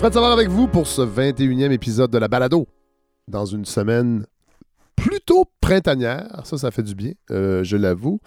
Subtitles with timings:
[0.00, 2.66] Fred Savard avec vous pour ce 21e épisode de la balado.
[3.28, 4.24] Dans une semaine
[4.96, 6.40] plutôt printanière.
[6.44, 8.18] Ça, ça fait du bien, euh, je l'avoue.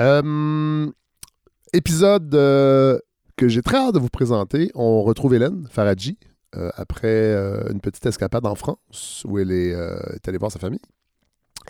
[0.00, 0.90] Euh,
[1.74, 2.98] épisode euh,
[3.36, 4.70] que j'ai très hâte de vous présenter.
[4.74, 6.16] On retrouve Hélène Faradji
[6.54, 7.34] après
[7.70, 10.80] une petite escapade en France où elle est, est, allée voir sa famille.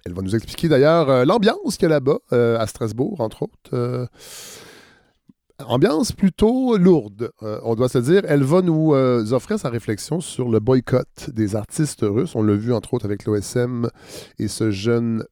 [0.04, 4.08] Elle va nous expliquer d'ailleurs l'ambiance qu'il y a là-bas, à Strasbourg, entre autres
[5.66, 8.22] ambiance plutôt lourde, euh, on doit se dire.
[8.26, 12.34] Elle va nous euh, offrir sa réflexion sur le boycott des artistes russes.
[12.34, 13.88] On l'a vu entre autres avec l'OSM
[14.38, 15.24] et ce jeune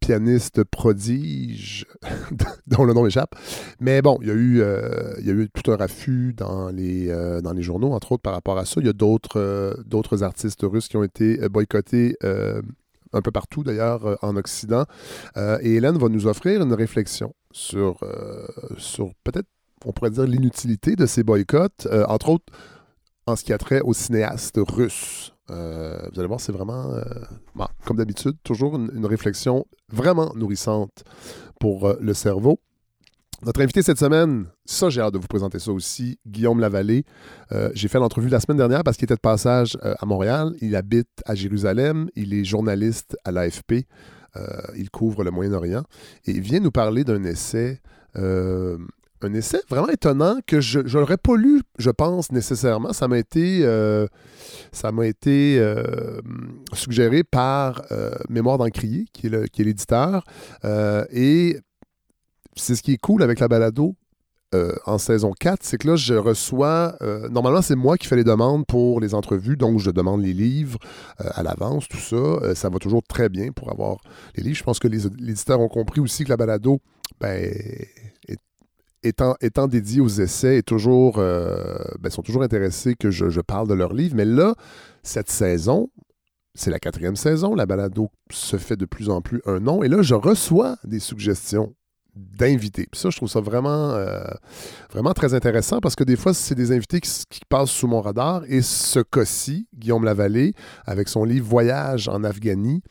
[0.00, 1.86] pianiste prodige
[2.66, 3.34] dont le nom échappe.
[3.78, 6.70] Mais bon, il y a eu, euh, il y a eu tout un raffut dans
[6.70, 7.12] les,
[7.62, 8.80] journaux, entre autres par rapport à ça.
[8.80, 12.16] Il y a d'autres artistes russes qui ont été boycottés
[13.14, 14.86] un peu partout d'ailleurs en Occident.
[15.36, 18.46] et Hélène va nous offrir une réflexion sur, euh,
[18.78, 19.48] sur peut-être,
[19.84, 22.52] on pourrait dire, l'inutilité de ces boycotts, euh, entre autres
[23.26, 25.32] en ce qui a trait aux cinéastes russes.
[25.50, 26.92] Euh, vous allez voir, c'est vraiment,
[27.84, 31.04] comme d'habitude, toujours une, réflexion vraiment nourrissante
[31.60, 32.58] pour le cerveau.
[33.44, 37.04] Notre invité cette semaine, ça j'ai hâte de vous présenter ça aussi, Guillaume Lavallée.
[37.74, 40.54] j'ai fait l'entrevue la semaine dernière parce qu'il était de passage à Montréal.
[40.60, 42.08] Il habite à Jérusalem.
[42.16, 43.86] Il est journaliste à l'AFP.
[44.36, 45.84] Euh, il couvre le Moyen-Orient.
[46.26, 47.80] Et vient nous parler d'un essai
[48.16, 48.78] euh,
[49.24, 52.92] un essai vraiment étonnant que je n'aurais pas lu, je pense, nécessairement.
[52.92, 54.08] Ça m'a été, euh,
[54.72, 55.64] ça m'a été
[56.72, 57.82] suggéré par
[58.28, 60.24] Mémoire d'Encrier, qui est l'éditeur.
[61.12, 61.56] et
[62.56, 63.94] c'est ce qui est cool avec la balado,
[64.54, 66.96] euh, en saison 4, c'est que là, je reçois.
[67.02, 70.32] Euh, normalement, c'est moi qui fais les demandes pour les entrevues, donc je demande les
[70.32, 70.78] livres
[71.20, 72.54] euh, à l'avance, tout ça.
[72.54, 73.98] ça va toujours très bien pour avoir
[74.36, 74.56] les livres.
[74.56, 76.80] Je pense que les, éditeurs ont compris aussi que la balado,
[77.20, 77.50] ben,
[79.02, 83.74] étant, étant dédiée aux essais, est toujours, ben, sont toujours intéressés que je parle de
[83.74, 84.16] leurs livres.
[84.16, 84.54] Mais là,
[85.02, 85.88] cette saison,
[86.54, 87.54] c'est la quatrième saison.
[87.54, 89.82] La balado se fait de plus en plus un nom.
[89.82, 91.74] Et là, je reçois des suggestions
[92.14, 92.88] d'invités.
[92.92, 94.22] ça, je trouve ça vraiment, euh,
[94.90, 98.42] vraiment très intéressant parce que des fois, c'est des invités qui, passent sous mon radar.
[98.48, 102.82] Et ce cas-ci, Guillaume Lavallée, avec son livre Voyage en Afghanie,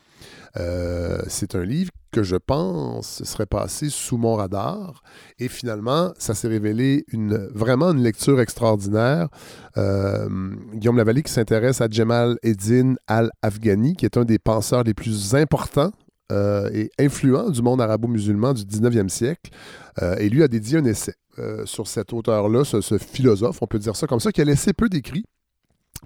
[0.58, 5.02] euh, c'est un livre que je pense serait passé sous mon radar.
[5.38, 9.28] Et finalement, ça s'est révélé une, vraiment une lecture extraordinaire.
[9.78, 10.28] Euh,
[10.74, 15.34] Guillaume Lavallée qui s'intéresse à Jemal Eddin al-Afghani, qui est un des penseurs les plus
[15.34, 15.92] importants
[16.32, 19.50] euh, et influent du monde arabo-musulman du 19e siècle.
[20.00, 23.78] Euh, et lui a dédié un essai euh, sur cet auteur-là, ce, philosophe, on peut
[23.78, 25.24] dire ça comme ça, qui a laissé peu d'écrits,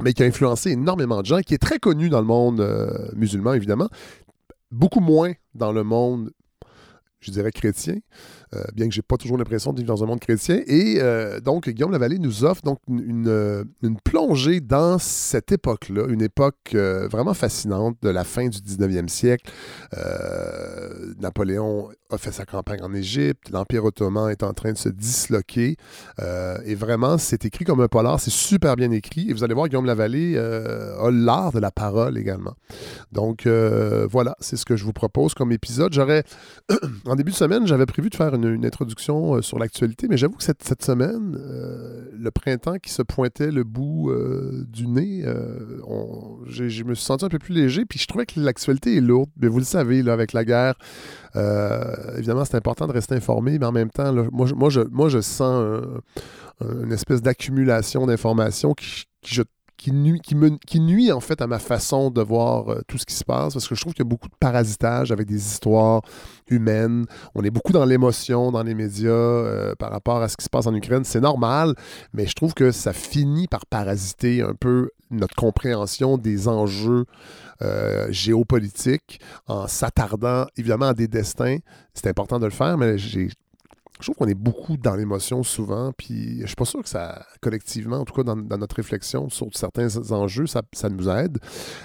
[0.00, 3.54] mais qui a influencé énormément de gens, qui est très connu dans le monde musulman,
[3.54, 3.88] évidemment,
[4.72, 6.32] beaucoup moins dans le monde,
[7.20, 7.96] je dirais, chrétien.
[8.54, 10.60] Euh, bien que j'ai pas toujours l'impression de vivre dans un monde chrétien.
[10.66, 13.64] Et euh, donc, Guillaume Lavallée nous offre donc une, euh,
[14.04, 19.50] plongée dans cette époque-là, une époque vraiment fascinante de la fin du 19e siècle.
[21.18, 25.76] Napoléon a fait sa campagne en Égypte, l'Empire ottoman est en train de se disloquer.
[26.64, 29.30] et vraiment, c'est écrit comme un polar, c'est super bien écrit.
[29.30, 32.54] Et vous allez voir, Guillaume Lavallée a l'art de la parole également.
[33.12, 35.92] Donc, voilà, c'est ce que je vous propose comme épisode.
[35.92, 36.24] J'aurais,
[37.06, 40.36] en début de semaine, j'avais prévu de faire une, introduction euh, sur l'actualité, mais j'avoue
[40.36, 45.24] que cette, semaine, euh, le printemps qui se pointait le bout euh, du nez,
[46.46, 49.30] je me suis senti un peu plus léger, puis je trouvais que l'actualité est lourde.
[49.40, 50.74] Mais vous le savez, là, avec la guerre,
[52.16, 55.82] évidemment, c'est important de rester informé, mais en même temps, moi, je, sens
[56.60, 58.74] une espèce d'accumulation d'informations
[59.76, 59.92] qui
[60.80, 63.68] nuit en fait à ma façon de voir euh, tout ce qui se passe parce
[63.68, 66.02] que je trouve qu'il y a beaucoup de parasitage avec des histoires
[66.48, 67.06] humaines.
[67.34, 70.50] On est beaucoup dans l'émotion dans les médias euh, par rapport à ce qui se
[70.50, 71.04] passe en Ukraine.
[71.04, 71.74] C'est normal,
[72.12, 77.04] mais je trouve que ça finit par parasiter un peu notre compréhension des enjeux
[77.62, 81.58] euh, géopolitiques en s'attardant évidemment à des destins.
[81.94, 83.28] C'est important de le faire, mais je
[84.02, 87.98] trouve qu'on est beaucoup dans l'émotion souvent, puis je suis pas sûr que ça, collectivement,
[87.98, 91.38] en tout cas dans, notre réflexion sur certains enjeux, ça, nous aide.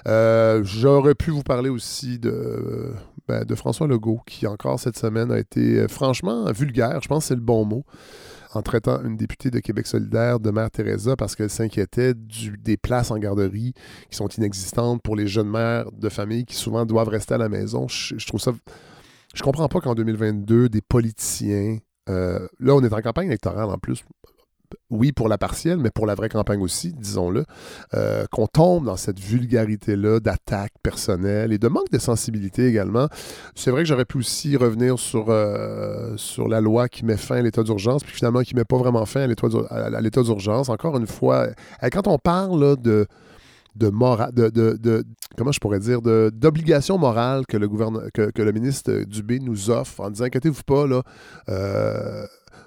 [0.08, 2.94] Euh, j'aurais pu vous parler aussi de,
[3.32, 7.24] ben, de François Legault, qui encore cette semaine a été euh, franchement vulgaire, je pense
[7.24, 7.86] que c'est le bon mot,
[8.54, 13.10] en traitant une députée de Québec solidaire de Mère Teresa parce qu'elle s'inquiétait des places
[13.10, 13.74] en garderie
[14.10, 17.48] qui sont inexistantes pour les jeunes mères de famille qui souvent doivent rester à la
[17.48, 17.88] maison.
[17.88, 18.52] Je, trouve ça...
[19.34, 21.78] Je comprends pas qu'en 2022, des politiciens
[22.10, 24.04] euh, là, on est en campagne électorale en plus.
[24.90, 27.46] Oui, pour la partielle, mais pour la vraie campagne aussi, disons-le,
[27.94, 33.08] euh, qu'on tombe dans cette vulgarité-là d'attaque personnelle et de manque de sensibilité également.
[33.56, 37.38] C'est vrai que j'aurais pu aussi revenir sur, euh, sur la loi qui met fin
[37.38, 40.70] à l'état d'urgence, puis finalement qui met pas vraiment fin à l'état d'urgence.
[40.70, 41.48] Encore une fois,
[41.92, 43.08] quand on parle de
[43.76, 43.90] de,
[44.50, 45.06] de, de,
[45.38, 47.68] comment je pourrais dire, d'obligation morale que le,
[48.14, 51.04] que, que, le ministre Dubé nous offre en disant inquiétez-vous pas, là,
[51.50, 52.26] euh,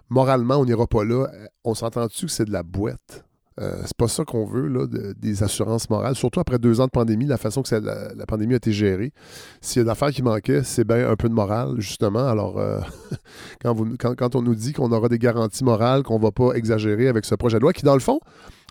[0.08, 1.26] moralement, on n'ira pas là.
[1.64, 3.24] On s'entend-tu que c'est de la boîte?
[3.60, 4.86] Euh, c'est pas ça qu'on veut, là,
[5.16, 8.56] des assurances morales, surtout après deux ans de pandémie, la façon que la, pandémie a
[8.56, 9.12] été gérée.
[9.60, 12.26] S'il y a une affaire qui manquait, c'est bien un peu de morale, justement.
[12.26, 12.80] Alors, euh,
[13.62, 17.36] quand, on nous dit qu'on aura des garanties morales, qu'on va pas exagérer avec ce
[17.36, 18.18] projet de loi, qui, dans le fond,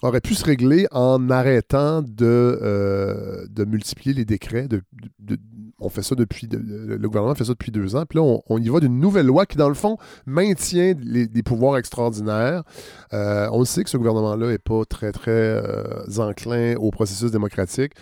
[0.01, 4.67] aurait pu se régler en arrêtant de, euh, de multiplier les décrets.
[4.67, 4.81] De,
[5.83, 6.47] on fait ça depuis.
[6.51, 8.05] le gouvernement fait ça depuis deux ans.
[8.05, 11.77] Puis là, on, y va d'une nouvelle loi qui, dans le fond, maintient des pouvoirs
[11.77, 12.63] extraordinaires.
[13.13, 17.93] Euh, on sait que ce gouvernement-là n'est pas très, très euh, enclin au processus démocratique.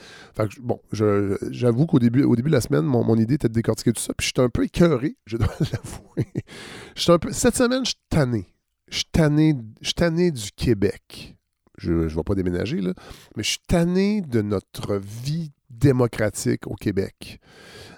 [0.62, 4.02] Bon, j'avoue qu'au début, au début de la semaine, mon, idée était de décortiquer tout
[4.02, 4.14] ça.
[4.18, 7.20] Puis j'étais un peu écœuré, je dois l'avouer.
[7.20, 7.32] peu.
[7.32, 8.48] Cette semaine, je suis tanné.
[8.90, 11.36] Je suis tanné du Québec
[11.78, 12.94] je ne vais pas déménager, là,
[13.36, 15.52] mais je suis tanné de notre vie
[15.82, 17.40] démocratique au Québec.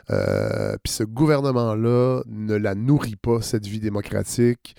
[0.10, 4.76] Euh, puis ce gouvernement-là ne la nourrit pas, cette vie démocratique.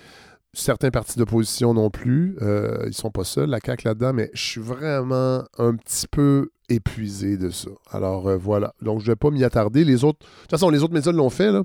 [0.52, 2.36] Certains partis d'opposition non plus.
[2.42, 6.50] Euh, ils sont pas seuls, la CAQ là-dedans, mais je suis vraiment un petit peu
[6.68, 7.70] épuisé de ça.
[7.90, 8.74] Alors euh, voilà.
[8.80, 9.84] Donc je ne vais pas m'y attarder.
[9.84, 11.52] Les autres, de toute façon, les autres médias l'ont fait.
[11.52, 11.62] Là.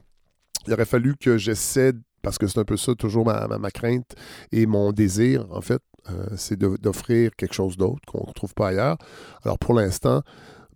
[0.67, 4.15] Il aurait fallu que j'essaie, parce que c'est un peu ça, toujours ma, ma crainte
[4.51, 8.69] et mon désir, en fait, euh, c'est d'offrir quelque chose d'autre qu'on ne trouve pas
[8.69, 8.97] ailleurs.
[9.43, 10.21] Alors pour l'instant,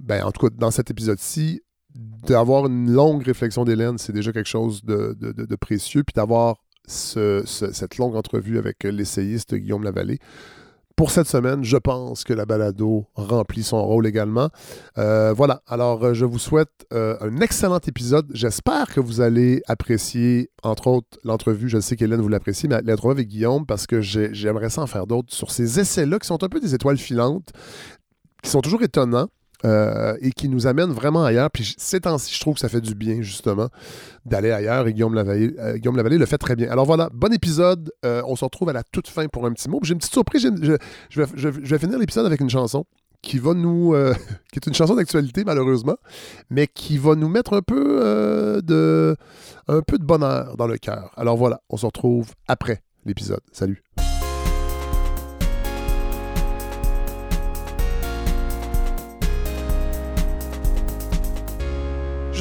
[0.04, 1.62] ben, en tout cas, dans cet épisode-ci,
[1.96, 6.04] d'avoir une longue réflexion d'Hélène, c'est déjà quelque chose de, précieux.
[6.04, 10.20] Puis d'avoir cette longue entrevue avec l'essayiste Guillaume Lavallée,
[10.96, 14.50] pour cette semaine, je pense que la balado remplit son rôle également.
[15.00, 18.30] Euh, voilà, alors euh, je vous souhaite euh, un excellent épisode.
[18.32, 21.68] J'espère que vous allez apprécier, entre autres, l'entrevue.
[21.68, 25.08] Je sais qu'Hélène vous l'apprécie, mais l'entrevue avec Guillaume, parce que j'aimerais ça en faire
[25.08, 27.50] d'autres sur ces essais-là qui sont un peu des étoiles filantes,
[28.44, 29.30] qui sont toujours étonnants.
[29.66, 31.50] Euh, et qui nous amène vraiment ailleurs.
[31.50, 33.70] Puis ces temps-ci, je trouve que ça fait du bien, justement,
[34.26, 34.88] d'aller ailleurs.
[34.88, 36.70] Et Guillaume Lavallée, euh, Guillaume le fait très bien.
[36.70, 37.90] Alors voilà, bon épisode.
[38.04, 39.80] Euh, on se retrouve à la toute fin pour un petit mot.
[39.84, 40.44] J'ai une petite surprise.
[40.62, 42.86] Je, vais, je, vais, finir l'épisode avec une chanson
[43.22, 43.96] qui va nous.
[44.52, 45.96] qui est une chanson d'actualité, malheureusement,
[46.50, 49.16] mais qui va nous mettre un peu, de,
[49.70, 51.12] un peu de bonheur dans le cœur.
[51.16, 53.42] Alors voilà, on se retrouve après l'épisode.
[53.54, 53.82] Salut.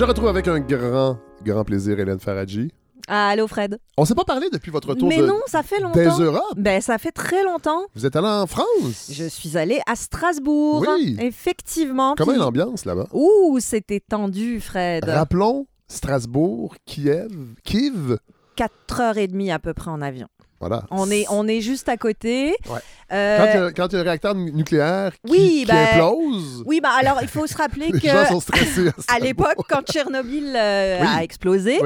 [0.03, 2.73] Je retrouve avec un grand, grand plaisir Hélène Faradji.
[3.07, 3.79] Ah, allô Fred.
[3.97, 6.01] On s'est pas parlé depuis votre retour Mais non, ça fait longtemps.
[6.01, 6.57] des Europes.
[6.57, 7.85] Ben ça fait très longtemps.
[7.95, 9.13] Vous êtes allé en France.
[9.13, 10.85] Je suis allée à Strasbourg.
[10.89, 11.17] Oui.
[11.21, 12.17] Effectivement.
[12.19, 13.07] Comment est l'ambiance là-bas?
[13.13, 15.05] Ouh, c'était tendu, Fred.
[15.05, 18.19] Rappelons Strasbourg, Kiev, Kiev.
[18.57, 20.27] 4 heures et demie à peu près en avion.
[20.63, 20.85] Voilà.
[20.93, 22.55] On est, on est juste à côté.
[23.13, 26.63] Euh, quand, il y a un réacteur nucléaire qui, ben, implose.
[26.67, 28.09] Oui, bah alors il faut se rappeler que
[29.13, 31.81] à, l'époque, quand Tchernobyl euh, a explosé,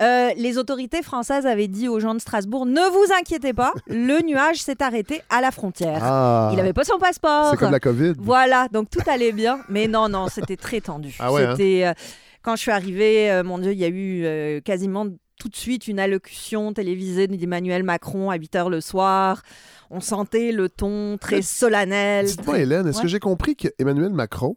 [0.00, 4.20] euh, les autorités françaises avaient dit aux gens de Strasbourg ne vous inquiétez pas, le
[4.26, 6.00] nuage s'est arrêté à la frontière.
[6.02, 6.48] Ah.
[6.50, 7.50] Il n'avait pas son passeport.
[7.52, 8.14] C'est comme la Covid.
[8.18, 9.60] Voilà, donc tout allait bien.
[9.68, 11.14] Mais non, non, c'était très tendu.
[11.20, 11.54] Ah hein?
[11.56, 11.94] c'était
[12.42, 15.06] quand je suis arrivée, mon Dieu, il y a eu quasiment
[15.38, 19.42] tout de suite une allocution télévisée d'Emmanuel Macron à 8 h le soir.
[19.90, 22.26] On sentait le ton très solennel.
[22.26, 24.56] Dites-moi, Hélène, est-ce que j'ai compris qu'Emmanuel Macron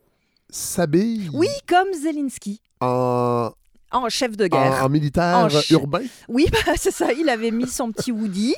[0.49, 1.29] s'habille.
[1.33, 2.61] Oui, comme Zelensky.
[2.81, 3.51] En.
[3.91, 4.83] En chef de guerre.
[4.83, 6.01] En, militaire urbain?
[6.27, 7.11] Oui, bah, c'est ça.
[7.11, 8.53] Il avait mis son petit Woody.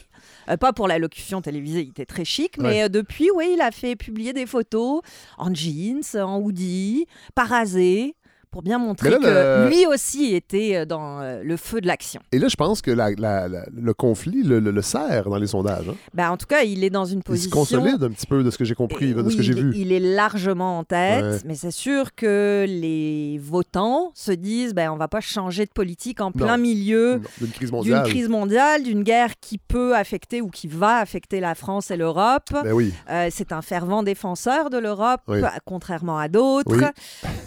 [0.49, 3.71] Euh, pas pour l'allocution télévisée, il était très chic, mais euh, depuis, oui, il a
[3.71, 5.01] fait publier des photos
[5.37, 8.15] en jeans, en hoodie, parasé
[8.51, 12.21] pour bien montrer que lui aussi était euh, dans euh, le feu de l'action.
[12.33, 15.87] Et là, je pense que le conflit le, sert dans les sondages.
[15.89, 15.95] Hein.
[16.13, 17.47] Ben, en tout cas, il est dans une position...
[17.47, 19.53] Il se consolide un petit peu de ce que j'ai compris, de ce que j'ai
[19.53, 19.71] vu.
[19.75, 24.97] Il est largement en tête, mais c'est sûr que les votants se disent ben, on
[24.97, 29.03] va pas changer de politique en plein milieu d'une crise mondiale, d'une crise mondiale, d'une
[29.03, 32.49] guerre qui peut affecter ou qui va affecter la France et l'Europe.
[32.51, 32.93] Ben oui.
[33.09, 35.21] Euh, c'est un fervent défenseur de l'Europe,
[35.65, 36.91] contrairement à d'autres.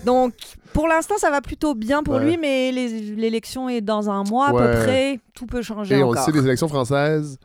[0.06, 0.34] Donc,
[0.72, 4.52] pour l'instant, ça va plutôt bien pour lui, mais l'élection est dans un mois à
[4.52, 5.20] peu près.
[5.34, 5.98] Tout peut changer.
[5.98, 7.38] Et on sait, les élections françaises,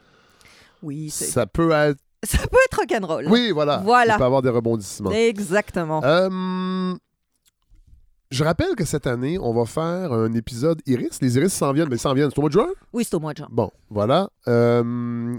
[0.81, 1.99] oui, ça peut être.
[2.23, 3.27] Ça peut être rock'n'roll.
[3.29, 3.77] Oui, voilà.
[3.77, 4.15] voilà.
[4.15, 5.11] Il peut avoir des rebondissements.
[5.11, 6.01] Exactement.
[6.03, 6.93] Euh,
[8.29, 11.21] je rappelle que cette année, on va faire un épisode Iris.
[11.21, 12.29] Les Iris s'en viennent, mais s'en viennent.
[12.29, 12.67] C'est au mois de juin?
[12.91, 13.47] Oui, c'est au mois de juin.
[13.49, 14.29] Bon, voilà.
[14.49, 15.33] Euh,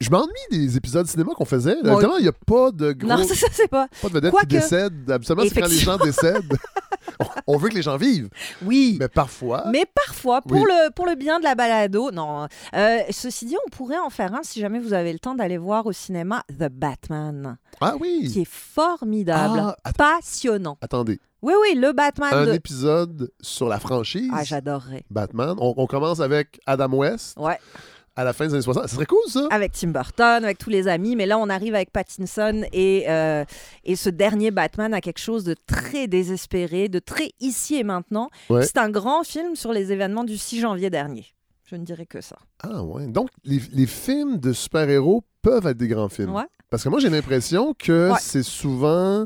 [0.00, 1.72] Je m'ennuie des épisodes de cinéma qu'on faisait.
[1.84, 3.08] Évidemment, il n'y a pas de gros.
[3.08, 3.86] Non, ça, ça, c'est pas.
[4.00, 5.10] Pas de vedettes Quoique- qui décèdent.
[5.10, 6.56] Absolument, c'est quand les gens décèdent.
[7.18, 8.30] on, on veut que les gens vivent.
[8.64, 8.96] Oui.
[8.98, 9.64] Mais parfois.
[9.70, 10.64] Mais parfois, pour, Oui.
[10.66, 12.46] le, pour le bien de la balado, non.
[12.74, 15.58] Euh, ceci dit, on pourrait en faire un si jamais vous avez le temps d'aller
[15.58, 18.28] voir au cinéma The Batman, Ah oui.
[18.32, 20.78] qui est formidable, Ah, att- passionnant.
[20.80, 21.20] attendez.
[21.42, 22.52] Oui, oui, le Batman Un de...
[22.52, 25.04] épisode sur la franchise Ah, j'adorerais.
[25.10, 25.56] Batman.
[25.58, 27.58] On, on commence avec Adam West Ouais,
[28.20, 28.88] à la fin des années 60.
[28.88, 29.46] Ce serait cool, ça.
[29.50, 33.44] avec Tim Burton, avec tous les amis, mais là, on arrive avec Pattinson et, euh,
[33.84, 38.30] et ce dernier Batman a quelque chose de très désespéré, de très ici et maintenant.
[38.48, 38.64] Ouais.
[38.64, 41.26] C'est un grand film sur les événements du 6 janvier dernier.
[41.64, 42.36] Je ne dirais que ça.
[42.62, 43.06] Ah ouais.
[43.06, 46.34] Donc, les, les films de super-héros peuvent être des grands films.
[46.34, 46.44] Ouais.
[46.68, 48.18] Parce que moi, j'ai l'impression que Ouais.
[48.20, 49.24] c'est souvent...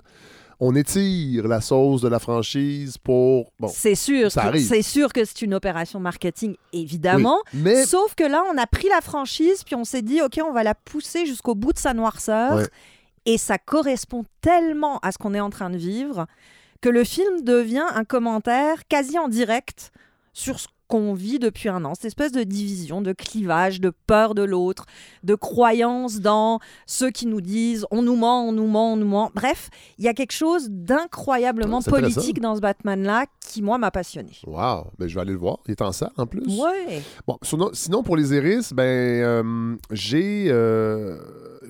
[0.60, 3.52] On étire la sauce de la franchise pour...
[3.58, 7.38] Bon, c'est sûr, c'est sûr que c'est une opération marketing, évidemment.
[7.52, 7.60] oui.
[7.62, 7.86] Mais...
[7.86, 10.62] Sauf que là, on a pris la franchise, puis on s'est dit, OK, on va
[10.62, 12.56] la pousser jusqu'au bout de sa noirceur.
[12.56, 12.68] Ouais.
[13.26, 16.26] Et ça correspond tellement à ce qu'on est en train de vivre
[16.80, 19.90] que le film devient un commentaire quasi en direct
[20.34, 21.94] sur ce qu'on vit depuis un an.
[21.94, 24.84] Cette espèce de division, de clivage, de peur de l'autre,
[25.22, 29.06] de croyance dans ceux qui nous disent on nous ment, on nous ment, on nous
[29.06, 29.30] ment.
[29.34, 34.32] Bref, il y a quelque chose d'incroyablement politique dans ce Batman-là qui, moi, m'a passionné.
[34.46, 34.88] Wow.
[34.98, 35.58] Ben, je vais aller le voir.
[35.66, 36.42] Il est en salle, en plus.
[36.60, 37.02] Ouais.
[37.26, 40.46] Bon, sinon, sinon, pour les Iris, ben, euh, j'ai...
[40.48, 41.18] euh,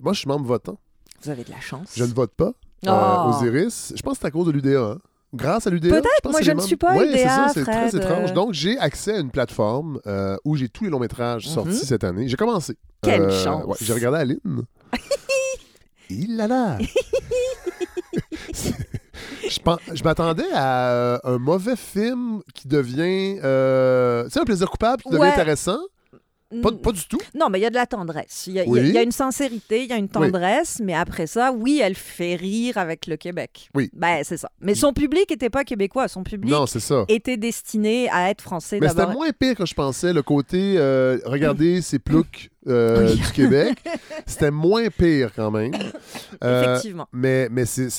[0.03, 0.79] Moi, je suis membre votant.
[1.23, 1.93] Vous avez de la chance.
[1.97, 2.53] Je ne vote pas
[2.87, 2.91] euh,
[3.27, 3.31] Oh.
[3.41, 3.93] aux Iris.
[3.97, 4.79] Je pense que c'est à cause de l'UDA.
[4.81, 4.99] hein.
[5.35, 5.89] Grâce à l'UDA.
[5.89, 8.31] Peut-être, moi, je ne suis pas Ouais, c'est UDA, ça, c'est très étrange.
[8.31, 8.35] euh.
[8.35, 11.53] Donc, j'ai accès à une plateforme euh, où j'ai tous les longs métrages Mhm.
[11.55, 12.29] sortis cette année.
[12.29, 12.77] J'ai commencé.
[13.03, 13.65] Quelle chance.
[13.67, 14.63] ouais, j'ai regardé Aline.
[16.11, 16.79] Il là là.
[18.53, 19.61] je
[19.95, 23.39] je m'attendais à euh, un mauvais film qui devient.
[23.43, 25.29] euh, tu sais, un plaisir coupable qui devient Ouais.
[25.29, 25.79] intéressant.
[26.63, 27.19] Pas, pas du tout?
[27.35, 28.45] Non, mais il y a de la tendresse.
[28.47, 31.53] Il y, y a- y une sincérité, il y a une tendresse, mais après ça,
[31.53, 33.69] oui, elle fait rire avec le Québec.
[33.75, 33.91] Oui.
[33.93, 34.51] Ben, c'est ça.
[34.61, 36.09] Mais son public n'était pas québécois.
[36.09, 37.05] Son public Non, c'est ça.
[37.09, 40.13] était destiné à être français Mais c'était moins pire que je pensais.
[40.13, 43.17] Le côté, euh, regardez ces ploucs euh, Oui.
[43.17, 43.79] du Québec,
[44.27, 45.73] c'était moins pire quand même.
[46.43, 47.07] Euh, Effectivement.
[47.13, 47.91] mais mais c'est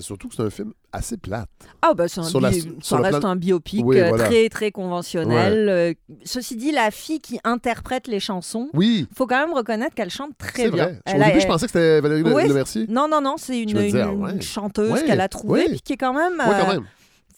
[0.00, 1.48] surtout que c'est un film assez plate.
[1.82, 4.24] Ah, ben, c'est un sur la- ça le reste plan- un biopic Oui, euh, voilà.
[4.24, 5.68] très, très conventionnel.
[5.68, 5.92] Euh,
[6.24, 10.30] ceci dit, la fille qui interprète les chansons, Oui, faut quand même reconnaître qu'elle chante
[10.38, 10.84] très bien.
[10.86, 11.00] vrai.
[11.04, 12.86] Elle Au a- début, je pensais que c'était Valérie Le- Oui, Lemercier.
[12.88, 14.32] Non, non, non, c'est une, Je me disais, une- ah ouais.
[14.32, 16.34] une chanteuse Ouais, qu'elle a trouvée, puis qui est quand même.
[16.38, 16.86] Oui, quand euh, même.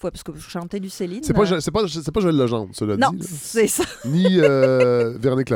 [0.00, 1.22] Faut- parce que vous chantez du Céline.
[1.22, 3.18] C'est pas, euh, c'est pas, c'est pas Joël Legendre, cela Non, dit.
[3.18, 3.24] là.
[3.30, 3.84] c'est ça.
[4.04, 5.52] Ni euh, Véronique.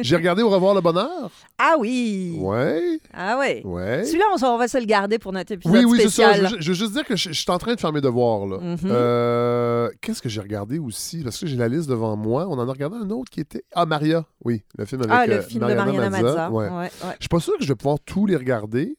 [0.00, 1.30] J'ai regardé Au revoir le bonheur.
[1.58, 2.36] Ah oui.
[2.40, 3.62] Ouais, Ah ouais.
[3.64, 4.04] ouais.
[4.04, 6.32] Celui-là, on, va se le garder pour notre épisode Oui, oui, c'est ça.
[6.34, 6.56] spécial.
[6.58, 8.46] Je, je veux juste dire que je, je suis en train de faire mes devoirs.
[8.46, 8.58] là.
[8.58, 8.78] Mhm.
[8.84, 11.22] Euh, Qu'est-ce que j'ai regardé aussi?
[11.22, 12.46] Parce que j'ai la liste devant moi.
[12.48, 13.64] On en a regardé un autre qui était.
[13.74, 14.24] Ah, Maria.
[14.44, 16.50] Oui, le film avec ah, le euh, film de Mariana Mazza.
[16.50, 16.68] Ouais.
[16.68, 16.90] Ouais, ouais.
[17.18, 18.96] Je suis pas sûr que je vais pouvoir tous les regarder.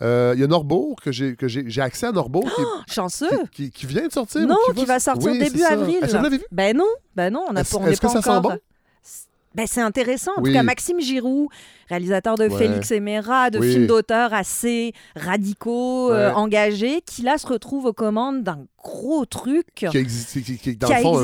[0.00, 2.94] Euh, Il y a Norbourg, que j'ai que j'ai j'ai accès à Norbourg, qui, est-
[2.94, 3.28] Chanceux.
[3.52, 4.46] qui, qui- qui vient de sortir.
[4.46, 5.96] Non, ou qui va sortir Oui, début avril.
[6.02, 6.44] Est-ce que vous l'avez vu?
[6.52, 6.86] Ben non,
[7.16, 8.56] ben non, on n'a pas, on n'est est-ce que ça sent bon?
[9.58, 10.30] Ben, c'est intéressant.
[10.36, 10.50] En Oui.
[10.50, 11.48] tout cas, Maxime Giroux,
[11.88, 12.56] réalisateur de Ouais.
[12.56, 13.72] Félix et Mera, de Oui.
[13.72, 19.66] films d'auteurs assez radicaux, euh, engagés, qui là se retrouve aux commandes d'un gros truc.
[19.74, 21.16] Qui a existé, qui, qui- dans Qui le a fond,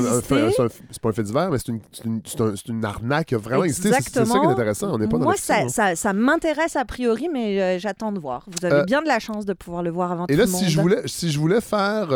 [0.91, 2.21] c'est pas un fait divers, mais c'est une, une,
[2.69, 3.91] une arnaque vraiment existé.
[3.93, 4.93] C'est- ça qui est intéressant.
[5.01, 5.69] On pas Moi, ça, hein.
[5.69, 8.45] ça, ça m'intéresse a priori, mais euh, j'attends de voir.
[8.49, 10.47] Vous avez Euh, bien de la chance de pouvoir le voir avant Et tout là,
[10.47, 10.61] le monde.
[10.61, 12.09] si je voulais, si je voulais faire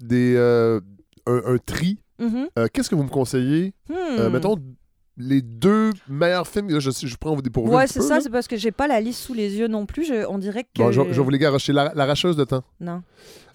[0.00, 0.80] des, un,
[1.46, 2.48] un tri, Mhm.
[2.58, 3.72] euh, qu'est-ce que vous me conseillez?
[3.88, 4.28] Hmm.
[4.32, 4.56] mettons
[5.16, 6.70] les deux meilleurs films.
[6.70, 7.72] Là, je, je prends vous dépourvu.
[7.72, 9.86] un Ouais, c'est ça, c'est parce que j'ai pas la liste sous les yeux non
[9.86, 10.04] plus.
[10.04, 10.82] Je- on dirait que.
[10.82, 11.72] Bon, je, je vous les garocher.
[11.72, 12.64] La- L'arracheuse de temps.
[12.80, 13.02] Non.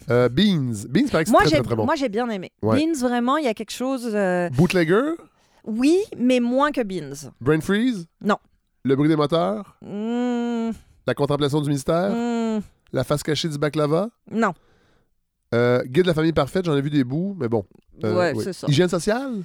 [0.10, 0.74] Euh, Beans.
[0.90, 1.86] Beans, c'est Moi, très, j'ai très, très bon.
[1.86, 2.52] moi, j'ai bien aimé.
[2.62, 2.78] Ouais.
[2.78, 4.10] Beans, vraiment, il y a quelque chose.
[4.14, 5.12] euh, Bootlegger?
[5.66, 7.32] Oui, mais moins que Beans.
[7.42, 8.08] Brain Freeze?
[8.22, 8.38] Non.
[8.84, 9.76] Le bruit des moteurs?
[9.82, 10.72] Hmm,
[11.06, 12.12] La contemplation du mystère?
[12.12, 12.62] hmm,
[12.94, 14.10] La face cachée du baklava?
[14.32, 14.54] non.
[15.54, 16.66] Euh, Guide de la famille parfaite.
[16.66, 17.66] J'en ai vu des bouts, mais bon.
[18.04, 18.44] Euh, ouais, oui.
[18.44, 18.68] c'est ça.
[18.68, 19.42] Hygiène sociale?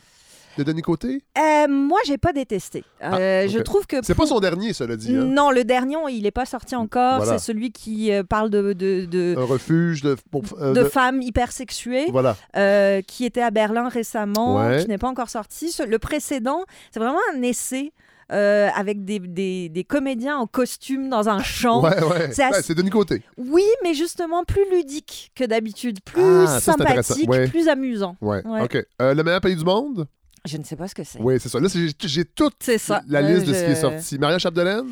[0.58, 1.22] De Denis Côté?
[1.38, 2.84] Euh, moi, j'ai pas détesté.
[3.02, 3.64] Euh, Ah, Je ok.
[3.64, 3.96] trouve que.
[4.02, 5.14] C'est pas son dernier, cela dit.
[5.16, 5.24] hein.
[5.24, 7.18] Non, le dernier, il n'est pas sorti encore.
[7.22, 7.38] Voilà.
[7.38, 10.16] C'est celui qui euh, parle de, de, de, Un refuge de.
[10.30, 12.06] pour- euh, de de- femmes hypersexuées.
[12.10, 12.36] Voilà.
[12.56, 14.82] euh, qui était à Berlin récemment, Ouais.
[14.82, 15.74] qui n'est pas encore sorti.
[15.86, 17.92] Le précédent, c'est vraiment un essai
[18.32, 21.82] euh, avec des, des- des comédiens en costume dans un champ.
[21.82, 22.30] Ouais, ouais.
[22.32, 23.20] C'est Ouais, assez- c'est Denis Côté.
[23.36, 27.48] Oui, mais justement plus ludique que d'habitude, plus Ah, sympathique, Ouais.
[27.48, 28.16] plus amusant.
[28.22, 28.42] Ouais.
[28.46, 28.62] Ouais.
[28.62, 28.78] OK.
[29.02, 30.06] Euh, le meilleur pays du monde?
[30.46, 31.20] Je ne sais pas ce que c'est.
[31.20, 31.58] Oui, c'est ça.
[31.58, 31.68] Là,
[32.00, 33.02] j'ai- toute ça.
[33.08, 34.18] la Euh, liste de ce qui est je- sorti.
[34.18, 34.88] Maria Chapdelaine?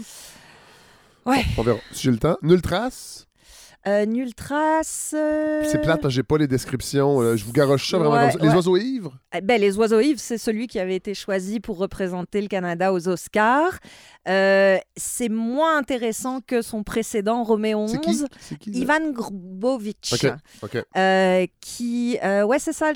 [1.27, 1.45] Ouais.
[1.59, 2.37] On verra si j'ai le temps.
[2.43, 3.27] Nulle trace.
[3.89, 5.13] Euh, Nulle trace.
[5.17, 7.21] euh, C'est plate, que j'ai pas les descriptions.
[7.21, 8.39] euh, je vous garoche ça vraiment Ouais, comme ça.
[8.39, 8.55] Les ouais.
[8.55, 9.19] oiseaux ivres?
[9.35, 12.93] Eh ben, Les Oiseaux Ivres, c'est celui qui avait été choisi pour représenter le Canada
[12.93, 13.79] aux Oscars.
[14.29, 18.11] Euh, c'est moins intéressant que son précédent, Roméo C'est qui?
[18.11, 18.27] 11.
[18.41, 18.73] C'est qui?
[18.73, 18.79] ça?
[18.79, 20.11] Ivan Grbovic.
[20.13, 20.85] Ok, ok.
[20.97, 22.93] Euh, qui, euh, ouais, c'est ça.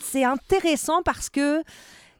[0.00, 1.62] c'est intéressant parce que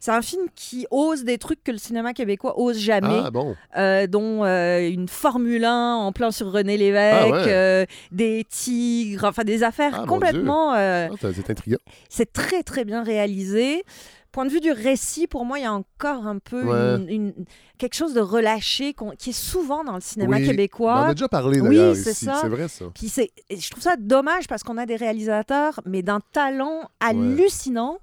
[0.05, 3.55] c'est un film qui ose des trucs que le cinéma québécois ose jamais, Ah bon.
[3.79, 7.45] euh, dont euh, une Formule 1 en plan sur René Lévesque, Ah ouais.
[7.47, 10.73] euh, des tigres, enfin des affaires Ah, complètement.
[10.73, 11.79] Ah, c'est intriguant.
[12.09, 13.85] c'est très très bien réalisé.
[14.33, 16.97] Point de vue du récit, pour moi, il y a encore un peu Ouais.
[17.03, 17.45] une- une-
[17.79, 20.43] quelque chose de relâché qui est souvent dans le cinéma Oui.
[20.43, 21.07] Ben, On en québécois.
[21.07, 22.25] a déjà parlé Oui, d'ailleurs c'est ici.
[22.25, 22.39] ça.
[22.41, 22.87] C'est vrai ça.
[22.95, 23.13] Puis
[23.51, 27.99] je trouve ça dommage parce qu'on a des réalisateurs, mais d'un talent hallucinant.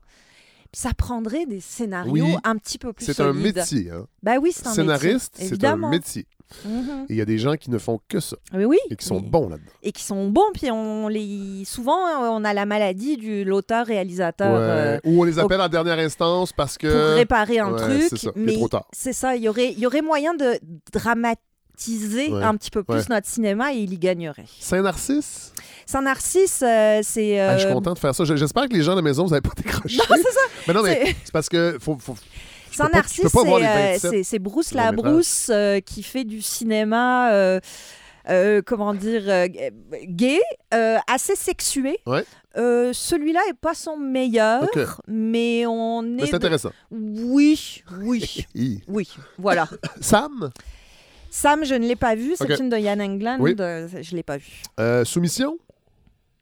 [0.74, 2.36] Ça prendrait des scénarios Oui.
[2.44, 3.90] un petit peu plus C'est un métier.
[3.92, 4.06] Hein.
[4.24, 6.26] Bah oui, c'est un Scénariste, métier, c'est un métier.
[6.66, 7.06] Mhm.
[7.10, 8.78] Et il y a des gens qui ne font que ça Oui, oui.
[8.90, 9.72] et qui sont bons là-dedans.
[9.84, 10.52] Et qui sont bons.
[10.54, 11.98] Puis on les, souvent,
[12.32, 14.52] on a la maladie du l'auteur-réalisateur.
[14.52, 14.58] Ouais.
[14.60, 16.88] euh, Ou on les appelle en dernière instance parce que.
[16.88, 18.04] pour réparer un Ouais, truc.
[18.10, 18.88] c'est ça, mais trop tard.
[18.94, 20.60] c'est ça, il y aurait, y aurait moyen de
[20.92, 23.04] dramatiser Ouais, un petit peu plus ouais.
[23.10, 24.46] notre cinéma et il y gagnerait.
[24.60, 25.54] Saint-Narcisse?
[25.90, 27.40] Saint-Narcisse, euh, c'est...
[27.40, 28.24] Ah, je suis euh, content de faire ça.
[28.24, 29.98] J'espère que les gens à la maison, vous n'avez pas décroché.
[29.98, 30.40] Non, c'est ça.
[30.68, 31.98] Mais non, mais C'est- parce que faut.
[32.00, 32.16] faut...
[32.72, 34.72] c'est les euh, 27 c'est- Bruce.
[34.74, 37.60] Labrousse euh, qui fait du cinéma, euh,
[38.30, 39.48] euh, comment dire, euh,
[40.06, 40.40] gay,
[40.76, 41.98] euh, assez sexué.
[42.06, 42.24] Ouais.
[42.56, 44.68] Euh, Celui-là est pas son meilleur,
[45.08, 46.26] mais on est.
[46.26, 46.70] c'est de- intéressant.
[46.92, 48.46] Oui, oui,
[48.88, 49.10] oui.
[49.40, 49.68] Voilà.
[50.02, 50.52] Sam?
[51.32, 52.34] Sam, je ne l'ai pas vu.
[52.38, 52.60] C'est Ok.
[52.60, 53.38] une de Yann Englund.
[53.40, 53.56] Oui.
[53.60, 54.62] euh, je l'ai pas vu.
[54.80, 55.58] Euh, soumission?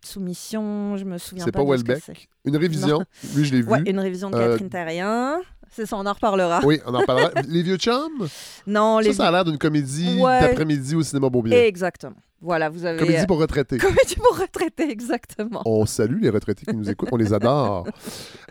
[0.07, 1.63] Soumission, je me souviens C'est pas.
[1.65, 2.03] pas de ce que Welbeck?
[2.05, 2.49] c'est.
[2.49, 3.03] Une révision?
[3.35, 3.67] Lui, je l'ai vu.
[3.69, 5.39] Ouais, une révision de Euh, Catherine Terrien.
[5.69, 6.61] C'est ça, on en reparlera.
[6.63, 7.29] Oui, on en parlera.
[7.47, 8.27] les vieux chums?
[8.67, 10.39] Non, les Ça, ça a l'air d'une comédie Ouais.
[10.41, 11.57] d'après-midi au cinéma Beaubien.
[11.57, 12.15] Exactement.
[12.41, 12.99] Voilà, vous avez.
[12.99, 13.77] Comédie euh, pour retraités.
[13.77, 15.61] Comédie pour retraités, exactement.
[15.65, 17.87] On salue les retraités qui nous écoutent, on les adore.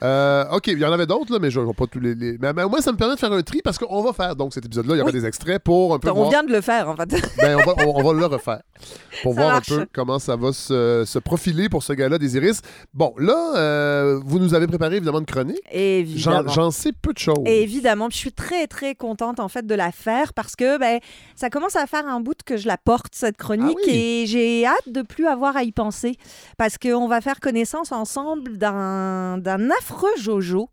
[0.02, 2.14] Euh, OK, il y en avait d'autres, là, mais je ne vais pas tous les.
[2.14, 4.35] les- Mais, mais moi, ça me permet de faire un tri parce qu'on va faire
[4.37, 4.95] donc cet épisode-là.
[4.95, 5.19] Il y aura Oui.
[5.21, 6.31] des extraits pour un peu On voir.
[6.31, 7.07] vient de le faire, en fait.
[7.38, 8.62] Ben, on, va, on- on va le refaire
[9.22, 9.70] pour Ça voir marche.
[9.72, 12.61] un peu comment ça va se, se profiler pour ce gars-là des Iris.
[12.92, 15.61] Bon, là, euh, vous nous avez préparé évidemment une chronique.
[15.70, 16.49] Évidemment.
[16.49, 17.37] j'en sais peu de choses.
[17.46, 20.99] Et évidemment, je suis très très contente en fait de la faire parce que ben
[21.37, 23.82] ça commence à faire un bout que je la porte cette chronique Ah oui.
[23.88, 26.16] et j'ai hâte de plus avoir à y penser
[26.58, 30.70] parce qu'on va faire connaissance ensemble d'un affreux Jojo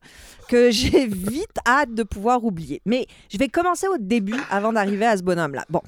[0.47, 2.81] que j'ai vite hâte de pouvoir oublier.
[2.85, 5.65] Mais je vais commencer au début avant d'arriver à ce bonhomme-là.
[5.69, 5.81] Bon,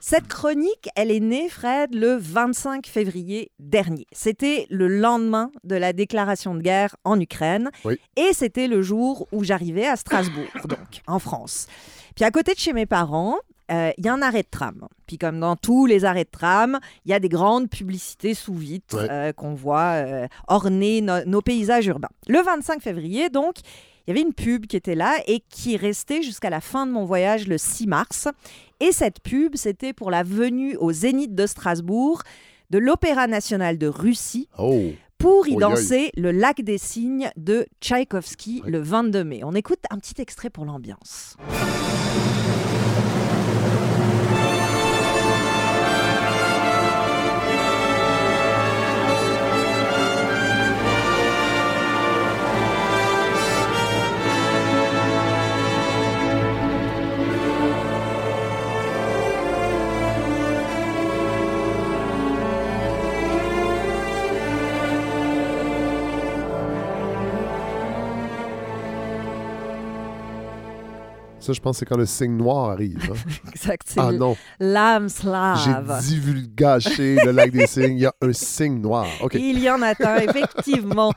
[0.00, 4.06] cette chronique, elle est née, Fred, le 25 février dernier.
[4.12, 7.70] C'était le lendemain de la déclaration de guerre en Ukraine.
[7.84, 7.98] Oui.
[8.16, 11.66] Et c'était le jour où j'arrivais à Strasbourg, donc en France.
[12.14, 13.36] Puis à côté de chez mes parents,
[13.70, 14.86] euh, il y a un arrêt de tram.
[15.06, 18.54] Puis comme dans tous les arrêts de tram, il y a des grandes publicités sous
[18.54, 19.08] vitres Ouais.
[19.10, 22.08] euh, qu'on voit euh, orner no- nos paysages urbains.
[22.28, 23.54] Le 25 février, donc,
[24.06, 26.92] il y avait une pub qui était là et qui restait jusqu'à la fin de
[26.92, 28.28] mon voyage le 6 mars.
[28.78, 32.22] Et cette pub, c'était pour la venue au Zénith de Strasbourg
[32.70, 38.62] de l'Opéra national de Russie Oh, pour y danser le lac des cygnes de Tchaïkovski
[38.64, 38.70] Ouais.
[38.70, 39.40] le 22 mai.
[39.44, 41.36] On écoute un petit extrait pour l'ambiance.
[71.46, 72.98] Ça, je pense que c'est quand le signe noir arrive.
[73.10, 73.30] hein.
[73.52, 76.00] Exact, ah non, l'âme j'ai slave.
[76.02, 77.96] divulgaché le lac des signes.
[77.96, 79.06] Il y a un signe noir.
[79.22, 79.34] OK.
[79.34, 81.12] Il y en a un, effectivement.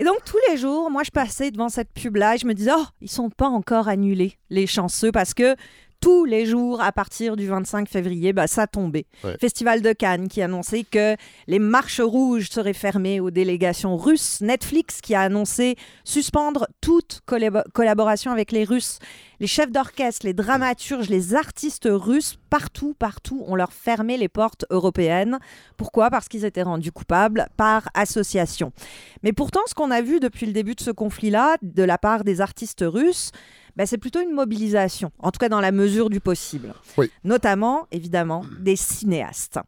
[0.00, 2.70] Et donc, tous les jours, moi, je passais devant cette pub-là et je me disais,
[2.76, 5.56] oh, ils sont pas encore annulés, les chanceux, parce que
[6.00, 9.06] tous les jours, à partir du 25 février, bah, ça tombait.
[9.24, 9.36] Ouais.
[9.40, 14.40] Festival de Cannes qui annonçait que les marches rouges seraient fermées aux délégations russes.
[14.40, 18.98] Netflix qui a annoncé suspendre toute collab- collaboration avec les Russes.
[19.40, 24.64] Les chefs d'orchestre, les dramaturges, les artistes russes, partout, partout, on leur fermé les portes
[24.70, 25.38] européennes.
[25.76, 26.10] Pourquoi?
[26.10, 28.72] Parce qu'ils étaient rendus coupables par association.
[29.22, 32.24] Mais pourtant, ce qu'on a vu depuis le début de ce conflit-là, de la part
[32.24, 33.30] des artistes russes,
[33.78, 36.74] ben, c'est plutôt une mobilisation, en tout cas dans la mesure du possible.
[36.96, 37.10] Oui.
[37.22, 39.60] Notamment, évidemment, des cinéastes.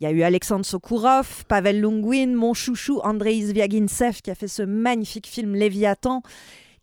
[0.00, 4.48] Il y a eu Alexandre Sokourov, Pavel Lungwin, mon chouchou Andrei Zviagintsev qui a fait
[4.48, 6.22] ce magnifique film Léviathan,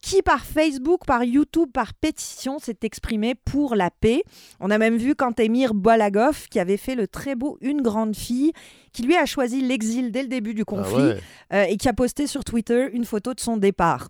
[0.02, 4.24] qui par Facebook, par YouTube, par pétition s'est exprimé pour la paix.
[4.62, 8.54] On a même vu Kantemir Bolagov qui avait fait le très beau Une grande fille,
[8.94, 11.22] qui lui a choisi l'exil dès le début du conflit Ah ouais.
[11.54, 14.08] euh, et qui a posté sur Twitter une photo de son départ.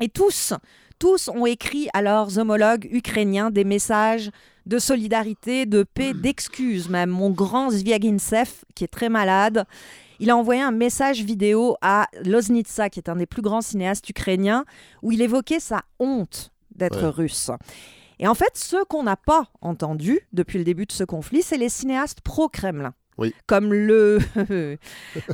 [0.00, 0.52] Et tous,
[1.02, 4.30] tous ont écrit à leurs homologues ukrainiens des messages
[4.66, 7.10] de solidarité, de paix, d'excuses même.
[7.10, 9.64] Mon grand Zviagintsev, qui est très malade,
[10.20, 14.08] il a envoyé un message vidéo à Loznitsa, qui est un des plus grands cinéastes
[14.08, 14.64] ukrainiens,
[15.02, 17.08] où il évoquait sa honte d'être Ouais.
[17.08, 17.50] russe.
[18.20, 21.58] Et en fait, ceux qu'on n'a pas entendus depuis le début de ce conflit, c'est
[21.58, 22.94] les cinéastes pro-Kremlin.
[23.18, 23.34] Oui.
[23.46, 24.18] Comme le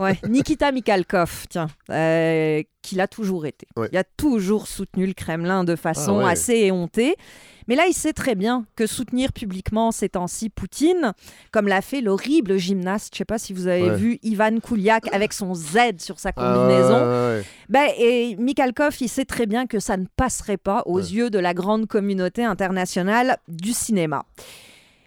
[0.01, 3.67] ouais, Nikita Mikhalkov, tiens, euh, qui l'a toujours été.
[3.77, 3.89] Ouais.
[3.93, 6.33] Il a toujours soutenu le Kremlin de façon Ah ouais.
[6.33, 7.15] assez éhontée.
[7.69, 11.13] Mais là, il sait très bien que soutenir publiquement ces temps-ci Poutine,
[11.53, 15.13] comme l'a fait l'horrible gymnaste, je ne sais pas si vous avez vu Ivan Kouliak
[15.15, 19.81] avec son Z sur sa Ah combinaison, ben, et Mikhalkov, il sait très bien que
[19.81, 24.25] ça ne passerait pas aux yeux de la grande communauté internationale du cinéma.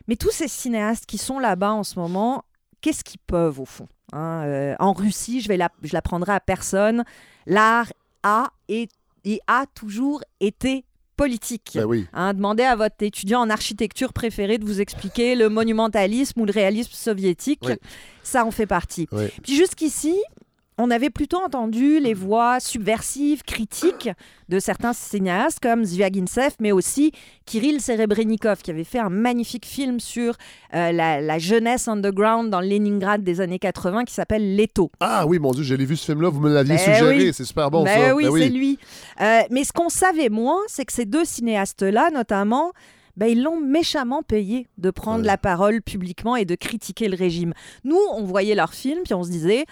[0.07, 2.43] Mais tous ces cinéastes qui sont là-bas en ce moment,
[2.81, 6.39] qu'est-ce qu'ils peuvent au fond hein Euh, En Russie, je vais la, je l'apprendrai à
[6.39, 7.03] personne,
[7.45, 7.91] l'art
[8.23, 8.89] a et,
[9.25, 10.83] et a toujours été
[11.15, 11.71] politique.
[11.75, 12.07] Ben oui.
[12.13, 16.51] Hein, demandez à votre étudiant en architecture préféré de vous expliquer le monumentalisme ou le
[16.51, 17.59] réalisme soviétique.
[17.63, 17.73] Oui.
[18.23, 19.07] Ça en fait partie.
[19.11, 19.25] Oui.
[19.43, 20.15] Puis jusqu'ici,
[20.81, 24.09] on avait plutôt entendu les voix subversives, critiques
[24.49, 27.11] de certains cinéastes comme Zviagintsev, mais aussi
[27.45, 30.35] Kirill Serebrennikov, qui avait fait un magnifique film sur
[30.73, 34.91] euh, la, la jeunesse underground dans Leningrad des années 80 qui s'appelle Leto.
[34.99, 37.33] Ah oui, mon Dieu, j'ai vu ce film-là, vous me l'aviez Ben suggéré, oui.
[37.33, 38.15] c'est super bon Ben ça.
[38.15, 38.77] oui, Ben c'est lui.
[39.21, 42.71] Euh, mais ce qu'on savait moins, c'est que ces deux cinéastes-là, notamment,
[43.17, 45.27] ben, ils l'ont méchamment payé de prendre Ouais.
[45.27, 47.53] la parole publiquement et de critiquer le régime.
[47.83, 49.65] Nous, on voyait leurs films, puis on se disait...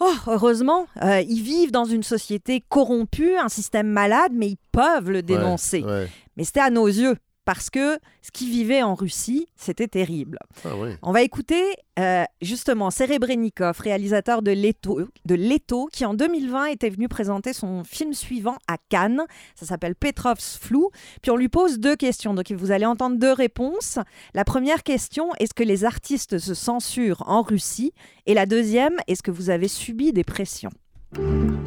[0.00, 5.10] Oh, heureusement, euh, ils vivent dans une société corrompue, un système malade, mais ils peuvent
[5.10, 5.82] le Ouais, dénoncer.
[5.82, 6.08] ouais.
[6.36, 10.38] Mais c'était à nos yeux, parce que ce qu'ils vivaient en Russie, c'était terrible.
[10.64, 10.90] Ah oui.
[11.02, 11.62] On va écouter
[11.98, 17.82] euh, justement Serebrennikov, réalisateur de Leto, de Leto, qui en 2020 était venu présenter son
[17.84, 19.22] film suivant à Cannes.
[19.54, 20.90] Ça s'appelle Petrov's Flou.
[21.22, 22.34] Puis on lui pose deux questions.
[22.34, 23.98] Donc vous allez entendre deux réponses.
[24.34, 27.92] La première question, est-ce que les artistes se censurent en Russie?
[28.26, 30.70] Et la deuxième, est-ce que vous avez subi des pressions?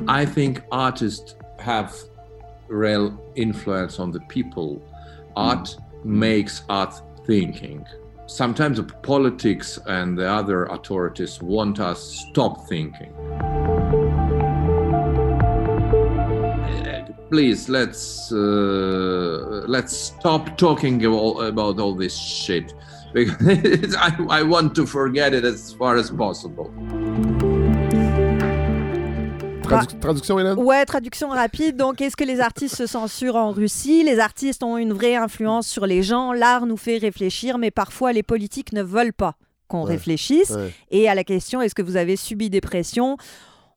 [0.07, 1.91] I think artists have
[2.69, 4.81] real influence on the people.
[5.35, 7.85] Art makes art thinking.
[8.25, 13.13] Sometimes the politics and the other authorities want us stop thinking.
[16.63, 22.73] Uh, Please let's uh, let's stop talking about all this shit
[23.13, 26.71] because I, I want to forget it as far as possible.
[29.77, 30.57] Tradu- traduction, Hélène?
[30.59, 31.75] Ouais, traduction rapide.
[31.77, 34.03] Donc, est-ce que les artistes se censurent en Russie?
[34.03, 36.31] Les artistes ont une vraie influence sur les gens.
[36.33, 39.35] L'art nous fait réfléchir, mais parfois les politiques ne veulent pas
[39.67, 39.91] qu'on Ouais.
[39.93, 40.51] réfléchisse.
[40.51, 40.71] Ouais.
[40.91, 43.17] Et à la question, est-ce que vous avez subi des pressions?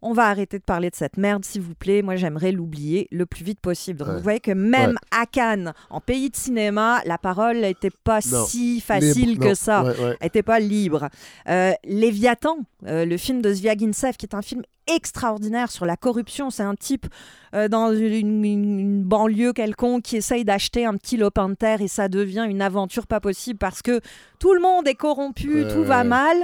[0.03, 2.03] On va arrêter de parler de cette merde, s'il vous plaît.
[2.03, 3.99] Moi, j'aimerais l'oublier le plus vite possible.
[3.99, 4.15] Donc, Ouais.
[4.17, 8.45] vous voyez que même à Cannes, en pays de cinéma, la parole n'était pas Non.
[8.47, 9.55] si facile Libre, que non.
[9.55, 10.17] ça Ouais, ouais.
[10.23, 11.09] n'était pas libre.
[11.49, 16.51] Euh, Léviathan, euh, le film de Zviagintsev, qui est un film extraordinaire sur la corruption.
[16.51, 17.07] C'est un type
[17.55, 21.81] euh, dans une, une- une banlieue quelconque qui essaye d'acheter un petit lopin de terre
[21.81, 24.01] et ça devient une aventure pas possible parce que
[24.39, 26.37] tout le monde est corrompu, tout va mal.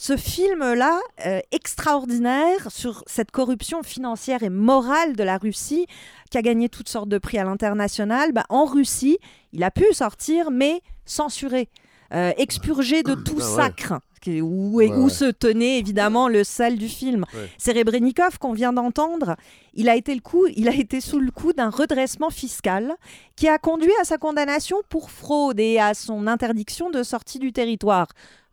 [0.00, 5.86] Ce film-là, euh, extraordinaire sur cette corruption financière et morale de la Russie,
[6.30, 9.18] qui a gagné toutes sortes de prix à l'international, bah, en Russie,
[9.52, 11.68] il a pu sortir, mais censuré,
[12.14, 13.56] euh, expurgé de tout Ah ouais.
[13.56, 13.94] sacre,
[14.28, 15.10] où, Ouais, où ouais.
[15.10, 17.24] se tenait évidemment le sel du film.
[17.34, 17.50] Ouais.
[17.58, 19.34] Serebrennikov, qu'on vient d'entendre,
[19.74, 22.94] il a, été le coup, il a été sous le coup d'un redressement fiscal
[23.34, 27.52] qui a conduit à sa condamnation pour fraude et à son interdiction de sortie du
[27.52, 28.06] territoire.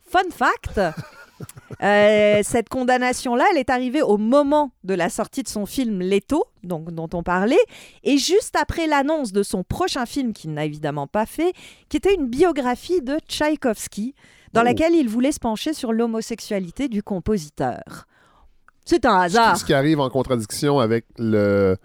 [0.08, 0.80] Fun fact,
[1.82, 6.44] euh, cette condamnation-là, elle est arrivée au moment de la sortie de son film Leto,
[6.62, 7.56] donc, dont on parlait,
[8.04, 11.52] et juste après l'annonce de son prochain film, qu'il n'a évidemment pas fait,
[11.88, 14.14] qui était une biographie de Tchaïkovski,
[14.52, 14.64] dans Oh.
[14.64, 18.06] laquelle il voulait se pencher sur l'homosexualité du compositeur.
[18.86, 19.64] C'est un Ce hasard.
[19.64, 21.76] qui arrive en contradiction avec le.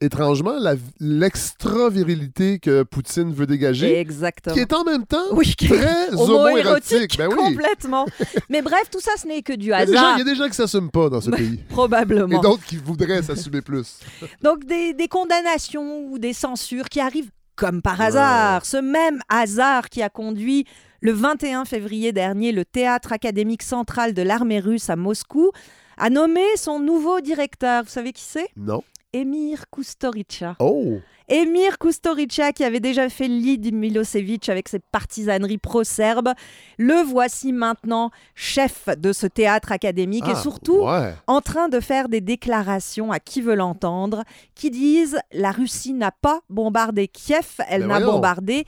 [0.00, 0.54] Étrangement,
[1.00, 4.54] l'extra-virilité que Poutine veut dégager, Exactement.
[4.54, 7.16] qui est en même temps Oui, très homo-érotique.
[7.18, 7.36] Ben oui.
[7.36, 8.06] complètement.
[8.48, 10.18] Mais bref, tout ça, ce n'est que du Il y, a des gens, hasard, il
[10.18, 11.54] y a des gens qui s'assument pas dans ce pays.
[11.54, 12.40] Et probablement.
[12.40, 13.98] d'autres qui voudraient s'assumer plus.
[14.42, 18.06] Donc des, des condamnations ou des censures qui arrivent comme par Ouais.
[18.06, 18.64] hasard.
[18.64, 20.64] Ce même hasard qui a conduit
[21.00, 25.50] le 21 février dernier le théâtre académique central de l'armée russe à Moscou
[25.96, 27.82] à nommer son nouveau directeur.
[27.82, 28.48] Vous savez qui c'est?
[28.56, 28.82] Non.
[29.12, 30.56] Emir Kusturica.
[30.60, 30.98] Oh!
[31.30, 36.32] Emir Kusturica, qui avait déjà fait de Milosevic avec ses partisaneries pro-serbes,
[36.78, 41.14] le voici maintenant chef de ce théâtre académique et Ah, surtout ouais.
[41.26, 46.12] en train de faire des déclarations à qui veut l'entendre, qui disent la Russie n'a
[46.12, 48.66] pas bombardé Kiev, elle Mais n'a bombardé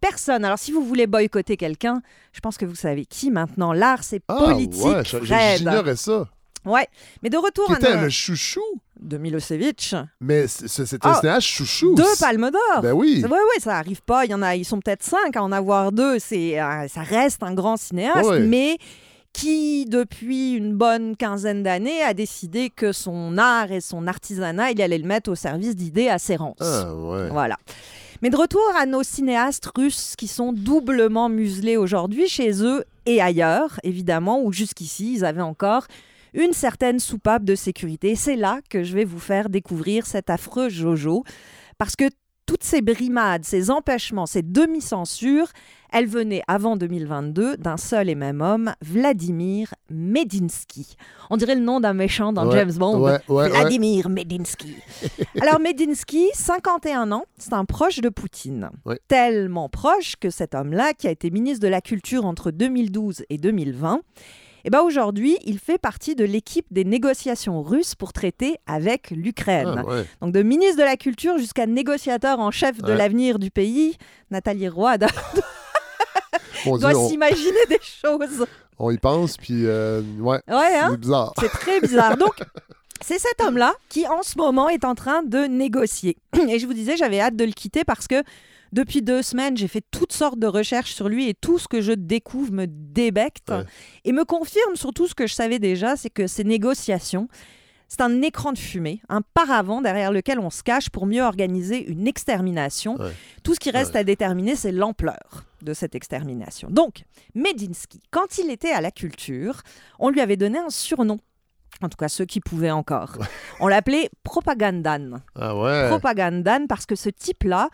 [0.00, 0.44] personne.
[0.44, 2.02] Alors si vous voulez boycotter quelqu'un,
[2.32, 3.72] je pense que vous savez qui maintenant.
[3.72, 5.56] L'art, c'est Ah, politique, ouais.
[5.56, 6.28] J'ignorais ça.
[6.64, 6.86] Ouais,
[7.22, 8.60] mais de retour à était nos- le chouchou,
[9.02, 11.94] de Milosevic, mais c'était un Ah, cinéaste chouchou.
[11.94, 12.82] deux palmes d'or.
[12.82, 13.22] Ben oui.
[13.22, 14.24] Ouais, ouais, ça arrive pas.
[14.24, 16.18] Il y en a, ils sont peut-être cinq à en avoir deux.
[16.18, 18.40] C'est, euh, ça reste un grand cinéaste, Ouais.
[18.40, 18.78] mais
[19.32, 24.82] qui, depuis une bonne quinzaine d'années, a décidé que son art et son artisanat, il
[24.82, 26.56] allait le mettre au service d'idées assez rances.
[26.60, 27.28] Ah, ouais.
[27.30, 27.56] Voilà.
[28.20, 33.20] Mais de retour à nos cinéastes russes qui sont doublement muselés aujourd'hui chez eux et
[33.20, 35.86] ailleurs, évidemment, où jusqu'ici, ils avaient encore
[36.34, 38.14] une certaine soupape de sécurité.
[38.16, 41.24] C'est là que je vais vous faire découvrir cet affreux Jojo,
[41.78, 42.04] parce que
[42.44, 45.46] toutes ces brimades, ces empêchements, ces demi-censures,
[45.92, 50.96] elles venaient avant 2022 d'un seul et même homme, Vladimir Medinsky.
[51.30, 53.00] On dirait le nom d'un méchant dans Ouais, James Bond.
[53.00, 53.48] ouais, ouais, ouais.
[53.48, 54.74] Vladimir Medinsky.
[55.40, 58.70] Alors Medinsky, 51 ans, c'est un proche de Poutine.
[59.06, 63.38] Tellement proche que cet homme-là, qui a été ministre de la Culture entre 2012 et
[63.38, 64.00] 2020,
[64.64, 69.74] eh ben aujourd'hui, il fait partie de l'équipe des négociations russes pour traiter avec l'Ukraine.
[69.78, 70.04] Ah, ouais.
[70.20, 72.96] Donc de ministre de la Culture jusqu'à négociateur en chef de Ouais.
[72.96, 73.96] l'avenir du pays,
[74.30, 75.08] Nathalie Roy doit,
[76.78, 78.46] doit on, s'imaginer des choses.
[78.78, 81.32] on y pense, puis euh, ouais, Ouais, hein c'est bizarre.
[81.40, 82.16] C'est très bizarre.
[82.16, 82.34] Donc,
[83.00, 86.16] c'est cet homme-là qui, en ce moment, est en train de négocier.
[86.48, 88.22] Et je vous disais, j'avais hâte de le quitter parce que
[88.72, 91.80] depuis deux semaines, j'ai fait toutes sortes de recherches sur lui et tout ce que
[91.80, 93.64] je découvre me débecte Ouais.
[94.04, 97.28] et me confirme surtout ce que je savais déjà, c'est que ces négociations,
[97.88, 101.84] c'est un écran de fumée, un paravent derrière lequel on se cache pour mieux organiser
[101.86, 102.96] une extermination.
[102.96, 103.12] Ouais.
[103.42, 106.68] Tout ce qui reste à déterminer, c'est l'ampleur de cette extermination.
[106.70, 107.04] Donc,
[107.34, 109.60] Medinsky, quand il était à la culture,
[109.98, 111.18] on lui avait donné un surnom.
[111.82, 113.18] En tout cas, ceux qui pouvaient encore.
[113.60, 115.20] On l'appelait Propagandan.
[115.34, 115.88] Ah ouais.
[115.88, 117.68] Propagandan parce que ce type-là,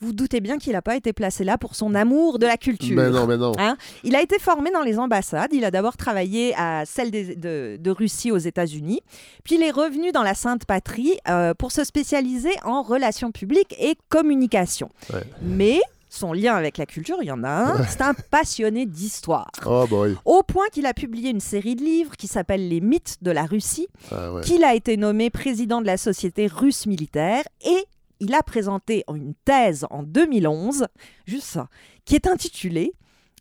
[0.00, 2.96] vous doutez bien qu'il n'a pas été placé là pour son amour de la culture.
[2.96, 3.52] Mais non, mais non.
[3.58, 5.52] Hein il a été formé dans les ambassades.
[5.52, 9.00] Il a d'abord travaillé à celle des- de, de Russie aux États-Unis.
[9.44, 13.76] Puis il est revenu dans la Sainte Patrie euh, pour se spécialiser en relations publiques
[13.78, 14.88] et communication.
[15.12, 15.22] Ouais.
[15.42, 17.84] Mais son lien avec la culture, il y en a un.
[17.86, 19.50] C'est un passionné d'histoire.
[19.66, 20.16] Oh boy.
[20.24, 23.44] Au point qu'il a publié une série de livres qui s'appelle Les mythes de la
[23.44, 24.40] Russie, Ah ouais.
[24.42, 27.84] qu'il a été nommé président de la Société russe militaire et
[28.20, 30.86] il a présenté une thèse en 2011,
[31.26, 31.68] juste ça,
[32.04, 32.92] qui est intitulée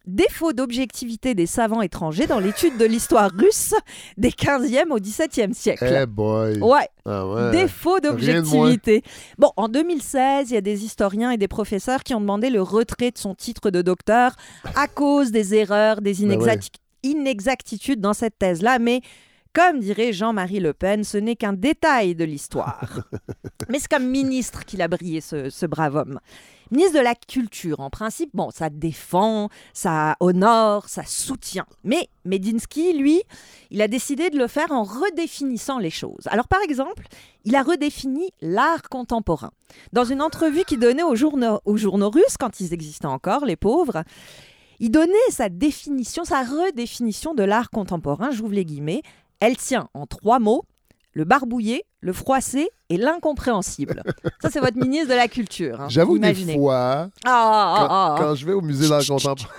[0.08, 3.76] Défaut d'objectivité des savants étrangers dans l'étude de l'histoire russe
[4.18, 5.86] des 15e au 17e siècle.
[6.02, 6.58] Eh boy.
[6.62, 7.52] Ouais, Ah ouais.
[7.52, 9.04] défaut d'objectivité.
[9.38, 12.62] Bon, en 2016, il y a des historiens et des professeurs qui ont demandé le
[12.62, 14.36] retrait de son titre de docteur
[14.76, 16.72] à cause des erreurs, des inexacti-
[17.04, 19.02] inexactitudes dans cette thèse-là, mais
[19.54, 23.02] comme dirait Jean-Marie Le Pen, ce n'est qu'un détail de l'histoire.
[23.70, 26.20] mais c'est comme ministre qu'il a brillé, ce, ce brave homme.
[26.72, 31.66] Ministre de la Culture, en principe, bon, ça défend, ça honore, ça soutient.
[31.84, 33.24] Mais Medinsky, lui,
[33.72, 36.28] il a décidé de le faire en redéfinissant les choses.
[36.28, 37.08] Alors, par exemple,
[37.44, 39.52] il a redéfini l'art contemporain.
[39.94, 43.56] Dans une entrevue qu'il donnait aux journaux, aux journaux russes, quand ils existaient encore, les
[43.56, 44.04] pauvres,
[44.80, 49.02] il donnait sa définition, sa redéfinition de l'art contemporain, j'ouvre les guillemets.
[49.40, 50.64] Elle tient en trois mots
[51.14, 54.04] le barbouillé, le froissé et l'incompréhensible.
[54.42, 55.82] Ça, c'est votre ministre de la Culture.
[55.82, 55.90] hein.
[55.90, 59.50] J'avoue des fois, Ah, ah, quand, ah, quand je vais au musée d'art contemporain,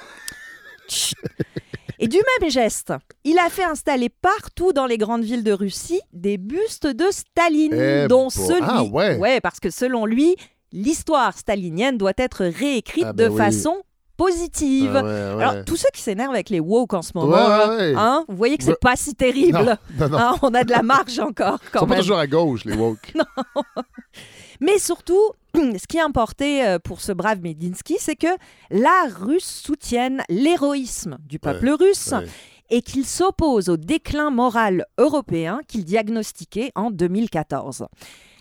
[1.99, 2.93] Et du même geste,
[3.25, 7.75] il a fait installer partout dans les grandes villes de Russie des bustes de Staline,
[7.75, 8.31] Eh dont bon.
[8.31, 8.61] celui.
[8.63, 9.41] Ah ouais.
[9.43, 10.35] parce que selon lui,
[10.73, 13.37] l'histoire stalinienne doit être réécrite ben de oui.
[13.37, 13.77] façon
[14.25, 14.97] positive.
[14.97, 15.43] Ah ouais, ouais.
[15.45, 18.59] Alors, tous ceux qui s'énervent avec les woke en ce moment, Ouais, hein, vous voyez
[18.59, 19.59] que c'est pas si terrible.
[19.59, 20.19] non, non, non.
[20.19, 22.77] Hein, on a de la marge encore, Ils quand sont pas toujours à gauche, les
[22.77, 23.15] woke.
[24.61, 25.21] Mais surtout,
[25.55, 28.27] ce qui est importé euh, pour ce brave Medinsky, c'est que
[28.71, 32.13] l'art russe soutienne l'héroïsme du peuple russe.
[32.71, 37.87] Et qu'il s'oppose au déclin moral européen qu'il diagnostiquait en 2014.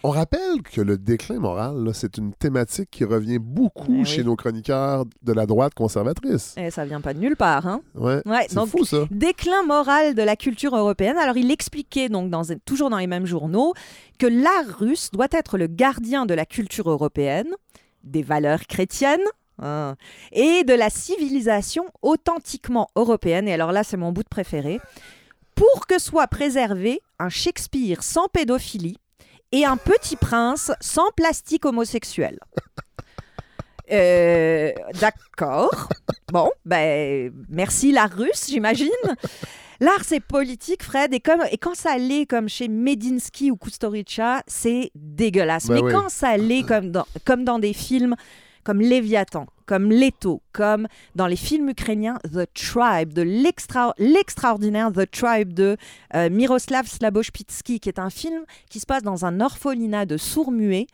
[0.02, 4.06] On rappelle que le déclin moral, c'est une thématique qui revient beaucoup Eh oui.
[4.06, 6.54] chez nos chroniqueurs de la droite conservatrice.
[6.56, 8.22] Et ça vient pas de nulle part, hein Ouais.
[8.26, 9.00] Ouais, C'est fou, ça.
[9.12, 11.18] déclin moral de la culture européenne.
[11.18, 13.74] Alors il expliquait donc dans, toujours dans les mêmes journaux
[14.20, 17.50] que l'art russe doit être le gardien de la culture européenne,
[18.06, 19.20] des valeurs chrétiennes.
[19.62, 19.96] Hein,
[20.32, 24.80] et de la civilisation authentiquement européenne, et alors là c'est mon bout de préféré,
[25.56, 28.98] pour que soit préservé un Shakespeare sans pédophilie
[29.52, 32.40] et un petit prince sans plastique homosexuel.
[33.92, 35.90] Euh, D'accord.
[36.32, 38.90] Bon, ben, merci la russe, j'imagine.
[39.80, 44.44] L'art, c'est politique, Fred, et, comme, et quand ça l'est comme chez Medinsky ou Kusturica,
[44.46, 45.68] c'est dégueulasse.
[45.68, 45.94] Ben Mais oui.
[45.94, 48.16] quand ça l'est comme dans, comme dans des films
[48.70, 55.10] comme Léviathan, comme Leto, comme dans les films ukrainiens The Tribe, de l'extra- l'extraordinaire The
[55.10, 55.76] Tribe de
[56.14, 60.86] euh, Miroslav Slaboshpitsky, qui est un film qui se passe dans un orphelinat de sourds-muets.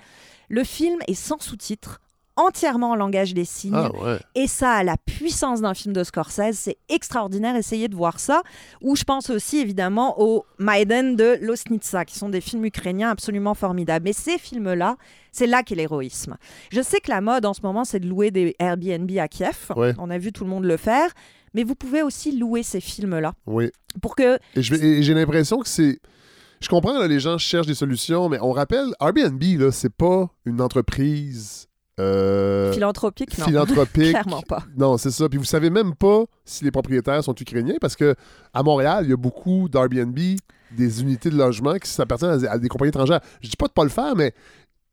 [0.47, 1.99] Le film est sans sous-titres,
[2.37, 3.73] entièrement en langage des signes.
[3.75, 4.19] Ah ouais.
[4.35, 6.53] Et ça a la puissance d'un film de Scorsese.
[6.53, 7.55] C'est extraordinaire.
[7.55, 8.41] Essayez de voir ça.
[8.81, 13.53] Ou je pense aussi évidemment au Maiden de Losnitsa, qui sont des films ukrainiens absolument
[13.53, 14.03] formidables.
[14.05, 14.97] Mais ces films-là,
[15.31, 16.35] c'est là qu'est l'héroïsme.
[16.71, 19.71] Je sais que la mode en ce moment, c'est de louer des Airbnb à Kiev.
[19.75, 19.93] Ouais.
[19.97, 21.09] On a vu tout le monde le faire.
[21.53, 23.71] Mais vous pouvez aussi louer ces films-là Oui.
[24.01, 25.99] pour que et j'ai l'impression que c'est.
[26.59, 30.29] Je comprends, là, les gens cherchent des solutions, mais on rappelle, Airbnb, là, c'est pas
[30.45, 31.64] une entreprise
[31.99, 34.09] euh, philanthropique, non, philanthropique.
[34.09, 34.63] clairement pas.
[34.77, 35.29] Non, c'est ça.
[35.29, 38.15] Puis vous savez même pas si les propriétaires sont ukrainiens parce que
[38.53, 40.17] à Montréal, il y a beaucoup d'Airbnb,
[40.71, 43.21] des unités de logement qui s'appartiennent à, des- à des compagnies étrangères.
[43.41, 44.33] Je dis pas de pas le faire, mais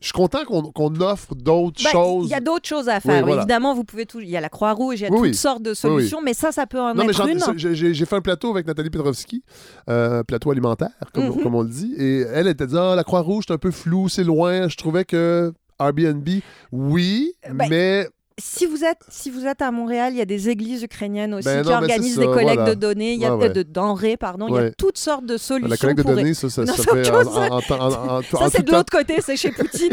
[0.01, 2.27] je suis content qu'on offre d'autres Ben, choses.
[2.27, 3.19] Il y a d'autres choses à faire.
[3.19, 3.43] Oui, voilà.
[3.43, 4.19] Évidemment, vous pouvez tout.
[4.21, 5.35] Il y a la Croix-Rouge, il y a Oui, toutes oui.
[5.35, 7.59] sortes de solutions, mais ça, ça peut en Non, mais être une.
[7.59, 9.45] j'ai fait un plateau avec Nathalie Petrovski,
[9.89, 11.43] euh, plateau alimentaire, comme, Mhm.
[11.43, 11.95] comme on le dit.
[11.99, 14.69] Et elle était dit Ah, la Croix-Rouge, c'est un peu flou, c'est loin.
[14.69, 16.29] Je trouvais que Airbnb,
[16.73, 18.09] oui, Ben, mais
[18.39, 21.45] Si vous êtes si vous êtes à Montréal, il y a des églises ukrainiennes aussi
[21.47, 22.75] Ben qui non, organisent des collectes voilà.
[22.75, 23.53] de données, il y a Ouais, ouais.
[23.53, 25.69] de denrées, pardon, il y a toutes sortes de solutions.
[25.69, 28.73] la collecte de données, ça, ça, Non, ça fait en, en- en Ça, c'est de
[28.73, 29.93] l'autre côté, c'est chez Poutine.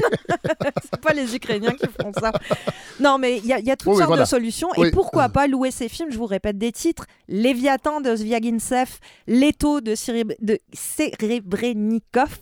[0.84, 2.32] c'est pas les Ukrainiens qui font ça.
[3.00, 4.24] Non, mais il y, a- il y a toutes oui, sortes voilà.
[4.24, 4.70] de solutions.
[4.78, 4.88] Oui.
[4.88, 6.12] Et pourquoi pas louer ces films?
[6.12, 8.90] Je vous répète des titres Léviathan de Zviagintsev,
[9.28, 12.40] Leto de, Sirib- de Serebrennikov,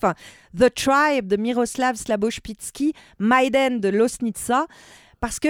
[0.57, 4.65] The Tribe de Miroslav Slaboshpitsky, Maiden de Losnitsa.
[5.19, 5.49] Parce que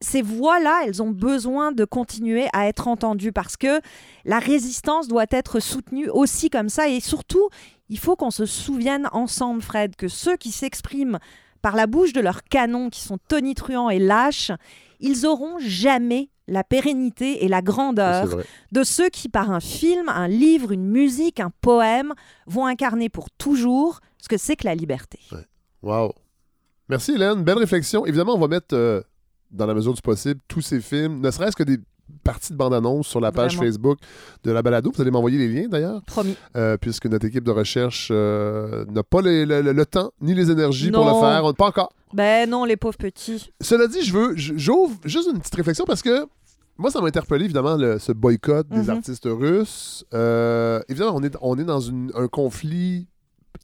[0.00, 3.80] ces voix-là, elles ont besoin de continuer à être entendues parce que
[4.24, 6.88] la résistance doit être soutenue aussi comme ça.
[6.88, 7.48] Et surtout,
[7.88, 11.18] il faut qu'on se souvienne ensemble, Fred, que ceux qui s'expriment
[11.62, 14.52] par la bouche de leurs canons, qui sont tonitruants et lâches,
[15.00, 18.28] ils auront jamais la pérennité et la grandeur
[18.70, 22.14] de ceux qui, par un film, un livre, une musique, un poème,
[22.46, 25.18] vont incarner pour toujours ce que c'est que la liberté.
[25.82, 26.14] Wow.
[26.88, 27.42] Merci, Hélène.
[27.42, 28.06] Belle réflexion.
[28.06, 29.02] Évidemment, on va mettre, euh,
[29.50, 31.78] dans la mesure du possible, tous ces films, ne serait-ce que des
[32.22, 33.68] parties de bande-annonce sur la page Vraiment.
[33.70, 33.98] Facebook
[34.44, 34.92] de la balado.
[34.94, 36.36] Vous allez m'envoyer les liens, d'ailleurs, Promis.
[36.56, 40.32] euh, puisque notre équipe de recherche euh, n'a pas les- le, le- le temps ni
[40.34, 41.44] les énergies pour le faire.
[41.44, 41.92] On- Pas encore.
[42.12, 43.50] Ben non, les pauvres petits.
[43.60, 46.26] Cela dit, je veux, j'ouvre juste une petite réflexion parce que
[46.78, 48.90] moi, ça m'a interpellé, évidemment, le- ce boycott des Mhm.
[48.90, 50.04] artistes russes.
[50.14, 53.08] Euh, évidemment, on est, on est dans une- un conflit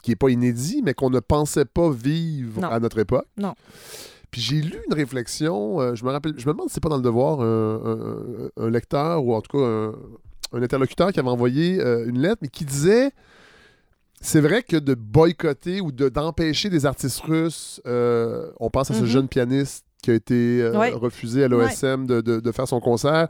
[0.02, 2.68] qui n'est pas inédit, mais qu'on ne pensait pas vivre Non.
[2.70, 3.26] à notre époque.
[3.36, 3.54] Non.
[4.32, 6.88] Puis j'ai lu une réflexion, euh, je me rappelle, je me demande si c'est pas
[6.88, 7.80] dans le devoir un,
[8.56, 9.94] un- un lecteur ou en tout cas un,
[10.54, 13.12] un interlocuteur qui avait envoyé euh, une lettre, mais qui disait
[14.20, 18.94] c'est vrai que de boycotter ou de, d'empêcher des artistes russes, euh, on pense à
[18.94, 19.06] ce Mhm.
[19.06, 20.90] jeune pianiste qui a été euh, Ouais.
[20.92, 23.28] refusé à l'OSM de, de- de faire son concert.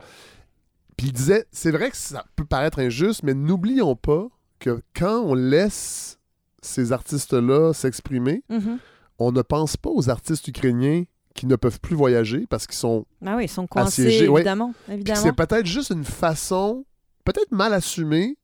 [0.97, 4.27] Puis il disait, c'est vrai que ça peut paraître injuste, mais n'oublions pas
[4.59, 6.19] que quand on laisse
[6.61, 8.77] ces artistes-là s'exprimer, Mhm.
[9.19, 13.05] On ne pense pas aux artistes ukrainiens qui ne peuvent plus voyager parce qu'ils sont.
[13.25, 14.73] Ah oui, ils sont coincés, Assiégés, évidemment.
[15.15, 16.85] C'est peut-être juste une façon,
[17.25, 18.37] peut-être mal assumée,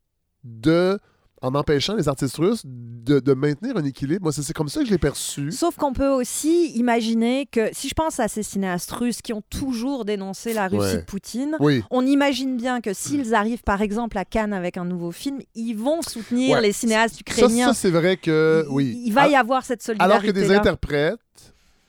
[0.44, 1.00] de,
[1.42, 4.24] en empêchant les artistes russes de, de maintenir un équilibre.
[4.24, 5.52] Moi, c'est comme ça que je l'ai perçu.
[5.52, 9.44] Sauf qu'on peut aussi imaginer que, si je pense à ces cinéastes russes qui ont
[9.50, 10.98] toujours dénoncé la Russie Ouais.
[10.98, 14.86] de Poutine, Oui, on imagine bien que s'ils arrivent par exemple à Cannes avec un
[14.86, 16.62] nouveau film, ils vont soutenir Ouais.
[16.62, 17.68] les cinéastes ça, ukrainiens.
[17.68, 18.66] ça c'est vrai que.
[18.70, 19.02] Oui.
[19.06, 20.14] Il, va y avoir cette solidarité.
[20.14, 21.20] Alors que des interprètes.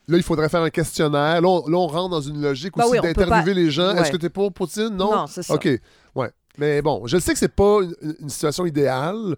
[0.08, 1.40] Là, il faudrait faire un questionnaire.
[1.40, 3.94] Là, on, là, on rentre dans une logique Bah aussi oui, d'interviewer les gens.
[3.94, 4.00] Ouais.
[4.00, 4.88] Est-ce que tu es pour Poutine?
[4.88, 5.12] Non?
[5.12, 5.54] Non, c'est ça.
[5.54, 5.68] OK.
[6.16, 6.30] Ouais.
[6.60, 9.34] Mais bon, je sais que c'est pas une, une situation idéale,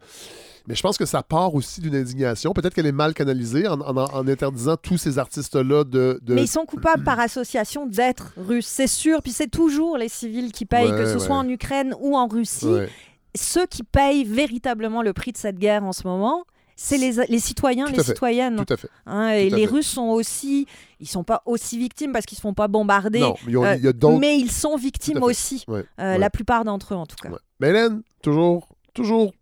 [0.67, 2.53] mais je pense que ça part aussi d'une indignation.
[2.53, 6.19] Peut-être qu'elle est mal canalisée en, en- en interdisant tous ces artistes-là de.
[6.23, 9.23] de- Mais ils sont coupables par association d'être russes, c'est sûr.
[9.23, 12.27] Puis c'est toujours les civils qui payent, Ouais, que ce soit en Ukraine ou en
[12.29, 12.67] Russie.
[12.67, 12.89] Ouais.
[13.35, 16.45] Ceux qui payent véritablement le prix de cette guerre en ce moment,
[16.77, 18.65] c'est les, les citoyens, Tout les citoyennes.
[18.65, 18.89] Tout à fait.
[19.07, 19.73] Hein, et tout à les fait.
[19.73, 20.67] Russes sont aussi,
[21.01, 23.21] ils sont pas aussi victimes parce qu'ils se font pas bombarder.
[23.21, 26.13] Non, mais il y a- euh, y a mais ils sont victimes aussi, Ouais, euh,
[26.13, 26.19] ouais.
[26.19, 27.31] la plupart d'entre eux en tout cas.
[27.31, 27.39] Ouais.
[27.61, 29.33] Mais Hélène, toujours, toujours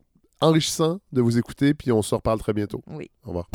[0.40, 2.82] enrichissant de vous écouter, puis on se reparle très bientôt.
[2.88, 3.10] Oui.
[3.24, 3.48] Au revoir.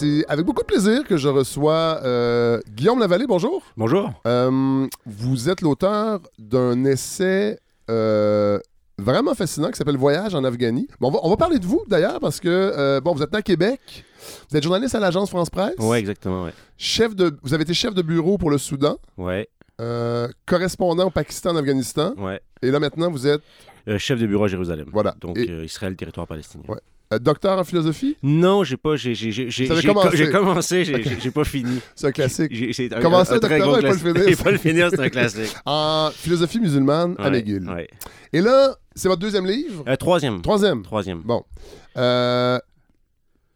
[0.00, 3.26] C'est avec beaucoup de plaisir que je reçois euh, Guillaume Lavallée.
[3.26, 3.62] Bonjour.
[3.76, 4.10] Bonjour.
[4.26, 7.58] Euh, vous êtes l'auteur d'un essai
[7.90, 8.58] euh,
[8.96, 10.88] vraiment fascinant qui s'appelle Voyage en Afghanie.
[11.00, 13.42] Bon, on, va, on va parler de vous d'ailleurs parce que bon, vous êtes à
[13.42, 14.06] Québec.
[14.50, 15.74] Vous êtes journaliste à l'agence France Presse.
[15.78, 16.52] Ouais, exactement, ouais.
[16.78, 18.96] Chef de, vous avez été chef de bureau pour le Soudan,
[19.80, 22.40] euh, correspondant au Pakistan, en Afghanistan, ouais.
[22.62, 23.42] et là maintenant vous êtes
[23.98, 24.88] chef de bureau à Jérusalem.
[24.92, 25.14] Voilà.
[25.20, 26.64] Donc, Et- Israël, territoire palestinien.
[26.68, 26.80] Ouais.
[27.12, 28.16] Euh, docteur en philosophie?
[28.22, 28.96] Non, j'ai pas.
[28.96, 30.08] J'ai j'ai- j'ai- j'ai- commencé.
[30.90, 31.80] co- j'ai pas fini.
[31.94, 32.48] C'est un classique.
[32.52, 34.28] J'ai- un, Commencer le doctorat et pas le finir.
[34.28, 35.54] Et pas le finir, c'est un classique.
[35.66, 37.68] En philosophie musulmane à Ouais, McGill.
[37.68, 37.88] ouais.
[38.32, 39.84] Et là, c'est votre deuxième livre?
[39.88, 40.40] Euh, troisième.
[40.42, 40.82] Troisième.
[40.82, 41.20] Troisième.
[41.22, 41.42] Bon.
[41.96, 42.58] Euh,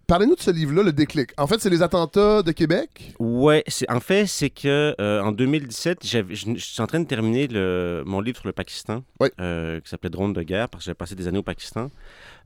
[0.07, 1.31] Parlez-nous de ce livre-là, Le déclic.
[1.39, 3.15] En fait, c'est les attentats de Québec?
[3.19, 7.07] Ouais, en fait c'est que euh, en 2017, j'avais- je je suis en train de
[7.07, 9.29] terminer le, mon livre sur le Pakistan, Oui.
[9.41, 11.91] euh, qui s'appelait Drone de guerre parce que j'avais passé des années au Pakistan.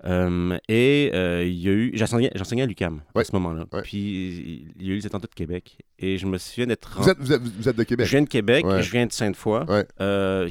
[0.05, 1.07] Euh, et
[1.47, 3.65] il y a eu, j'enseignais, j'enseignais à l'UCAM à ce moment-là.
[3.83, 7.09] Puis il y a eu les attentats de Québec et je me souviens d'être Vous
[7.09, 8.07] êtes, vous êtes, vous êtes de Québec.
[8.07, 8.83] Je viens de Québec, Ouais.
[8.83, 9.65] je viens de Sainte-Foy.
[9.69, 9.87] Ouais.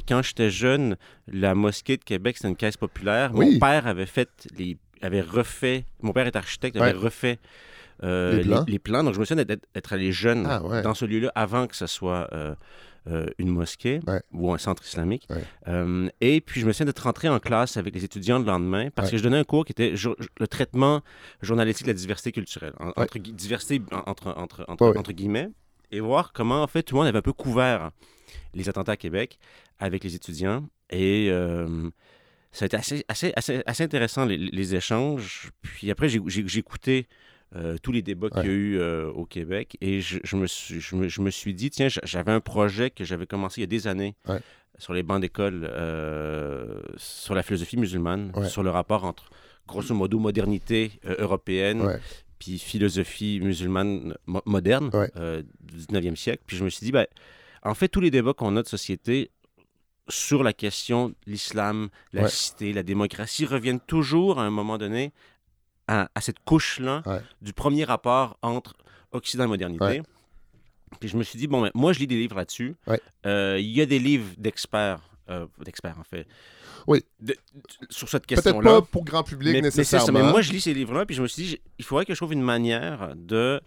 [0.06, 0.96] Quand j'étais jeune,
[1.26, 3.32] la mosquée de Québec, c'était une caisse populaire.
[3.32, 4.28] Mon père avait fait
[4.58, 6.98] les avait refait, mon père est architecte, avait Ouais.
[6.98, 7.38] refait
[8.04, 8.64] euh, Les plans.
[8.68, 9.04] les plans.
[9.04, 10.82] Donc je me souviens d'être allé jeune Ah, ouais.
[10.82, 12.54] dans ce lieu-là avant que ce soit euh,
[13.08, 14.20] euh, une mosquée Ouais.
[14.32, 15.26] ou un centre islamique.
[15.30, 16.10] Ouais.
[16.20, 19.10] Et puis je me souviens d'être rentré en classe avec les étudiants le lendemain parce
[19.10, 19.94] que je donnais un cours qui était
[20.38, 21.00] le traitement
[21.42, 22.72] journalistique de la diversité culturelle.
[22.78, 22.92] En-.
[22.96, 25.48] Entre diversité en- entre, entre, entre, entre guillemets
[25.90, 27.90] et voir comment en fait tout le monde avait un peu couvert
[28.54, 29.38] les attentats à Québec
[29.80, 30.68] avec les étudiants.
[30.90, 31.30] Et
[32.52, 35.50] ça a été assez, assez, assez, assez intéressant, les, les échanges.
[35.62, 36.20] Puis après, j'ai
[36.58, 37.06] écouté
[37.56, 40.46] euh, tous les débats qu'il y a eu euh, au Québec et je, je me
[40.46, 43.62] suis, je, me, je me suis dit, tiens, j'avais un projet que j'avais commencé il
[43.62, 44.40] y a des années Ouais.
[44.78, 48.48] sur les bancs d'école euh, sur la philosophie musulmane, Ouais.
[48.48, 49.30] sur le rapport entre,
[49.66, 51.98] grosso modo, modernité européenne
[52.38, 54.90] puis philosophie musulmane mo- moderne
[55.60, 56.42] du 19e siècle.
[56.46, 57.06] Puis je me suis dit, ben,
[57.64, 59.30] en fait, tous les débats qu'on a de société
[60.08, 62.28] sur la question de l'islam, la Ouais.
[62.28, 65.12] cité, la démocratie reviennent toujours à un moment donné
[65.86, 67.20] à, à cette couche-là Ouais.
[67.42, 68.74] du premier rapport entre
[69.12, 69.84] Occident et modernité.
[69.84, 70.02] Ouais.
[71.00, 72.74] Puis je me suis dit, bon, ben, moi, je lis des livres là-dessus.
[73.26, 76.26] Euh, Il y a des livres d'experts, euh, d'experts en fait,
[76.86, 77.04] Oui.
[77.20, 77.36] de- de-
[77.90, 80.06] sur cette Peut-être question-là pas pour grand public mais, mais nécessairement.
[80.06, 80.12] ça.
[80.12, 82.18] Mais moi, je lis ces livres-là, puis je me suis dit, il faudrait que je
[82.18, 83.60] trouve une manière de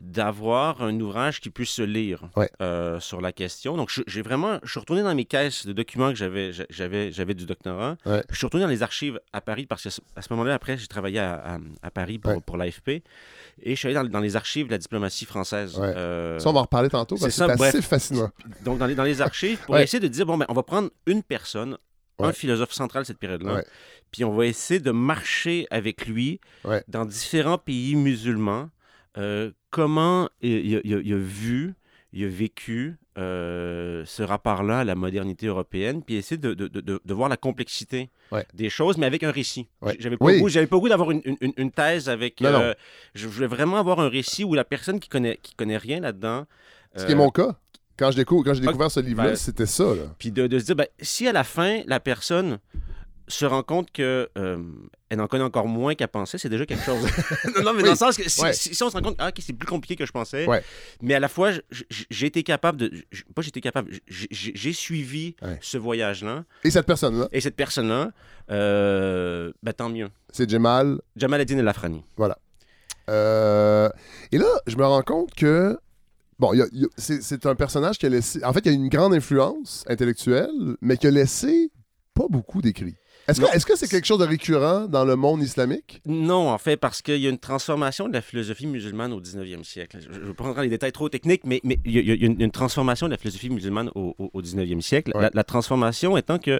[0.00, 2.50] d'avoir un ouvrage qui puisse se lire Ouais.
[2.62, 3.76] euh, sur la question.
[3.76, 7.12] Donc, je- j'ai vraiment, je suis retourné dans mes caisses de documents que j'avais, j'avais,
[7.12, 7.96] j'avais du doctorat.
[8.06, 8.22] Ouais.
[8.30, 10.76] Je suis retourné dans les archives à Paris parce qu'à ce, à ce moment-là, après,
[10.78, 12.40] j'ai travaillé à, à- à Paris pour, Ouais.
[12.44, 13.02] pour l'AFP.
[13.62, 15.76] Et je suis allé dans, dans les archives de la diplomatie française.
[15.80, 17.74] Euh, Ça, on va en reparler tantôt parce que c'est ça, c'est bref.
[17.74, 18.30] assez fascinant.
[18.64, 20.90] donc, dans les, dans les archives, pour essayer de dire, bon, ben, on va prendre
[21.06, 21.76] une personne,
[22.18, 23.62] un philosophe central de cette période-là,
[24.12, 26.38] puis on va essayer de marcher avec lui
[26.88, 28.68] dans différents pays musulmans,
[29.18, 31.74] euh, comment il, a- il a- il a vu,
[32.12, 37.00] il a vécu euh, ce rapport-là à la modernité européenne, puis essayer de, de- de-
[37.14, 38.46] voir la complexité Ouais.
[38.54, 39.68] des choses, mais avec un récit.
[39.82, 39.96] Ouais.
[39.98, 40.34] J'avais pas, Oui.
[40.34, 42.40] le goût- j'avais pas le goût d'avoir une, une- une thèse avec...
[42.40, 42.60] Non, non.
[42.60, 42.74] euh,
[43.14, 46.46] je voulais vraiment avoir un récit où la personne qui connaît, qui connaît rien là-dedans...
[46.96, 47.56] Ce qui est mon cas.
[47.96, 49.92] Quand je découvre, quand j'ai découvert ce livre-là, Ben, c'était ça.
[50.18, 52.58] Puis de, de se dire, ben, si à la fin, la personne
[53.30, 54.58] se rend compte que euh,
[55.08, 57.02] elle en connaît encore moins qu'elle pensait, c'est déjà quelque chose.
[57.56, 57.84] non, non, mais Oui.
[57.84, 58.52] dans le sens que si, Ouais.
[58.52, 60.62] si- si on se rend compte, ah, ok, c'est plus compliqué que je pensais, Ouais.
[61.00, 61.50] mais à la fois,
[62.10, 62.92] j'ai été capable de.
[63.34, 65.58] Pas j'ai été capable, j'ai suivi Ouais.
[65.62, 68.10] ce voyage-là, Et cette personne-là, et cette personne-là,
[68.50, 70.10] euh, ben, tant mieux.
[70.32, 71.00] c'est Jamal.
[71.16, 72.02] Jamal Adine El Afrani.
[73.08, 73.88] Euh,
[74.32, 75.78] Et là, je me rends compte que.
[76.38, 76.52] Bon,
[76.96, 78.42] c'est un personnage qui a laissé.
[78.44, 80.48] En fait, il y a une grande influence intellectuelle,
[80.80, 81.70] mais qui a laissé
[82.14, 82.94] pas beaucoup d'écrits.
[83.30, 86.00] Est-ce que c'est quelque chose de récurrent dans le monde islamique?
[86.06, 89.64] Non, en fait, parce qu'il y a une transformation de la philosophie musulmane au 19e
[89.64, 89.98] siècle.
[90.00, 92.14] Je ne vais pas rentrer dans les détails trop techniques, mais, mais il y a,
[92.26, 95.12] une, une transformation de la philosophie musulmane au, au- au 19e siècle.
[95.14, 95.22] Ouais.
[95.22, 96.58] La, la transformation étant que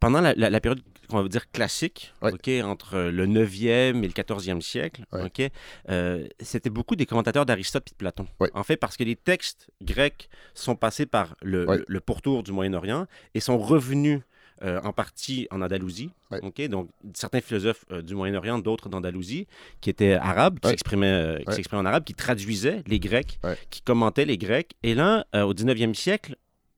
[0.00, 2.62] pendant la, la- la période qu'on va dire classique, Ouais.
[2.62, 5.50] entre le 9e et le 14e siècle, Ouais.
[5.90, 8.26] euh, c'était beaucoup des commentateurs d'Aristote et de Platon.
[8.52, 11.78] En fait, parce que les textes grecs sont passés par le, Ouais.
[11.78, 14.20] le- le pourtour du Moyen-Orient et sont revenus
[14.62, 16.10] euh, en partie en Andalousie.
[16.30, 16.68] Ouais.
[16.68, 19.46] Donc, certains philosophes euh, du Moyen-Orient, d'autres d'Andalousie,
[19.80, 21.64] qui étaient arabes, qui s'exprimaient euh, Ouais.
[21.72, 23.38] en arabe, qui traduisaient les Grecs,
[23.70, 24.72] qui commentaient les Grecs.
[24.82, 26.36] Et là, au 19e siècle,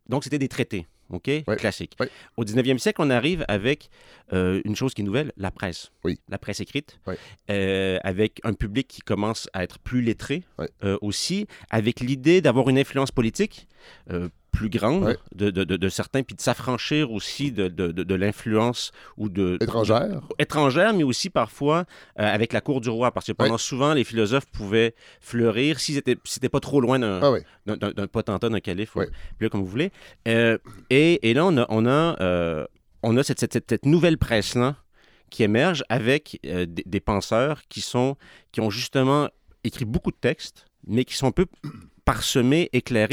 [0.08, 0.86] donc c'était des traités.
[1.12, 1.30] OK?
[1.58, 1.96] Classique.
[2.36, 3.90] Au 19e siècle, on arrive avec
[4.32, 5.90] euh, une chose qui est nouvelle, la presse.
[6.04, 6.20] Oui.
[6.28, 7.00] La presse écrite,
[7.50, 10.44] euh, avec un public qui commence à être plus lettré
[10.84, 13.66] euh, aussi, avec l'idée d'avoir une influence politique.
[14.52, 15.16] Plus grande Ouais.
[15.34, 20.20] de, de, certains, puis de s'affranchir aussi de, de, l'influence ou de Étrangère.
[20.38, 21.84] étrangère, mais aussi parfois
[22.18, 23.58] euh, avec la cour du roi, parce que pendant Ouais.
[23.58, 28.06] souvent les philosophes pouvaient fleurir s'ils étaient, si c'était pas trop loin d'un Ah d'un-
[28.06, 29.00] potentat, d'un calife, ou
[29.40, 29.90] là, comme vous voulez.
[30.28, 30.58] Euh,
[30.90, 32.66] et, et là, on a, on a, euh,
[33.02, 34.76] on a cette, cette- nouvelle presse-là
[35.30, 38.16] qui émerge avec des, des penseurs qui, sont,
[38.52, 39.28] qui ont justement
[39.62, 41.46] écrit beaucoup de textes, mais qui sont un peu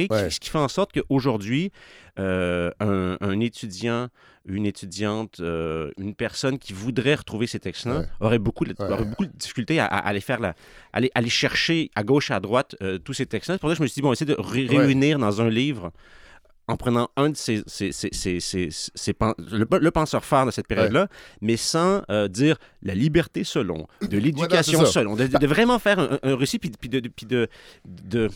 [0.08, 0.30] qui- Ouais.
[0.30, 1.72] ce qui fait en sorte qu'aujourd'hui,
[2.20, 4.08] euh, un, un étudiant,
[4.46, 8.06] une étudiante, euh, une personne qui voudrait retrouver ces textes-là Ouais.
[8.22, 8.90] aurait, beaucoup de, Ouais.
[8.92, 10.56] aurait beaucoup de difficultés à, à aller faire la,
[10.94, 13.56] aller, aller chercher à gauche, à droite euh, tous ces textes-là.
[13.56, 15.50] C'est pour ça que je me suis dit, bon, essayer de ré- réunir dans un
[15.50, 15.92] livre
[16.70, 17.64] en prenant un de ces,
[19.38, 21.08] le, le penseur phare de cette période-là,
[21.40, 26.00] mais sans euh, dire la liberté selon, de l'éducation selon, de, de- de vraiment faire
[26.00, 26.70] un, un récit, puis,
[27.86, 28.30] de-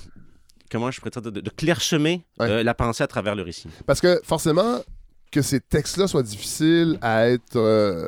[0.72, 2.50] comment je dire, de, de clairsemer Ouais.
[2.50, 3.68] euh, la pensée à travers le récit.
[3.86, 4.80] Parce que forcément,
[5.32, 7.56] que ces textes-là soient difficiles à être.
[7.58, 8.08] euh,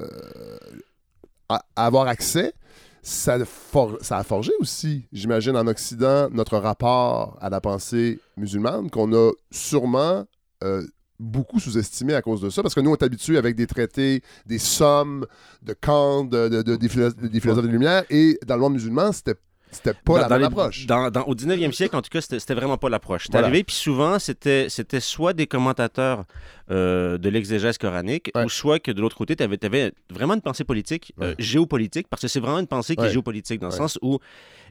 [1.49, 2.53] à, à avoir accès,
[3.01, 8.89] ça, for- ça a forgé aussi, j'imagine, en Occident, notre rapport à la pensée musulmane,
[8.89, 10.25] qu'on a sûrement.
[10.63, 10.81] euh,
[11.19, 14.21] beaucoup sous-estimé à cause de ça, parce que nous, on est habitués avec des traités,
[14.45, 15.25] des sommes
[15.61, 18.73] de Kant, de, de- de- des, philo- des philosophes des Lumières, et dans le monde
[18.73, 19.35] musulman, c'était
[19.73, 20.85] c'était pas Dans- la dans même les- approche.
[20.85, 23.23] dans- dans- au 19e siècle, en tout cas, c'était c'était vraiment pas l'approche.
[23.25, 23.47] C'est Voilà.
[23.47, 26.25] arrivé, puis souvent, c'était c'était soit des commentateurs
[26.71, 28.45] euh, de l'exégèse coranique, Ouais.
[28.45, 31.35] ou soit que de l'autre côté, tu avais, vraiment une pensée politique, euh, Ouais.
[31.37, 34.19] géopolitique, parce que c'est vraiment une pensée qui est géopolitique, dans le sens où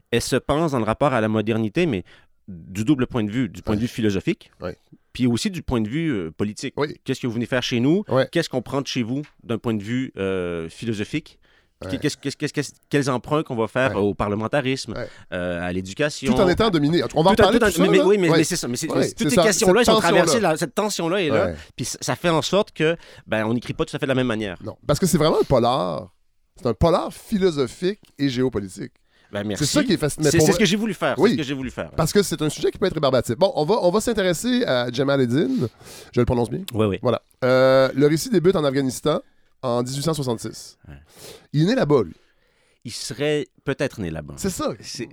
[0.09, 2.03] elle se pense dans le rapport à la modernité, mais
[2.47, 4.51] du double point de vue, du point de vue philosophique,
[5.13, 6.73] puis aussi du point de vue euh, politique.
[6.77, 6.95] Oui.
[7.03, 8.03] Qu'est-ce que vous venez faire chez nous?
[8.09, 8.27] Ouais.
[8.31, 11.37] Qu'est-ce qu'on prend de chez vous d'un point de vue euh, philosophique?
[11.91, 12.69] Ouais.
[12.89, 14.01] quels emprunts qu'on va faire Ouais.
[14.01, 14.93] au parlementarisme,
[15.33, 16.33] euh, à l'éducation?
[16.33, 17.01] Tout en étant dominé.
[17.15, 18.55] On va en Tout en- parler tout en- tout ça, mais, oui, mais, mais c'est
[18.55, 18.67] ça.
[18.67, 20.01] Mais toutes ces questions-là, cette ils sont tension-là.
[20.01, 21.51] traversées, là, cette tension-là est là.
[21.75, 22.95] Puis ça fait en sorte que
[23.27, 24.57] ben, on n'écrit pas tout à fait de la même manière.
[24.63, 26.09] Non, parce que c'est vraiment un polar.
[26.55, 28.91] C'est un polar philosophique et géopolitique.
[29.31, 29.43] Ben.
[29.55, 30.29] C'est ça qui est fascinant.
[30.29, 31.15] C'est Mais ce que j'ai voulu faire.
[31.17, 31.31] Oui.
[31.31, 31.89] Ce que j'ai voulu faire.
[31.97, 33.35] Parce que c'est un sujet qui peut être rébarbatif.
[33.35, 35.47] Bon, on va, on va s'intéresser à Jamal Eddin.
[36.13, 36.59] Je le prononce bien?
[36.71, 36.99] Oui, oui.
[37.01, 37.19] Voilà.
[37.43, 39.21] Euh, le récit débute en Afghanistan
[39.63, 40.77] en 1866.
[40.87, 40.93] Ouais.
[41.53, 42.13] Il est né là-bas, lui.
[42.85, 44.33] Il serait peut-être né là-bas.
[44.35, 44.73] C'est ça.
[44.81, 45.05] C'est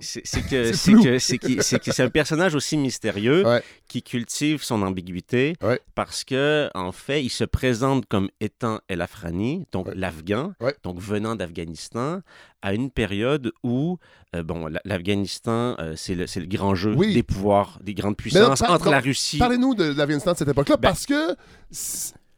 [0.49, 3.63] que C'est un personnage aussi mystérieux Ouais.
[3.87, 5.79] qui cultive son ambiguïté Ouais.
[5.95, 9.93] parce que en fait il se présente comme étant El Afrani, donc Ouais.
[9.95, 10.51] l'Afghan,
[10.83, 12.19] donc venant d'Afghanistan,
[12.61, 13.97] à une période où
[14.35, 17.13] euh, bon la- l'Afghanistan euh, c'est le, le grand jeu Oui.
[17.13, 19.37] des pouvoirs, des grandes puissances par- entre non, la Russie.
[19.37, 21.37] Parlez-nous de, l'Afghanistan de cette époque-là, Ben- parce que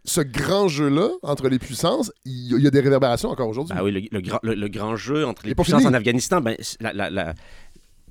[0.06, 3.74] ce grand jeu-là entre les puissances, il y, a- des réverbérations encore aujourd'hui.
[3.78, 5.90] Ah oui, le, le grand, le, le grand jeu entre les puissances fini.
[5.90, 6.56] en Afghanistan, ben,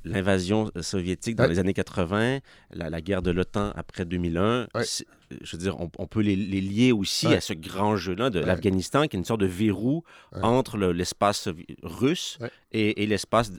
[0.05, 1.51] l'invasion soviétique dans Ouais.
[1.51, 2.41] les années 80,
[2.73, 4.85] la, la guerre de l'OTAN après 2001, Ouais.
[4.85, 5.07] c'est-
[5.43, 7.37] je veux dire, on, on peut les, les lier aussi Ouais.
[7.37, 10.03] à ce grand jeu-là de l'Afghanistan, qui est une sorte de verrou
[10.43, 11.49] entre le- l'espace
[11.85, 12.39] russe
[12.73, 13.53] et, et l'espace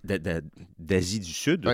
[0.79, 1.65] d'Asie du Sud.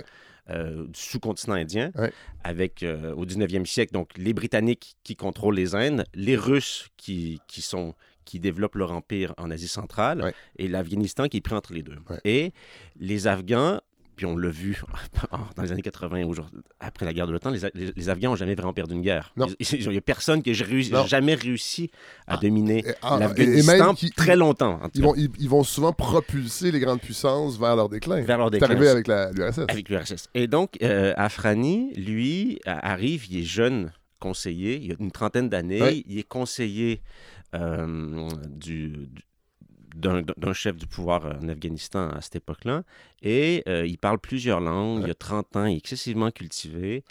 [0.50, 2.12] Euh, du sous-continent indien, Ouais.
[2.44, 7.40] avec euh, au 19e siècle, donc les Britanniques qui contrôlent les Indes, les Russes qui,
[7.48, 7.94] qui sont
[8.26, 10.34] qui développent leur empire en Asie centrale, Ouais.
[10.58, 11.98] et l'Afghanistan qui est pris entre les deux.
[12.10, 12.20] Ouais.
[12.26, 12.52] Et
[13.00, 13.80] les Afghans,
[14.20, 14.82] puis on l'a vu
[15.56, 18.36] dans les années 80, aujourd'hui, après la guerre de l'OTAN, les, les, les Afghans n'ont
[18.36, 19.34] jamais vraiment perdu une guerre.
[19.38, 21.90] Il n'y a personne qui a jamais réussi
[22.28, 24.82] à dominer ah, et- et l'Afghanistan très longtemps.
[24.94, 28.22] Ils vont, ils, ils vont souvent propulser les grandes puissances vers leur déclin.
[28.24, 28.68] vers leur C'est déclin.
[28.76, 29.60] arrivé avec l'URSS.
[29.70, 30.28] Avec l'URSS.
[30.36, 35.82] Et donc, euh, Afrani, lui, arrive, il est jeune conseiller, il a une trentaine d'années,
[35.82, 36.04] Ouais.
[36.06, 37.02] il est conseiller
[37.56, 39.22] euh, du, du-
[40.00, 42.84] d'un, chef du pouvoir en Afghanistan à cette époque-là,
[43.22, 47.04] et euh, il parle plusieurs langues, il a 30 ans, il est excessivement cultivé.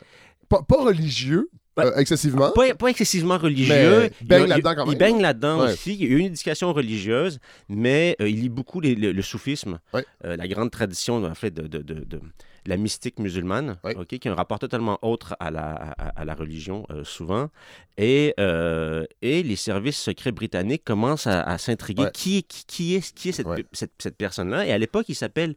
[0.49, 2.51] Pas, pas religieux, euh, excessivement.
[2.53, 4.01] Pas, pas excessivement religieux.
[4.01, 4.99] Mais il baigne il- là-dedans quand Il même.
[4.99, 5.73] baigne là-dedans Ouais.
[5.73, 5.95] aussi.
[6.01, 9.79] Il a eu une éducation religieuse, mais euh, il lit beaucoup les- le, le soufisme,
[9.93, 10.05] Ouais.
[10.25, 12.21] euh, la grande tradition en fait, de, de- de- de
[12.69, 16.35] la mystique musulmane, ok, qui a un rapport totalement autre à la, à, à la
[16.35, 17.51] religion, euh, souvent.
[17.97, 22.05] Et, euh, et les services secrets britanniques commencent à, à s'intriguer.
[22.05, 22.11] Ouais.
[22.13, 23.65] Qui, est- qui, qui est, qui est cette, Ouais.
[23.73, 24.67] cette, cette personne-là?
[24.67, 25.55] Et à l'époque, il s'appelle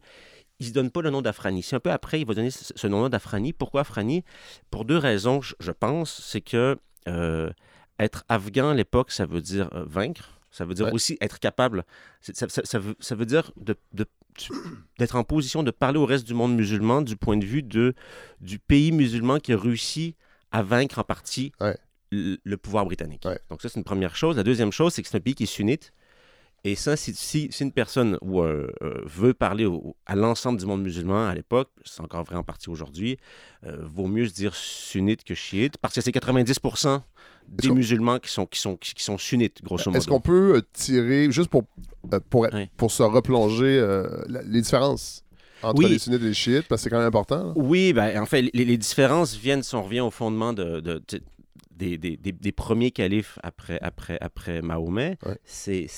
[0.58, 1.62] il se donne pas le nom d'Afrani.
[1.62, 3.52] C'est un peu après, il va donner ce nom-là d'Afrani.
[3.52, 4.22] Pourquoi Afrani?
[4.70, 6.20] Pour deux raisons, je, pense.
[6.24, 6.76] C'est que
[7.08, 7.50] euh,
[7.98, 10.30] être afghan à l'époque, ça veut dire euh, vaincre.
[10.52, 10.92] Ça veut dire Ouais.
[10.92, 11.84] aussi être capable.
[12.20, 13.76] Ça, ça- ça veut, ça veut dire de-
[14.98, 17.94] d'être en position de parler au reste du monde musulman du point de vue de,
[18.40, 20.16] du pays musulman qui a réussi
[20.50, 21.76] à vaincre en partie Ouais.
[22.10, 23.24] le, le pouvoir britannique.
[23.24, 23.38] Ouais.
[23.50, 24.36] Donc ça, c'est une première chose.
[24.36, 25.92] La deuxième chose, c'est que c'est un pays qui est sunnite
[26.64, 30.60] Et ça, si, si, si une personne ou, euh, euh, veut parler au- à l'ensemble
[30.60, 33.16] du monde musulman à l'époque, c'est encore vrai en partie aujourd'hui,
[33.64, 37.02] euh, vaut mieux se dire sunnite que chiite, parce que c'est 90%
[37.48, 39.98] des musulmans qui sont, qui, sont, qui, sont sunnites, grosso modo.
[39.98, 41.64] Est-ce qu'on peut euh, tirer, juste pour,
[42.12, 44.06] euh, pour, pour se replonger, euh,
[44.46, 45.22] les différences
[45.62, 45.88] entre Oui.
[45.90, 47.48] les sunnites et les chiites, parce que c'est quand même important.
[47.48, 47.52] là?
[47.56, 51.02] Oui, ben, en fait, les, les différences viennent, si on revient au fondement de, de-
[51.08, 51.22] de-
[51.70, 55.38] des, des- des- des premiers califes après, après, après Mahomet, Ouais.
[55.44, 55.88] c'est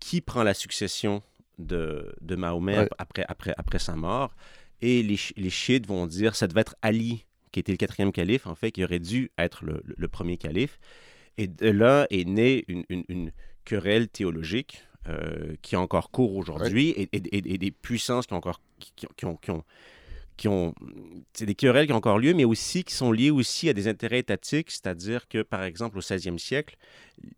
[0.00, 1.22] qui prend la succession
[1.58, 2.88] de, de Mahomet Ouais.
[2.98, 4.34] après, après, après sa mort.
[4.80, 8.46] Et les, les chiites vont dire ça devait être Ali, qui était le quatrième calife,
[8.46, 10.80] en fait, qui aurait dû être le, premier calife.
[11.38, 13.32] Et de là est née une, une- une
[13.64, 18.34] querelle théologique euh, qui a encore cours aujourd'hui et, et- et- et des puissances qui
[18.34, 19.64] ont encore qui, ont, qui ont-
[20.36, 20.74] qui ont
[21.34, 23.86] c'est des querelles qui ont encore lieu, mais aussi qui sont liées aussi à des
[23.88, 26.76] intérêts étatiques, c'est-à-dire que, par exemple, au 16e siècle,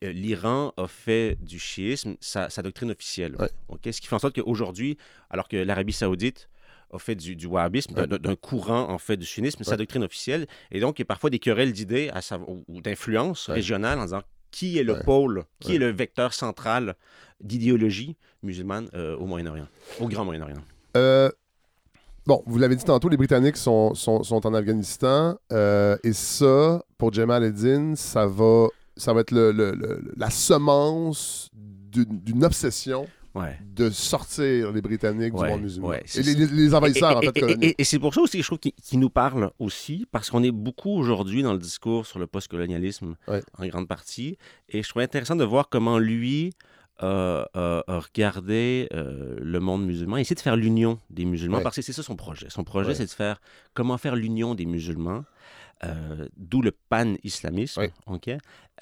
[0.05, 3.35] euh, l'Iran a fait du chiisme sa, sa doctrine officielle.
[3.39, 3.49] Ouais.
[3.69, 3.81] OK?
[3.93, 4.97] Ce qui fait en sorte qu'aujourd'hui,
[5.31, 6.49] alors que l'Arabie saoudite
[6.95, 10.80] a fait du, du wahhabisme, d'un- courant en fait du sunnisme, sa doctrine officielle, et
[10.80, 13.55] donc il y a parfois des querelles d'idées à savoir- ou, d'influence Ouais.
[13.55, 15.03] régionale en disant qui est le Ouais.
[15.05, 16.95] pôle, qui est le vecteur central
[17.40, 19.66] d'idéologie musulmane euh, au Moyen-Orient,
[20.01, 20.62] au Grand Moyen-Orient?
[20.97, 21.28] Euh,
[22.26, 25.36] bon, vous l'avez dit tantôt, les Britanniques sont, sont, sont en Afghanistan.
[25.53, 30.30] euh, et ça, pour Jamal Eddin, ça va, ça va être le- le- le- la
[30.30, 33.59] semence d'une d'une obsession Ouais.
[33.74, 35.89] de sortir les Britanniques Ouais, du monde musulman.
[35.89, 38.41] ouais, et les, envahisseurs, en Et- fait, et- et- et- et c'est pour ça aussi,
[38.41, 42.07] je trouve, qu'il qu'il nous parle aussi, parce qu'on est beaucoup aujourd'hui dans le discours
[42.07, 43.16] sur le postcolonialisme,
[43.59, 44.39] en grande partie.
[44.68, 46.53] Et je trouve intéressant de voir comment lui
[47.03, 51.62] euh, a a regardé euh, le monde musulman, essayer de faire l'union des musulmans, Ouais.
[51.64, 52.47] parce que c'est ça son projet.
[52.51, 52.95] Son projet, Ouais.
[52.95, 53.41] c'est de faire
[53.74, 55.24] comment faire l'union des musulmans,
[55.85, 58.31] euh, d'où le pan-islamisme, ok?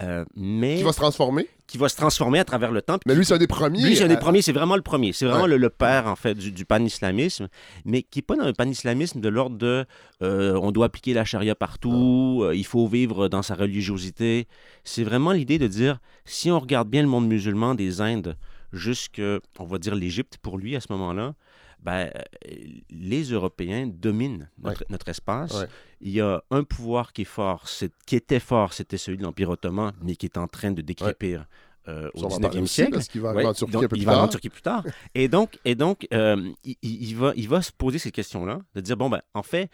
[0.00, 1.46] Euh, mais Qui va se transformer.
[1.66, 2.96] qui va se transformer à travers le temps.
[3.06, 3.82] Mais lui, c'est un des premiers.
[3.82, 5.12] lui, c'est un des à- premiers, c'est vraiment le premier.
[5.12, 5.50] C'est vraiment Ouais.
[5.50, 7.48] le, le père, en fait, du, du pan-islamisme,
[7.84, 9.84] mais qui n'est pas dans un pan-islamisme de l'ordre de
[10.22, 14.48] euh, on doit appliquer la charia partout, euh, il faut vivre dans sa religiosité.
[14.84, 18.36] C'est vraiment l'idée de dire si on regarde bien le monde musulman des Indes
[18.72, 19.20] jusque,
[19.58, 21.34] on va dire, l'Égypte pour lui à ce moment-là,
[21.80, 22.54] ben, euh,
[22.90, 25.52] les Européens dominent notre, notre espace.
[25.60, 25.66] Ouais.
[26.00, 27.64] Il y a un pouvoir qui est fort,
[28.06, 31.46] qui était fort, c'était celui de l'Empire ottoman, mais qui est en train de décrépir
[31.88, 32.92] euh, au va en parler 19e aussi, siècle.
[32.92, 34.30] Parce qu'il va Ouais, en Turquie donc, un peu il plus va aller en tard.
[34.30, 34.84] Turquie plus tard.
[35.16, 38.60] Et donc, et donc euh, il, il- il va, il va se poser ces questions-là,
[38.76, 39.68] de dire, bon, ben, en fait,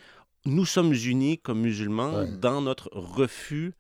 [0.46, 2.28] nous sommes unis comme musulmans Ouais.
[2.40, 3.74] dans notre refus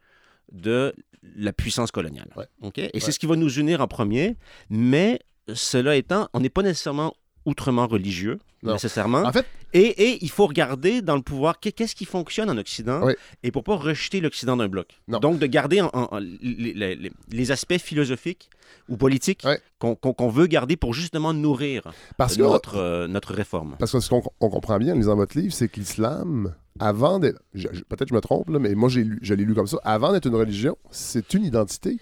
[0.52, 0.94] de
[1.36, 2.30] la puissance coloniale.
[2.36, 2.46] Ouais.
[2.62, 2.90] Et Ouais.
[3.00, 4.36] c'est ce qui va nous unir en premier,
[4.70, 5.18] mais
[5.52, 7.14] cela étant, on n'est pas nécessairement
[7.48, 8.72] outrement religieux, Non.
[8.74, 9.22] nécessairement.
[9.24, 9.80] En fait, Et,
[10.12, 13.12] et il faut regarder dans le pouvoir qu'est- qu'est-ce qui fonctionne en Occident Oui.
[13.42, 14.88] et pour pas rejeter l'Occident d'un bloc.
[15.08, 15.18] Non.
[15.18, 18.48] Donc de garder en- en- en- les, les- les- les aspects philosophiques
[18.88, 19.60] ou politiques Ouais.
[19.78, 23.76] qu'on veut garder pour justement nourrir parce que, notre, euh, notre réforme.
[23.78, 27.18] parce que ce qu'on on comprend bien en lisant votre livre, c'est que l'islam, avant
[27.18, 27.42] d'être.
[27.52, 29.00] Peut-être que je me trompe, là, mais moi, je
[29.34, 29.78] l'ai lu comme ça.
[29.84, 31.98] Avant d'être une religion, c'est une identité.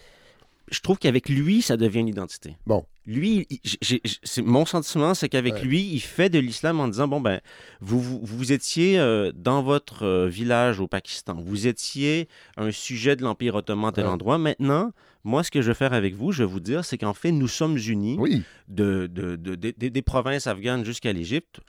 [0.70, 2.56] Je trouve qu'avec lui, ça devient une identité.
[2.66, 2.84] Bon.
[3.06, 5.62] Lui, il- mon sentiment, c'est qu'avec Ouais.
[5.62, 7.40] lui, il fait de l'islam en disant bon ben,
[7.80, 13.14] vous vous, vous étiez euh, dans votre euh, village au Pakistan, vous étiez un sujet
[13.14, 14.10] de l'empire ottoman à tel Ouais.
[14.10, 14.38] endroit.
[14.38, 14.90] Maintenant,
[15.22, 17.30] moi, ce que je veux faire avec vous, je vais vous dire, c'est qu'en fait,
[17.30, 18.42] nous sommes unis Oui.
[18.66, 21.60] de, de- de- de- des- provinces afghanes jusqu'à l'Égypte.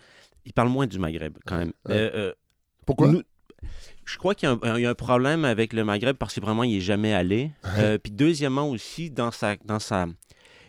[0.45, 1.73] Il parle moins du Maghreb quand même.
[1.87, 1.93] Ouais.
[1.95, 2.33] Euh,
[2.87, 3.09] Pourquoi?
[3.09, 3.21] nous-
[4.07, 6.33] je crois qu'il y, a un- il y a un problème avec le Maghreb parce
[6.33, 7.51] que vraiment, il n'est jamais allé.
[7.77, 10.07] Euh, puis deuxièmement aussi, dans sa, dans sa...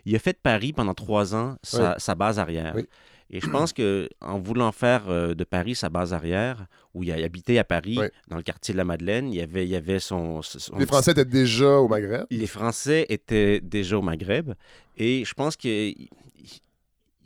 [0.04, 1.94] il a fait de Paris pendant trois ans sa, Oui.
[1.98, 2.72] sa base arrière.
[2.76, 2.84] Oui.
[3.30, 7.12] Et je pense que en voulant faire euh, de Paris sa base arrière, où il
[7.12, 8.06] a habité à Paris, Oui.
[8.28, 10.40] dans le quartier de la Madeleine, il y avait, il y avait son...
[10.40, 12.24] son- Les Français étaient déjà au Maghreb.
[12.30, 14.54] les Français étaient déjà au Maghreb.
[14.96, 15.92] Et je pense que...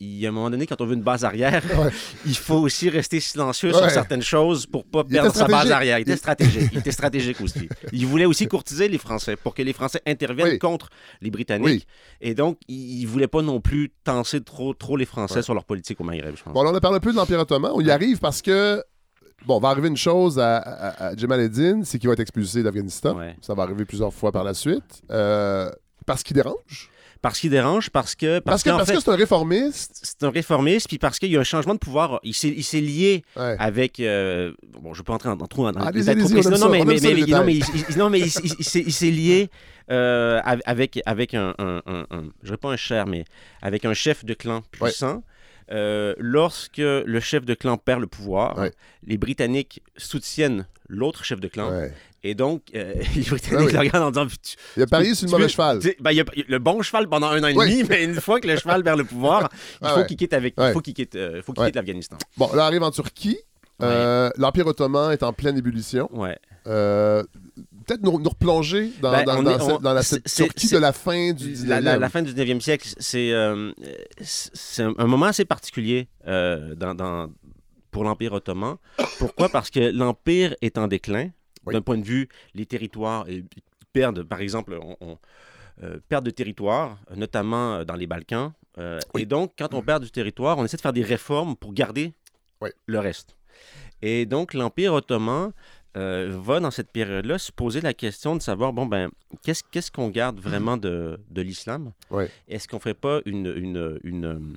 [0.05, 1.91] Il y a un moment donné, quand on veut une base arrière, Ouais.
[2.27, 3.79] il faut aussi rester silencieux Ouais.
[3.83, 5.99] sur certaines choses pour pas Il perdre sa base arrière.
[5.99, 6.71] Il était stratégique.
[6.73, 7.69] Il était stratégique aussi.
[7.93, 10.59] Il voulait aussi courtiser les Français pour que les Français interviennent Oui.
[10.59, 10.89] contre
[11.21, 11.67] les Britanniques.
[11.67, 11.87] Oui.
[12.21, 15.43] Et donc, il voulait pas non plus tenser trop, trop les Français Ouais.
[15.43, 16.53] sur leur politique au Maghreb, je pense.
[16.53, 17.71] Bon, on parlé un peu de l'Empire ottoman.
[17.75, 18.83] On y arrive parce que.
[19.47, 22.63] Bon, va arriver une chose à, à, à Jamal Eddin, c'est qu'il va être expulsé
[22.63, 23.17] d'Afghanistan.
[23.17, 23.35] Ouais.
[23.41, 25.03] Ça va arriver plusieurs fois par la suite.
[25.11, 25.69] Euh,
[26.07, 26.91] parce qu'il dérange.
[27.23, 28.41] Parce qu'il dérange, parce que...
[28.41, 30.01] Parce, que parce fait, que c'est un réformiste.
[30.03, 32.19] c'est un réformiste, puis parce qu'il y a un changement de pouvoir.
[32.25, 33.57] Il s'est il s'est lié Ouais.
[33.61, 34.01] avec.
[34.01, 36.11] euh, bon, je ne vais pas entrer dans, dans, trop dans les précis.
[36.11, 36.19] aime
[36.59, 39.49] Non, mais, mais, les mais- non, mais, il, non, mais il, s'est- il s'est lié
[39.91, 43.25] euh, av- avec, avec un, un, un- un- Je dirais pas un cher, mais
[43.63, 45.23] avec un chef de clan puissant.
[45.73, 48.73] Euh, lorsque le chef de clan perd le pouvoir, Ouais.
[49.07, 51.71] les Britanniques soutiennent l'autre chef de clan.
[51.71, 51.93] Ouais.
[52.25, 55.33] Et donc, euh, les Britanniques le regardent en disant Tu- Il a parié sur le
[55.33, 55.79] mauvais cheval.
[55.81, 58.39] tu ben, il a, le bon cheval pendant un an et demi, mais une fois
[58.41, 59.49] que le cheval perd le pouvoir,
[59.81, 60.07] il faut ouais.
[60.07, 62.19] qu'il quitte, avec, il faut qu'il quitte, euh, faut qu'il quitte l'Afghanistan.
[62.37, 63.39] Bon, là, arrive en Turquie.
[63.83, 66.09] Euh, L'Empire ottoman est en pleine ébullition.
[66.13, 66.39] Ouais.
[67.87, 70.29] Peut-être nous, nous replonger dans, Ben, dans- on dans est- cette- on- dans la cette
[70.29, 71.69] c'est- de la fin du 19e.
[71.69, 73.73] La, la- la fin du 19e siècle, c'est euh,
[74.79, 77.31] un, moment assez particulier euh, dans,
[77.91, 78.77] pour l'Empire ottoman.
[79.19, 79.49] Pourquoi?
[79.49, 81.31] Parce que l'Empire est en déclin.
[81.67, 81.75] Oui.
[81.75, 83.45] D'un point de vue, les territoires ils
[83.93, 85.19] perdent, par exemple, on, on,
[85.85, 88.53] euh, perdent de territoire, notamment dans les Balkans.
[88.79, 89.23] Oui.
[89.23, 92.15] Et donc, quand on perd du territoire, on essaie de faire des réformes pour garder
[92.63, 92.71] Oui.
[92.87, 93.37] le reste.
[94.01, 95.53] Et donc, l'Empire ottoman
[95.97, 99.11] euh, va, dans cette période-là, se poser la question de savoir, bon, ben,
[99.43, 101.93] qu'est-ce qu'est-ce qu'on garde vraiment de, de l'islam?
[102.11, 102.25] Oui.
[102.49, 104.57] Est-ce qu'on ne ferait pas une, une, une,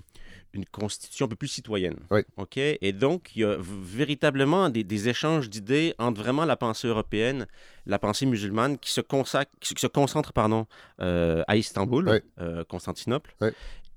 [0.53, 1.97] une constitution un peu plus citoyenne?
[2.11, 2.21] Oui.
[2.37, 2.57] OK?
[2.57, 7.47] Et donc, il y a véritablement des, des échanges d'idées entre vraiment la pensée européenne,
[7.85, 10.65] la pensée musulmane, qui se, consacre, qui se- concentre pardon,
[11.01, 12.17] euh, à Istanbul, Oui.
[12.39, 13.35] euh, Constantinople.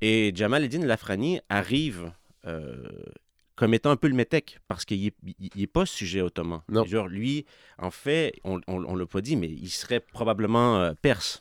[0.00, 2.10] Et Jamal Eddin Lafrani arrive
[3.58, 5.10] comme étant un peu le métèque, parce qu'il
[5.56, 6.60] n'est pas sujet ottoman.
[6.68, 6.84] Non.
[6.84, 7.44] Genre, lui,
[7.78, 11.40] en fait, on ne l'a pas dit, mais il serait probablement euh, perse.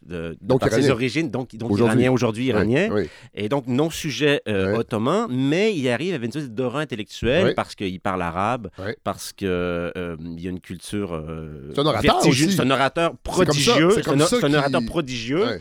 [0.00, 3.08] De, de Donc par ses origines, donc, iranien aujourd'hui, iranien, Oui, oui.
[3.34, 4.78] et donc non sujet euh, Ouais.
[4.78, 7.54] ottoman, mais il arrive avec une sorte d'aura intellectuelle Ouais.
[7.54, 8.96] parce qu'il parle arabe, Ouais.
[9.02, 13.90] parce qu'il y a une culture euh, C'est un orateur prodigieux.
[13.90, 15.60] c'est un, orateur prodigieux.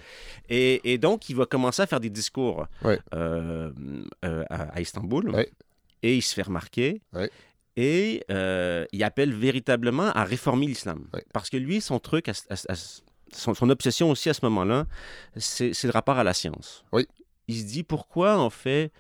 [0.50, 3.00] Et, et donc, il va commencer à faire des discours Ouais.
[3.14, 3.72] euh,
[4.26, 5.30] euh, à, à Istanbul.
[5.30, 5.52] Ouais.
[6.04, 7.02] Et il se fait remarquer.
[7.14, 7.30] Ouais.
[7.76, 11.08] Et euh, il appelle véritablement à réformer l'islam.
[11.34, 12.76] Parce que lui, son truc, à- à- à-
[13.34, 14.86] son, son obsession aussi à ce moment-là,
[15.36, 16.84] c'est le rapport à la science.
[17.48, 18.92] Il se dit pourquoi, en fait,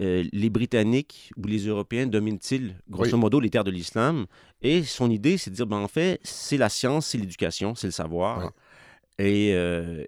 [0.00, 3.18] euh, les Britanniques ou les Européens dominent-ils, grosso Oui.
[3.18, 4.26] modo, les terres de l'islam?
[4.62, 7.88] Et son idée, c'est de dire, ben, en fait, c'est la science, c'est l'éducation, c'est
[7.88, 8.52] le savoir.
[9.18, 9.24] Oui.
[9.24, 10.04] Et, euh,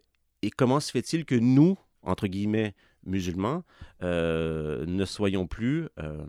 [0.46, 2.74] et comment se fait-il que nous, entre guillemets,
[3.06, 3.62] musulmans,
[4.02, 6.24] euh, ne soyons plus euh,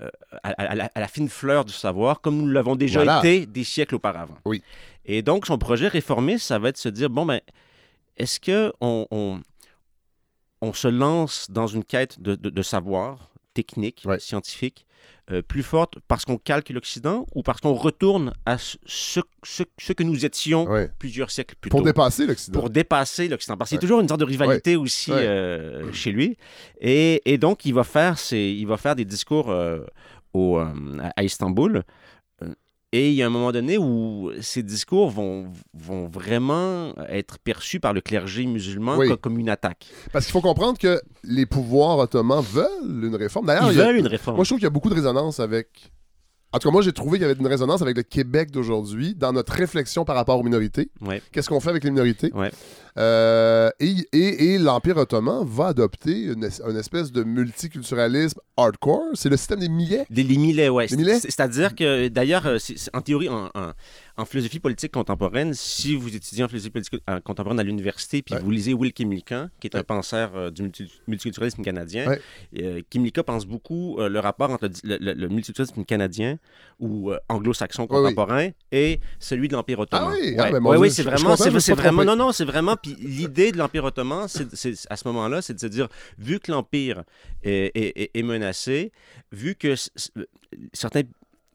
[0.00, 0.08] euh,
[0.42, 3.18] à, à la, à la fine fleur du savoir comme nous l'avons déjà Voilà.
[3.20, 4.36] été des siècles auparavant?
[4.44, 4.62] Oui.
[5.04, 7.40] Et donc, son projet réformiste, ça va être de se dire, bon, ben,
[8.16, 9.40] est-ce que on, on,
[10.60, 14.18] on se lance dans une quête de, de- de savoir technique, Ouais.
[14.18, 14.84] scientifique,
[15.30, 20.02] euh, plus forte parce qu'on calque l'Occident ou parce qu'on retourne à ce, ce, que
[20.02, 20.90] nous étions Ouais.
[20.98, 22.58] plusieurs siècles plus Pour tôt dépasser l'Occident.
[22.60, 23.56] pour dépasser l'Occident.
[23.56, 26.36] Parce qu'il y a toujours une sorte de rivalité aussi euh, chez lui.
[26.80, 29.80] Et, et donc, il va faire, ses- il va faire des discours euh,
[30.34, 31.84] au, à Istanbul.
[32.96, 37.80] Et il y a un moment donné où ces discours vont, vont vraiment être perçus
[37.80, 39.08] par le clergé musulman Oui.
[39.20, 39.86] comme une attaque.
[40.12, 43.46] Parce qu'il faut comprendre que les pouvoirs ottomans veulent une réforme.
[43.46, 44.36] D'ailleurs, Ils il y a- veulent une réforme.
[44.36, 45.90] moi, je trouve qu'il y a beaucoup de résonance avec.
[46.52, 49.16] En tout cas, moi, j'ai trouvé qu'il y avait une résonance avec le Québec d'aujourd'hui
[49.16, 50.88] dans notre réflexion par rapport aux minorités.
[51.00, 51.20] Ouais.
[51.32, 52.30] Qu'est-ce qu'on fait avec les minorités?
[52.32, 52.52] Ouais.
[52.96, 59.02] Euh, et et- et l'Empire ottoman va adopter une, es- une espèce de multiculturalisme hardcore.
[59.14, 60.06] C'est le système des millets.
[60.10, 60.86] Des, les millets, ouais.
[60.86, 61.18] Les millets?
[61.18, 62.58] C'est- C'est-à-dire que, d'ailleurs, euh,
[62.92, 63.72] en théorie, en, en-
[64.16, 68.36] en philosophie politique contemporaine, si vous étudiez en philosophie politique euh, contemporaine à l'université, puis
[68.36, 68.40] Ouais.
[68.40, 72.20] vous lisez Will Kimlicka, qui est un penseur euh, du multi- multiculturalisme canadien, Ouais.
[72.62, 76.38] euh, Kimlicka pense beaucoup le rapport entre le, le- le multiculturalisme canadien
[76.78, 77.88] ou anglo-saxon oui.
[77.88, 80.10] contemporain et celui de l'Empire ottoman.
[80.12, 80.36] Ah oui?
[80.38, 83.58] Ah, ben, oui, je- c'est vraiment, c'est vraiment, non, non, c'est vraiment, puis l'idée de
[83.58, 87.04] l'Empire ottoman, c'est, à ce moment-là, c'est de se dire, vu que l'Empire
[87.42, 88.92] est, est- est- est menacé,
[89.32, 89.74] vu que
[90.72, 91.08] certaines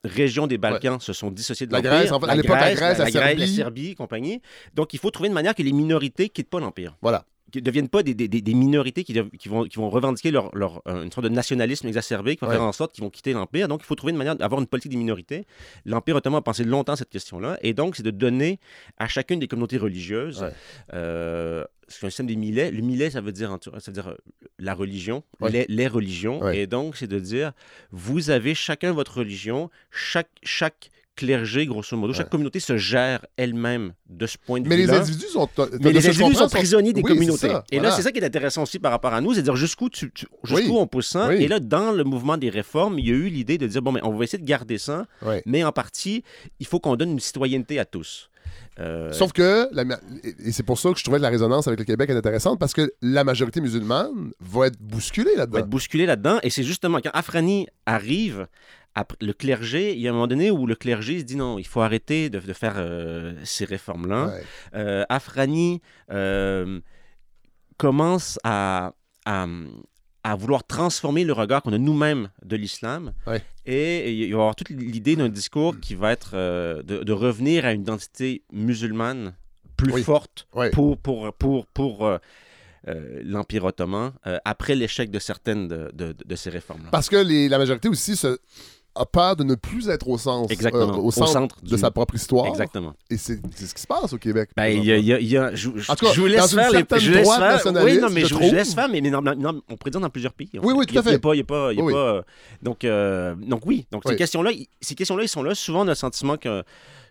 [0.03, 1.91] régions des Balkans se sont dissociées de La l'Empire.
[1.91, 3.39] Grèce, en fait, à l'époque, la Grèce, la la, Serbie.
[3.41, 4.41] la Serbie, compagnie.
[4.73, 6.95] Donc, il faut trouver une manière que les minorités quittent pas l'Empire.
[7.01, 7.25] Voilà.
[7.51, 9.89] Qui ne deviennent pas des, des- des- des minorités qui, dev- qui vont, qui vont
[9.89, 12.53] revendiquer leur, leur, euh, une sorte de nationalisme exacerbé qui va Ouais.
[12.55, 13.67] faire en sorte qu'ils vont quitter l'Empire.
[13.67, 15.45] Donc, il faut trouver une manière d'avoir une politique des minorités.
[15.85, 17.57] L'Empire ottoman a pensé longtemps à cette question-là.
[17.61, 18.59] Et donc, c'est de donner
[18.97, 20.51] à chacune des communautés religieuses Ouais.
[20.93, 22.69] euh, c'est un système des millets.
[22.71, 24.15] Le millet, ça veut dire, ça veut dire euh,
[24.59, 25.49] la religion, Ouais.
[25.51, 26.39] les, les religions.
[26.41, 26.59] Ouais.
[26.59, 27.51] Et donc, c'est de dire,
[27.91, 32.29] vous avez chacun votre religion, chaque, chaque clergé, grosso modo, chaque Ouais.
[32.31, 34.99] communauté se gère elle-même de ce point de Mais les vue-là.
[35.01, 35.49] individus sont.
[35.81, 37.49] Mais les individus sont prisonniers des Oui, communautés.
[37.49, 37.89] ça, Et voilà.
[37.89, 39.89] là, c'est ça qui est intéressant aussi par rapport à nous, c'est de dire jusqu'où
[39.89, 40.67] tu, tu- Oui.
[40.71, 41.27] on pousse ça.
[41.27, 41.35] Oui.
[41.43, 43.91] Et là, dans le mouvement des réformes, il y a eu l'idée de dire bon,
[43.91, 45.05] mais on va essayer de garder ça,
[45.45, 46.23] mais en partie,
[46.59, 48.29] il faut qu'on donne une citoyenneté à tous.
[48.79, 49.83] Euh, Sauf que, la
[50.23, 52.59] et c'est pour ça que je trouvais que la résonance avec le Québec est intéressante,
[52.59, 55.59] parce que la majorité musulmane va être bousculée on va là-dedans.
[55.59, 56.39] être bousculé là-dedans.
[56.43, 58.47] Et c'est justement quand Afrani arrive,
[58.95, 61.57] après, le clergé, il y a un moment donné où le clergé se dit non,
[61.59, 64.27] il faut arrêter de, de faire euh, ces réformes-là.
[64.27, 64.43] Ouais.
[64.75, 65.81] Euh, Afrani
[66.11, 66.79] euh,
[67.77, 68.93] commence à,
[69.25, 69.45] à,
[70.23, 73.13] à vouloir transformer le regard qu'on a nous-mêmes de l'islam.
[73.27, 73.41] Ouais.
[73.65, 77.65] Et il va y avoir toute l'idée d'un discours qui va être de, de revenir
[77.65, 79.33] à une identité musulmane
[79.77, 80.03] plus Oui.
[80.03, 80.71] forte Ouais.
[80.71, 82.17] pour, pour, pour, pour euh,
[83.23, 86.89] l'Empire ottoman euh, après l'échec de certaines de, de- de ces réformes-là.
[86.91, 88.39] Parce que les- la majorité aussi se-
[88.99, 92.15] a peur de ne plus être au, sens, euh, au centre, de du- sa propre
[92.15, 92.47] histoire.
[92.47, 92.93] Exactement.
[93.09, 94.49] Et c'est ce qui se passe au Québec.
[94.57, 96.53] Ben, y a, y a- y a- je, je- En tout cas, je vous laisse
[96.53, 99.21] faire les je laisse faire- Oui, non, mais je vous laisse faire, mais, mais non,
[99.21, 100.49] non, on présente dans plusieurs pays.
[100.61, 101.09] Oui, oui, tout à fait.
[101.09, 102.21] Il y a pas, y a pas, y a Oui, pas, euh,
[102.61, 104.11] donc, euh, donc oui, donc Oui.
[104.11, 105.55] ces questions-là, ces questions-là, ils sont là.
[105.55, 106.63] Souvent, on a le sentiment que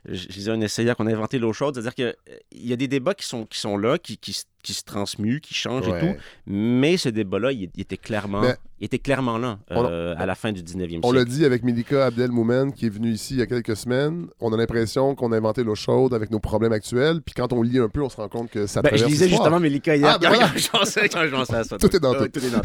[0.06, 3.14] je disais un essayeur qu'on a inventé l'eau chaude, c'est-à-dire qu'il y a des débats
[3.14, 6.14] qui sont, qui sont là, qui, qui, se- qui se transmuent, qui changent et tout,
[6.46, 8.42] mais ce débat-là, il, il était clairement,
[8.80, 11.32] il était clairement là On- euh, à la fin du 19e On l'a siècle.
[11.32, 14.26] dit avec Milika Abdelmoumen qui est venue ici il y a quelques semaines.
[14.40, 17.20] On a l'impression qu'on a inventé l'eau chaude avec nos problèmes actuels.
[17.24, 19.28] Puis quand on lit un peu, on se rend compte que ça Ben, je lisais
[19.28, 20.08] justement Mélika hier.
[20.14, 20.50] Ah, ben quand, voilà.
[20.52, 21.78] quand je pensais- à ça.
[21.78, 22.28] Tout est dans tout.
[22.28, 22.62] tout est dans.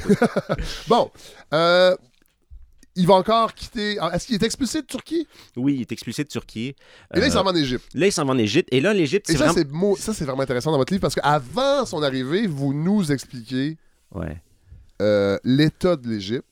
[0.87, 1.11] Bon,
[1.53, 1.95] euh,
[2.95, 3.97] il va encore quitter.
[4.13, 5.27] Est-ce qu'il est expulsé de Turquie?
[5.55, 6.75] Oui, il est expulsé de Turquie.
[7.13, 7.85] Et là, il Euh, s'en va en Égypte.
[7.93, 8.69] Là, il s'en va en Égypte.
[8.71, 9.59] Et là, l'Égypte, Et c'est ça, vraiment...
[9.59, 13.11] c'est mo- ça, c'est vraiment intéressant dans votre livre parce qu'avant son arrivée, vous nous
[13.11, 13.77] expliquez
[14.11, 14.41] Ouais.
[15.01, 16.45] euh, l'état de l'Égypte.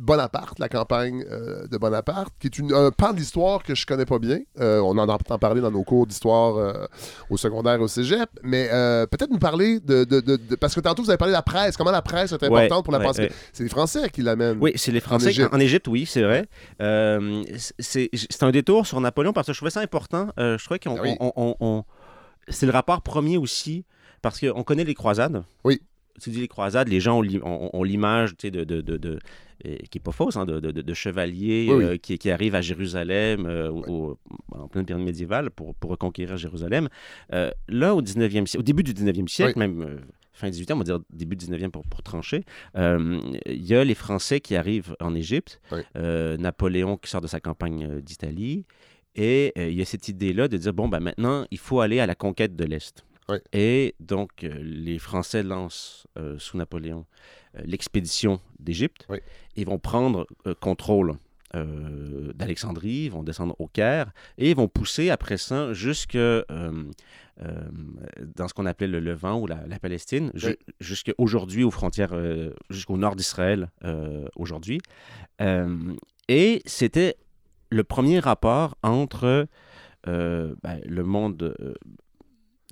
[0.00, 3.84] Bonaparte, la campagne euh, de Bonaparte, qui est une, un pan de l'histoire que je
[3.84, 4.38] connais pas bien.
[4.58, 6.86] Euh, on en entend parler dans nos cours d'histoire euh,
[7.28, 8.28] au secondaire, au cégep.
[8.42, 8.68] Mais
[9.10, 11.42] peut-être nous parler de, de- de- de- Parce que tantôt, vous avez parlé de la
[11.42, 11.76] presse.
[11.76, 13.22] Comment la presse est Ouais, importante pour la ouais, pensée.
[13.22, 13.32] ouais.
[13.52, 14.58] C'est les Français qui l'amènent.
[14.60, 15.30] Oui, c'est les Français.
[15.30, 15.52] Égypte.
[15.52, 16.48] En Égypte, oui, c'est vrai.
[17.78, 20.28] C'est un détour sur Napoléon parce que je trouvais ça important.
[20.38, 20.96] Je trouvais qu'on.
[20.96, 21.14] Ah oui.
[21.20, 21.84] on- on- on-
[22.48, 23.84] c'est le rapport premier aussi
[24.22, 25.42] parce qu'on connaît les croisades.
[25.64, 25.80] Oui.
[26.20, 29.18] Tu dis les croisades, les gens ont, l'i- ont- ont l'image de, de, de, de-
[29.66, 31.84] euh, qui n'est pas fausse, hein, de, chevaliers Oui, oui.
[31.84, 34.18] euh, qui, qui arrivent à Jérusalem euh, au-
[34.52, 36.88] en pleine période médiévale pour, pour reconquérir Jérusalem.
[37.30, 40.00] Là, au 19e siècle, au début du 19e siècle, même
[40.32, 42.44] fin 18e, on va dire début 19e pour, pour trancher,
[42.74, 45.60] il y a les Français qui arrivent en Égypte,
[46.38, 48.64] Napoléon qui sort de sa campagne d'Italie,
[49.16, 52.06] et il y a cette idée-là de dire, bon, ben, maintenant, il faut aller à
[52.06, 53.04] la conquête de l'Est.
[53.30, 53.36] Oui.
[53.52, 57.06] Et donc, euh, les Français lancent, euh, sous Napoléon,
[57.56, 59.06] euh, l'expédition d'Égypte.
[59.08, 59.18] Oui.
[59.56, 61.14] Ils vont prendre euh, contrôle
[61.52, 66.84] d'Alexandrie, ils vont descendre au Caire, et ils vont pousser après ça jusque dans
[68.48, 70.56] ce qu'on appelait le Levant ou la, la Palestine, ju- Oui.
[70.78, 72.14] jusqu'aujourd'hui aux frontières,
[72.70, 73.68] jusqu'au nord d'Israël
[74.36, 74.78] aujourd'hui.
[76.28, 77.16] Et c'était
[77.70, 79.48] le premier rapport entre
[80.06, 81.74] euh, ben, le monde euh,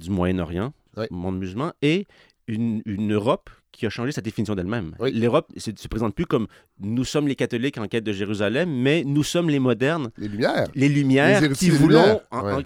[0.00, 1.06] du Moyen-Orient, Oui.
[1.10, 2.06] monde musulman, et
[2.46, 4.94] une, une Europe qui a changé sa définition d'elle-même.
[4.98, 5.12] Oui.
[5.12, 6.46] L'Europe ne se présente plus comme
[6.80, 10.66] nous sommes les catholiques en quête de Jérusalem, mais nous sommes les modernes, Les Lumières.
[10.74, 12.64] les Lumières, Les qui voulons, Ouais.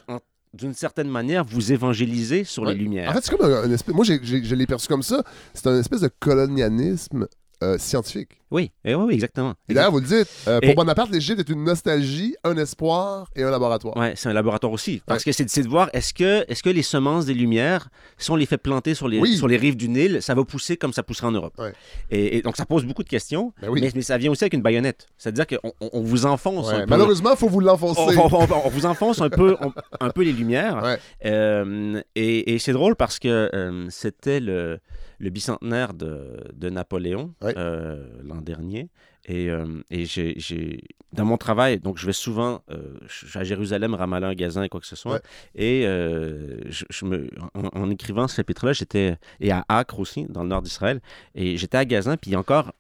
[0.55, 2.73] d'une certaine manière, vous évangéliser sur Ouais.
[2.75, 3.11] les Lumières.
[3.11, 3.95] En fait, c'est comme un, un espèce.
[3.95, 5.23] Moi, je l'ai perçu comme ça.
[5.55, 7.27] C'est un espèce de colonialisme
[7.63, 8.41] euh, scientifique.
[8.51, 9.55] oui, et oui, oui, exactement.
[9.69, 13.31] Et d'ailleurs, vous le dites, euh, pour Et- Bonaparte, l'Égypte est une nostalgie, un espoir
[13.35, 13.97] et un laboratoire.
[13.97, 15.01] Ouais, c'est un laboratoire aussi.
[15.07, 17.89] Parce que c'est de voir est-ce que, est que les semences des Lumières,
[18.19, 19.37] si on les fait planter sur les, Oui.
[19.37, 21.55] sur les rives du Nil, ça va pousser comme ça poussera en Europe.
[21.59, 21.73] Ouais.
[22.11, 23.81] Et, et donc ça pose beaucoup de questions, Ben oui.
[23.81, 25.07] mais, mais ça vient aussi avec une baïonnette.
[25.17, 26.87] C'est-à-dire qu'on on- on vous enfonce Ouais, un peu.
[26.91, 28.17] Malheureusement, il faut vous l'enfoncer.
[28.19, 29.57] on, vous enfonce un peu,
[30.01, 30.83] un peu les Lumières.
[30.83, 30.99] Ouais.
[31.27, 34.79] Euh, et et c'est drôle parce que euh, c'était le,
[35.23, 38.91] le bicentenaire de, de Napoléon euh, l'an dernier.
[39.25, 43.45] Et, euh, et j'ai, dans mon travail, donc je vais souvent euh, je suis à
[43.45, 45.23] Jérusalem, Ramallah, Gazan et quoi que ce soit.
[45.55, 50.43] Et je, je me, en, en écrivant ce chapitre-là, j'étais, et à Acre aussi, dans
[50.43, 51.01] le nord d'Israël,
[51.37, 52.73] et j'étais à Gazan, puis encore,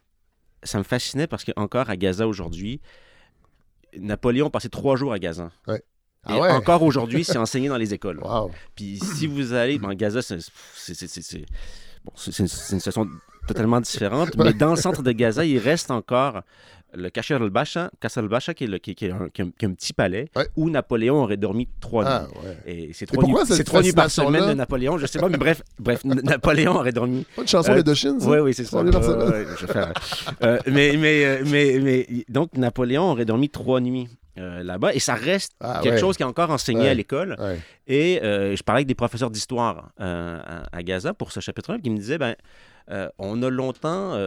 [0.64, 2.80] ça me fascinait parce qu'encore à Gaza aujourd'hui,
[3.97, 5.51] Napoléon passait trois jours à Gazan.
[6.24, 6.51] Ah ouais?
[6.51, 8.18] encore aujourd'hui, c'est enseigné dans les écoles.
[8.20, 8.51] Wow.
[8.74, 10.38] Puis si vous allez dans Gaza, c'est
[12.14, 13.09] c'est- bon, une, situation
[13.46, 16.42] totalement différente, mais dans le centre de Gaza, il reste encore
[16.94, 17.90] le Kasher al-Basha,
[18.55, 20.30] qui est, le- qui- qui est un, qui est un- qui est un petit palais
[20.36, 20.46] Ouais.
[20.57, 22.48] où Napoléon aurait dormi trois Ah, nuits.
[22.48, 22.59] ouais.
[22.66, 23.34] Et c'est trois, nuits,
[23.64, 27.26] trois nuits par semaine de Napoléon, je sais pas, mais bref, bref Napoléon aurait dormi
[27.34, 28.28] Pas une chanson Euh, de Doshin, ça?
[28.28, 28.82] oui, oui, c'est ça.
[28.82, 29.92] Nuits par Ouais, je vais faire,
[30.42, 34.98] euh, mais, mais, euh, mais, mais, donc, Napoléon aurait dormi trois nuits euh, là-bas et
[34.98, 36.00] ça reste Ah, quelque ouais.
[36.00, 36.88] chose qui est encore enseigné Ouais.
[36.88, 37.36] à l'école.
[37.38, 37.60] Ouais.
[37.86, 41.78] Et euh, je parlais avec des professeurs d'histoire euh, à, à Gaza pour ce chapitre-là
[41.78, 42.34] qui me disaient ben,
[43.18, 44.18] on a longtemps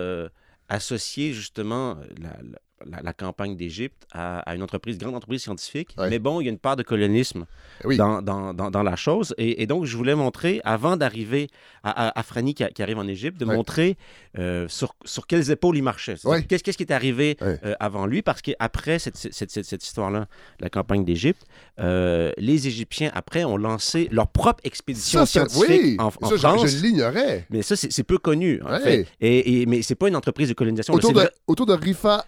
[0.69, 2.59] associé justement la- la-
[2.89, 5.95] la, la campagne d'Égypte à, à une entreprise, grande entreprise scientifique.
[5.97, 6.09] Ouais.
[6.09, 7.45] Mais bon, il y a une part de colonialisme
[7.83, 7.97] Eh Oui.
[7.97, 9.33] dans, dans, dans, dans la chose.
[9.37, 11.49] Et, et donc, je voulais montrer, avant d'arriver
[11.83, 13.55] à, à, à Frani qui, arrive en Égypte, de Ouais.
[13.55, 13.97] montrer
[14.39, 16.15] euh, sur, sur quelles épaules il marchait.
[16.25, 16.43] Ouais.
[16.43, 18.21] Qu'est-ce qui est arrivé euh, avant lui?
[18.21, 20.27] Parce qu'après cette, cette, cette, cette histoire-là,
[20.59, 21.43] la campagne d'Égypte,
[21.79, 26.35] euh, les Égyptiens, après, ont lancé leur propre expédition Ça, scientifique oui, en, en ça,
[26.35, 26.67] je- France.
[26.67, 27.45] je l'ignorais.
[27.49, 29.07] Mais ça, c'est peu connu, en fait.
[29.21, 30.93] Et, et- mais c'est pas une entreprise de colonisation.
[30.93, 32.25] Autour de, autour de Rifa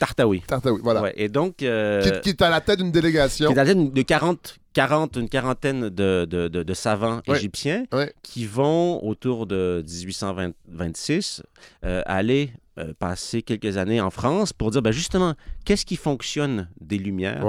[0.00, 0.80] al-Tartawi, Tartawi.
[0.82, 1.02] voilà.
[1.02, 3.48] Ouais, et donc, euh, qui, qui est à la tête d'une délégation.
[3.48, 7.20] qui est à la tête de 40, 40, une quarantaine de, de, de- de savants
[7.26, 7.36] Ouais.
[7.36, 8.12] égyptiens Ouais.
[8.22, 11.42] qui vont, autour de 1826,
[11.84, 15.34] euh, aller euh, passer quelques années en France pour dire, ben justement,
[15.64, 17.44] qu'est-ce qui fonctionne des Lumières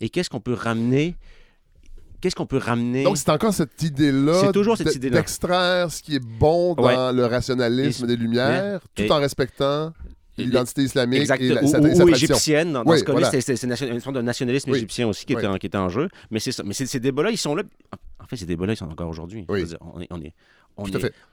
[0.00, 1.14] et qu'est-ce qu'on peut ramener
[2.20, 4.40] Qu'est-ce qu'on peut ramener Donc, c'est encore cette idée-là.
[4.40, 5.18] C'est toujours cette de- idée-là.
[5.18, 7.12] D'extraire ce qui est bon dans Ouais.
[7.12, 9.92] le rationalisme Et- des Lumières, et- tout en respectant
[10.36, 12.34] l'identité islamique Exact, et, la, ou, sa, ou- sa ou tradition.
[12.34, 12.72] égyptienne.
[12.72, 13.40] Dans, dans Oui, ce cas-là, voilà.
[13.40, 14.78] c'est- une forme de nationalisme Oui.
[14.78, 15.58] égyptien aussi qui, était, Oui.
[15.58, 16.08] qui était en jeu.
[16.30, 16.38] Mais.
[16.64, 17.62] Mais ces débats-là, ils sont là.
[18.20, 19.44] En fait, ces débats-là, ils sont encore aujourd'hui.
[19.48, 20.32] On est, on est, on est,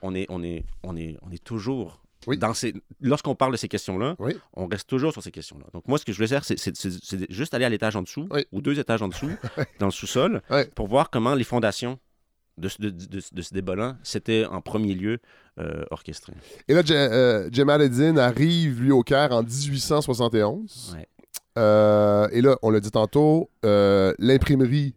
[0.02, 2.38] on est, on est, on est, on est toujours Oui.
[2.38, 2.74] dans ces.
[3.00, 4.34] Lorsqu'on parle de ces questions-là, Oui.
[4.54, 5.64] on reste toujours sur ces questions-là.
[5.72, 8.44] Donc moi, ce que je voulais faire, c'est- juste aller à l'étage en dessous Oui.
[8.52, 9.30] ou deux étages en dessous,
[9.80, 10.42] dans le sous-sol,
[10.76, 11.98] pour voir comment les fondations
[12.58, 15.18] de, ce- de, de- de ce débat-là, c'était en premier lieu
[15.58, 16.32] euh, orchestré.
[16.68, 20.94] Et là, euh, Jamal Eddin arrive, lui, au Caire en 1871.
[20.96, 21.06] Ouais.
[21.58, 24.94] Euh, et là, on l'a dit tantôt, euh, l'imprimerie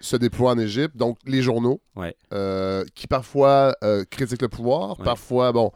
[0.00, 2.14] se déploie en Égypte, donc les journaux, Ouais.
[2.94, 3.74] qui parfois
[4.10, 5.04] critiquent le pouvoir, Ouais.
[5.04, 5.72] parfois, bon.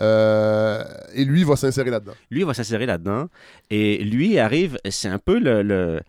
[0.00, 2.14] et lui va s'insérer là-dedans.
[2.30, 3.28] Lui, il va s'insérer là-dedans.
[3.70, 5.62] Et lui arrive, c'est un peu le.
[5.62, 6.00] le-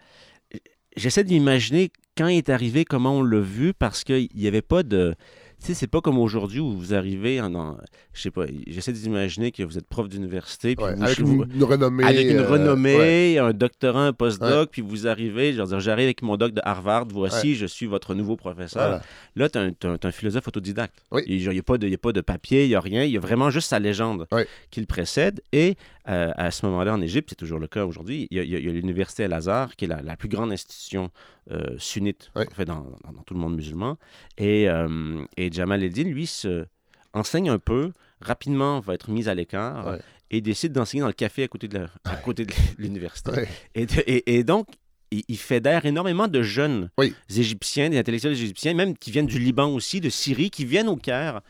[0.98, 4.84] J'essaie d'imaginer quand il est arrivé, comment on l'a vu, parce qu'il n'y avait pas
[4.84, 5.16] de.
[5.60, 7.54] Tu sais, c'est pas comme aujourd'hui où vous arrivez en.
[7.54, 7.78] en-
[8.14, 10.76] je sais pas, j'essaie d'imaginer que vous êtes prof d'université.
[10.76, 12.04] puis Ouais, avec vous- une, une renommée.
[12.04, 13.38] avec une euh, renommée, ouais.
[13.38, 14.66] un doctorat, un postdoc, Ouais.
[14.72, 17.86] puis vous arrivez, je veux dire, j'arrive avec mon doc de Harvard, voici, je suis
[17.86, 18.82] votre nouveau professeur.
[18.88, 19.02] Voilà.
[19.36, 20.96] Là, tu es, un, philosophe autodidacte.
[21.12, 21.22] Oui.
[21.28, 23.04] Il n'y a, a pas de papier, il n'y a rien.
[23.04, 24.26] Il y a vraiment juste sa légende
[24.72, 25.42] qui le précède.
[25.54, 25.76] Et
[26.10, 29.24] euh, à ce moment-là, en Égypte, c'est toujours le cas aujourd'hui, il y a, l'université
[29.26, 31.12] Al-Azhar, qui est la, la plus grande institution
[31.52, 32.44] euh, sunnite Oui.
[32.50, 33.98] en fait, dans, dans- dans tout le monde musulman.
[34.38, 36.66] Et, euh, et Jamal Eddin, lui, se
[37.14, 37.92] enseigne un peu,
[38.22, 39.98] rapidement va être mis à l'écart
[40.30, 43.32] et décide d'enseigner dans le café à côté de la- à côté de l'université.
[43.76, 44.68] Et, de- et- et donc,
[45.12, 47.14] il, il fédère énormément de jeunes Oui.
[47.30, 50.96] égyptiens, des intellectuels égyptiens, même qui viennent du Liban aussi, de Syrie, qui viennent au
[50.96, 51.42] Caire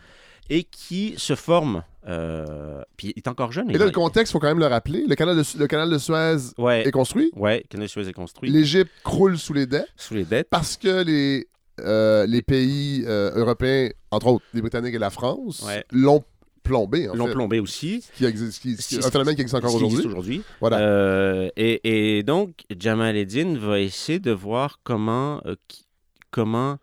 [0.49, 1.83] et qui se forment.
[2.07, 3.69] euh, puis il est encore jeune.
[3.69, 5.05] Et là, le contexte, il faut quand même le rappeler.
[5.07, 7.31] Le canal de, le canal de Suez Ouais, est construit.
[7.35, 10.47] ouais, Canal Suez est construit L'Égypte croule sous les dettes sous les dettes.
[10.49, 11.47] parce que les,
[11.79, 15.85] euh, les pays euh, européens, entre autres les Britanniques et la France, Ouais.
[15.91, 16.23] l'ont
[16.63, 17.07] plombé.
[17.13, 18.03] L'ont plombé aussi.
[18.15, 20.05] Qui existe, qui- qui- un phénomène qui existe encore aujourd'hui.
[20.07, 20.41] aujourd'hui.
[20.59, 20.79] Voilà.
[20.79, 25.55] Euh, et, et donc, Jamal Eddin va essayer de voir comment, euh,
[26.29, 26.77] comment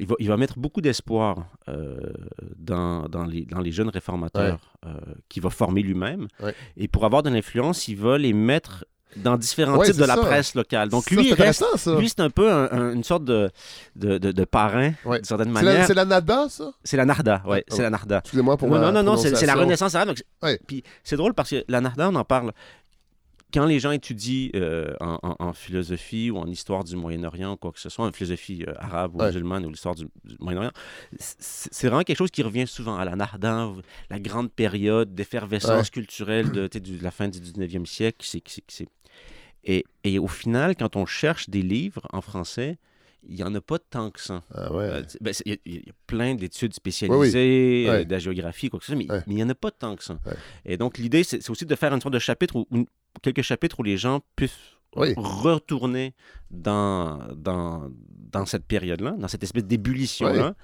[0.00, 1.96] il, va, il va mettre beaucoup d'espoir euh,
[2.56, 4.94] dans, dans, les, dans les jeunes réformateurs euh,
[5.28, 6.28] qu'il va former lui-même.
[6.42, 6.54] Ouais.
[6.76, 8.84] Et pour avoir de l'influence, il va les mettre
[9.16, 10.88] dans différents Ouais, types de la presse locale.
[10.90, 11.98] Donc Ça, lui, c'est il reste, intéressant, ça.
[11.98, 13.50] lui, c'est un peu un- un- une sorte de,
[13.96, 15.18] de, de- de parrain, Ouais.
[15.18, 15.86] d'une certaine la, manière.
[15.86, 16.72] c'est la NADA, ça?
[16.84, 18.18] C'est la Narda, ouais, Ah, c'est la Narda.
[18.18, 19.54] Excusez-moi pour Non, ma non, non, non, c'est la.
[19.54, 20.08] Renaissance arabe.
[20.08, 20.60] donc c'est- Ouais.
[20.66, 22.52] Puis c'est drôle parce que la Narda, on en parle.
[23.54, 27.72] Quand les gens étudient euh, en, en- en philosophie ou en histoire du Moyen-Orient quoi
[27.72, 29.26] que ce soit, en philosophie euh, arabe ou Ouais.
[29.28, 30.72] musulmane ou l'histoire du, du Moyen-Orient,
[31.18, 33.72] c'est vraiment quelque chose qui revient souvent à la Narda,
[34.10, 38.26] la grande période d'effervescence culturelle de, de la fin du 19e siècle.
[39.64, 42.78] et au final, quand on cherche des livres en français,
[43.26, 44.42] il n'y en a pas tant que ça.
[44.54, 44.84] Ah ouais.
[44.84, 47.94] Euh, ben, Il y, a- il y a plein d'études spécialisées, Ouais.
[48.00, 49.22] euh, de la géographie, quoi que ce soit, mais Ouais.
[49.26, 50.18] mais il n'y en a pas tant que ça.
[50.64, 52.66] Et donc, l'idée, c'est aussi de faire une sorte de chapitre, ou
[53.22, 54.56] quelques chapitres où les gens puissent
[54.96, 55.12] Oui.
[55.16, 56.14] retourner
[56.50, 57.90] dans, dans,
[58.32, 60.54] dans cette période-là, dans cette espèce d'ébullition-là,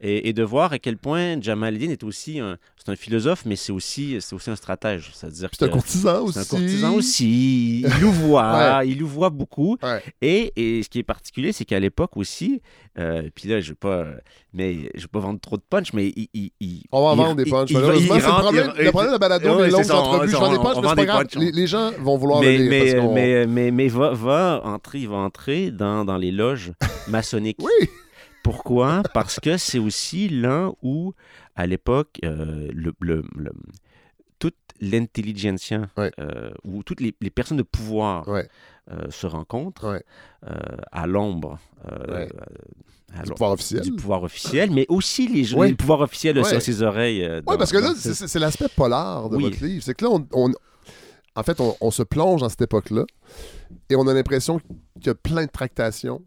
[0.00, 3.44] et, et de voir à quel point Jamal Eddin est aussi un, c'est un philosophe,
[3.46, 5.10] mais c'est aussi, c'est aussi un stratège.
[5.14, 6.32] C'est-à-dire C'est un courtisan aussi.
[6.34, 7.80] c'est un courtisan aussi.
[7.86, 8.88] Il louvoie, Ouais.
[8.88, 9.76] il louvoie beaucoup.
[9.82, 10.02] Ouais.
[10.20, 12.60] Et, et ce qui est particulier, c'est qu'à l'époque aussi,
[12.98, 14.06] euh, puis là, je ne vais pas,
[14.54, 17.16] mais je vais pas vendre trop de punch, mais il, il- il- On va il-
[17.16, 17.72] vendre des punchs.
[17.72, 18.72] Malheureusement, c'est le rentre- problème.
[18.78, 20.38] il- Le problème de la balado, Ouais, les longues ça, entrevues, mais c'est
[20.82, 21.22] pas des grave.
[21.24, 22.94] punchs, Les, les gens vont vouloir mais, le lire.
[23.02, 26.72] parce mais, mais, mais, mais va, va entrer, il va entrer dans, dans les loges
[27.08, 27.58] maçonniques.
[27.60, 27.88] Oui,
[28.42, 29.02] Pourquoi?
[29.14, 31.12] Parce que c'est aussi là où,
[31.56, 33.52] à l'époque, euh, le, le- le-
[34.38, 36.10] toute l'intelligentsia, Ouais.
[36.18, 38.46] euh, ou toutes les, les personnes de pouvoir Ouais.
[38.90, 40.04] Euh, se rencontrent Ouais.
[40.48, 40.54] euh,
[40.92, 41.58] à l'ombre
[41.90, 42.28] euh, Ouais.
[43.24, 43.80] du pouvoir officiel.
[43.82, 45.68] du pouvoir officiel, mais aussi les, gens- Ouais.
[45.68, 47.26] les pouvoirs officiels sur ses oreilles.
[47.46, 49.44] Oui, parce que là, c'est ce- c'est- c'est l'aspect polar de Oui.
[49.44, 49.82] votre livre.
[49.84, 50.52] C'est que là, on, on-
[51.36, 53.04] en fait, on, on se plonge dans cette époque-là
[53.90, 56.22] et on a l'impression qu'il y a plein de tractations,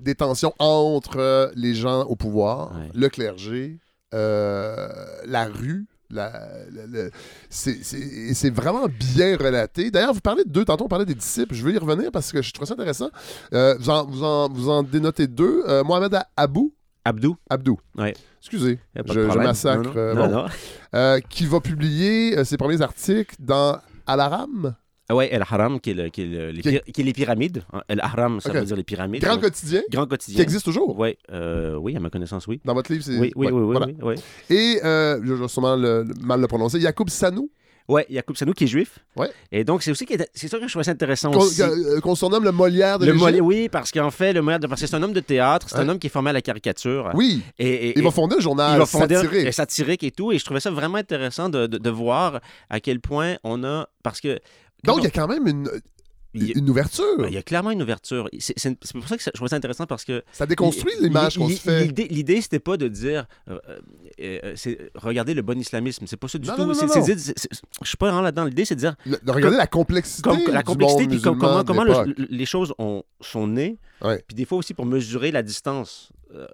[0.00, 3.78] des tensions entre les gens au pouvoir, le clergé,
[4.12, 5.86] la rue.
[6.12, 7.08] La-
[7.48, 7.82] c'est-
[8.50, 9.90] vraiment bien relaté.
[9.90, 12.30] D'ailleurs, vous parlez de deux, tantôt on parlait des disciples, je veux y revenir parce
[12.32, 13.10] que je trouve ça intéressant.
[13.54, 15.62] Euh, vous, en, vous, en, vous en dénotez deux.
[15.66, 17.78] Euh, Mohamed Abou, Abdou, Abdou.
[17.96, 18.14] Ouais.
[18.40, 19.82] Excusez, je, massacre.
[19.82, 19.96] Non, non.
[19.96, 21.20] euh, Non, bon.
[21.28, 24.81] qui va publier ses premiers articles dans Al-Aram, Ah
[25.14, 27.62] ouais, El Haram, qui est, le- qui est le- les, Qui- qui est les pyramides.
[27.72, 27.82] hein.
[27.88, 29.22] El Haram, ça veut dire les pyramides.
[29.22, 30.42] grand quotidien, Grand qui quotidien.
[30.42, 30.98] existe toujours?
[30.98, 32.60] Ouais, euh, oui, à ma connaissance, oui.
[32.64, 33.18] Dans votre livre, c'est.
[33.18, 33.86] Oui, oui, ouais, oui, oui, voilà.
[33.86, 34.14] oui, oui.
[34.56, 37.50] Et, euh, je vais sûrement le- mal le prononcer, Yacoub Sanou,
[37.88, 39.00] Ouais, Yacoub Sanou qui est juif.
[39.16, 39.28] Ouais.
[39.50, 41.60] Et donc, c'est aussi qui est- c'est ça que je trouvais ça intéressant qu'on aussi.
[41.62, 43.12] euh, qu'on surnomme le Molière de Le.
[43.12, 45.66] Molière, oui, parce qu'en fait, le Molière, de- parce que c'est un homme de théâtre,
[45.68, 47.10] c'est un homme qui est formé à la caricature.
[47.14, 49.46] Oui, Et, et- il va fonder un journal il va fonder satirique.
[49.48, 50.30] et satirique et tout.
[50.30, 52.40] Et je trouvais ça vraiment intéressant de, de- de voir
[52.70, 53.88] à quel point on a.
[54.04, 54.38] Parce que.
[54.84, 55.70] Donc, il y a quand même une,
[56.34, 57.04] il une ouverture.
[57.18, 58.28] ben, il y a clairement une ouverture.
[58.38, 61.48] C'est pour ça que ça- je trouvais ça intéressant parce que Ça déconstruit l'image qu'on
[61.48, 61.86] se fait.
[62.10, 63.58] L'idée, c'était pas de dire, euh,
[64.20, 66.06] euh, euh, regardez le bon islamisme.
[66.06, 66.62] C'est pas ça du Non, tout.
[66.62, 68.44] non, non, je suis pas vraiment là-dedans.
[68.46, 70.30] L'idée, c'est de dire Le- de regarder la complexité.
[70.50, 73.78] la complexité, puis comment, comment le- les choses ont, sont nées.
[74.26, 76.10] Puis des fois aussi pour mesurer la distance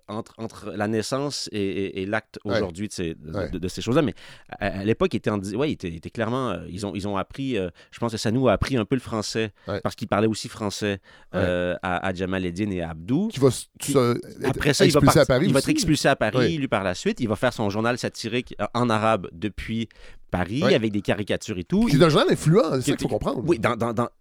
[0.09, 2.57] entre, entre la naissance et, et- et l'acte Ouais.
[2.57, 3.51] aujourd'hui de ces, de, Ouais.
[3.51, 4.03] de- de ces choses-là.
[4.03, 4.15] Mais
[4.59, 6.51] à, à l'époque, il était, en, ouais, il était, il était clairement.
[6.51, 7.57] euh, ils, ont, ils ont appris.
[7.57, 9.81] euh, je pense que Sanou a appris un peu le français Ouais.
[9.81, 11.01] parce qu'il parlait aussi français
[11.35, 13.29] euh, à, à Jamal Eddin et à Abdou.
[13.29, 15.59] Qui va s- Qui- se- Après ça, il va, expulsé partir- à Paris il va
[15.61, 17.21] être expulsé à Paris, lui, par la suite.
[17.21, 19.89] Il va faire son journal satirique euh, en arabe depuis
[20.31, 20.75] Paris, Ouais.
[20.75, 21.87] avec des caricatures et tout.
[21.87, 23.43] Qui est un journal influent, c'est ça Qui- qu'il faut comprendre.
[23.47, 24.18] Oui, dans, dans, dans, c'est-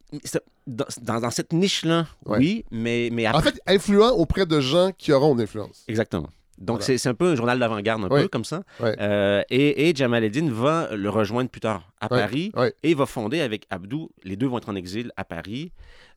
[0.68, 2.38] dans, dans- dans cette niche-là, Ouais.
[2.40, 3.40] oui, mais, mais après...
[3.40, 5.84] En fait, influent auprès de gens qui auront une influence.
[5.88, 6.30] Exactement.
[6.58, 6.86] Donc, Voilà.
[6.86, 8.64] c'est c'est un peu un journal d'avant-garde, un peu comme ça.
[8.82, 12.10] Euh, et, et Jamal Eddin va le rejoindre plus tard à.
[12.10, 12.52] Paris
[12.82, 15.72] et va fonder avec Abdou, les deux vont être en exil à Paris,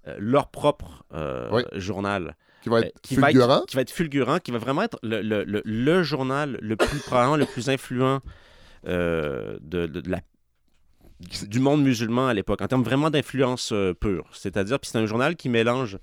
[0.08, 3.58] euh, leur propre euh, journal Qui va euh, être qui, va fulgurant.
[3.58, 6.74] être, qui va être fulgurant, qui va vraiment être le, le- le- le journal le
[6.76, 8.20] plus probablement le plus influent
[8.88, 10.20] euh, de, de- de la
[11.48, 14.26] du monde musulman à l'époque, en termes vraiment d'influence euh, pure.
[14.32, 15.98] C'est-à-dire, puis c'est un journal qui mélange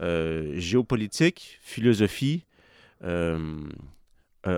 [0.00, 2.46] euh, géopolitique, philosophie,
[3.04, 3.58] euh,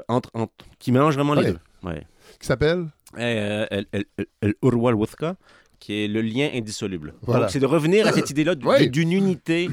[0.08, 1.58] entre, entre- qui mélange vraiment les deux.
[1.82, 2.06] Ouais.
[2.40, 2.86] Qui s'appelle?
[3.16, 5.36] El- El- El- El Urwa al-Wuthqa,
[5.78, 7.14] qui est le lien indissoluble.
[7.22, 7.42] Voilà.
[7.42, 8.88] Donc, c'est de revenir à cette idée-là Ouais.
[8.88, 9.68] d'une unité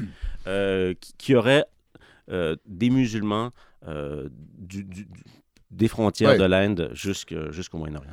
[1.00, 1.64] qui, qui aurait
[2.28, 3.50] des musulmans
[3.86, 5.08] du- du- du-
[5.70, 8.10] des frontières de l'Inde jusqu'au Moyen-Orient.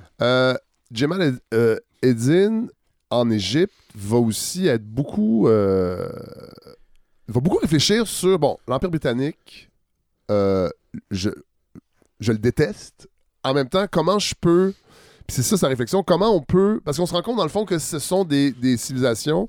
[0.91, 2.67] Jamal Ed- euh, Eddin
[3.09, 5.47] en Égypte va aussi être beaucoup.
[5.47, 6.09] euh,
[7.27, 8.37] va beaucoup réfléchir sur.
[8.39, 9.69] Bon, l'Empire britannique,
[10.31, 10.69] euh,
[11.11, 11.29] je,
[12.19, 13.07] je le déteste.
[13.43, 14.73] En même temps, comment je peux.
[15.27, 16.01] Puis c'est ça sa réflexion.
[16.03, 16.81] Comment on peut.
[16.83, 19.47] Parce qu'on se rend compte, dans le fond, que ce sont des, des civilisations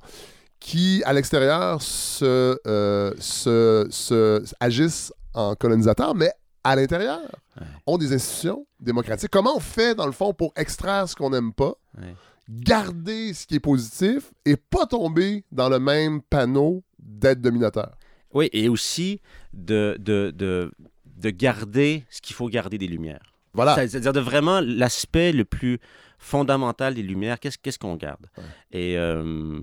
[0.58, 6.30] qui, à l'extérieur, se, euh, se, se- agissent en colonisateurs, mais
[6.64, 7.20] à l'intérieur,
[7.60, 7.66] Ouais.
[7.86, 9.30] ont des institutions démocratiques.
[9.30, 12.14] Comment on fait, dans le fond, pour extraire ce qu'on n'aime pas, Ouais.
[12.48, 17.92] garder ce qui est positif et pas tomber dans le même panneau d'être dominateur?
[18.32, 19.20] Oui, et aussi
[19.52, 20.70] de, de, de,
[21.06, 23.34] de garder ce qu'il faut garder des Lumières.
[23.52, 23.74] Voilà.
[23.74, 25.80] C'est-à-dire de vraiment l'aspect le plus
[26.18, 28.26] fondamental des Lumières, qu'est-ce qu'on garde?
[28.38, 28.44] Ouais.
[28.70, 29.60] Et euh,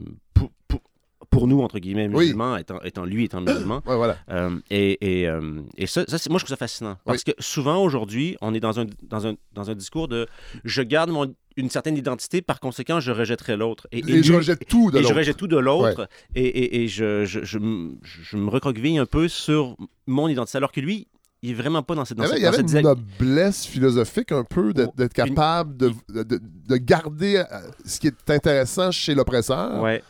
[1.29, 2.25] pour, nous, entre guillemets, Oui.
[2.25, 4.17] musulmans, étant, étant lui étant musulman, Ouais, voilà.
[4.31, 6.97] euh, et, et, euh, et ça, ça, c'est- moi, je trouve ça fascinant.
[7.05, 10.25] Parce que souvent, aujourd'hui, on est dans un, dans, un, dans un discours de
[10.63, 13.87] je garde mon, une certaine identité, par conséquent, je rejetterai l'autre.
[13.91, 15.17] Et, Et, je rejette tout de et je l'autre.
[15.17, 16.07] rejette tout de l'autre.
[16.35, 19.75] Et, et, et je, je, je, me recroqueville un peu sur
[20.05, 20.57] mon identité.
[20.57, 21.07] Alors que lui,
[21.43, 22.97] il est vraiment pas dans cette, dans Il y avait, cette, il y avait cette
[22.97, 27.43] une noblesse philosophique un peu d'être capable de, de, de- de garder euh,
[27.85, 30.03] ce qui est intéressant chez l'oppresseur Ouais,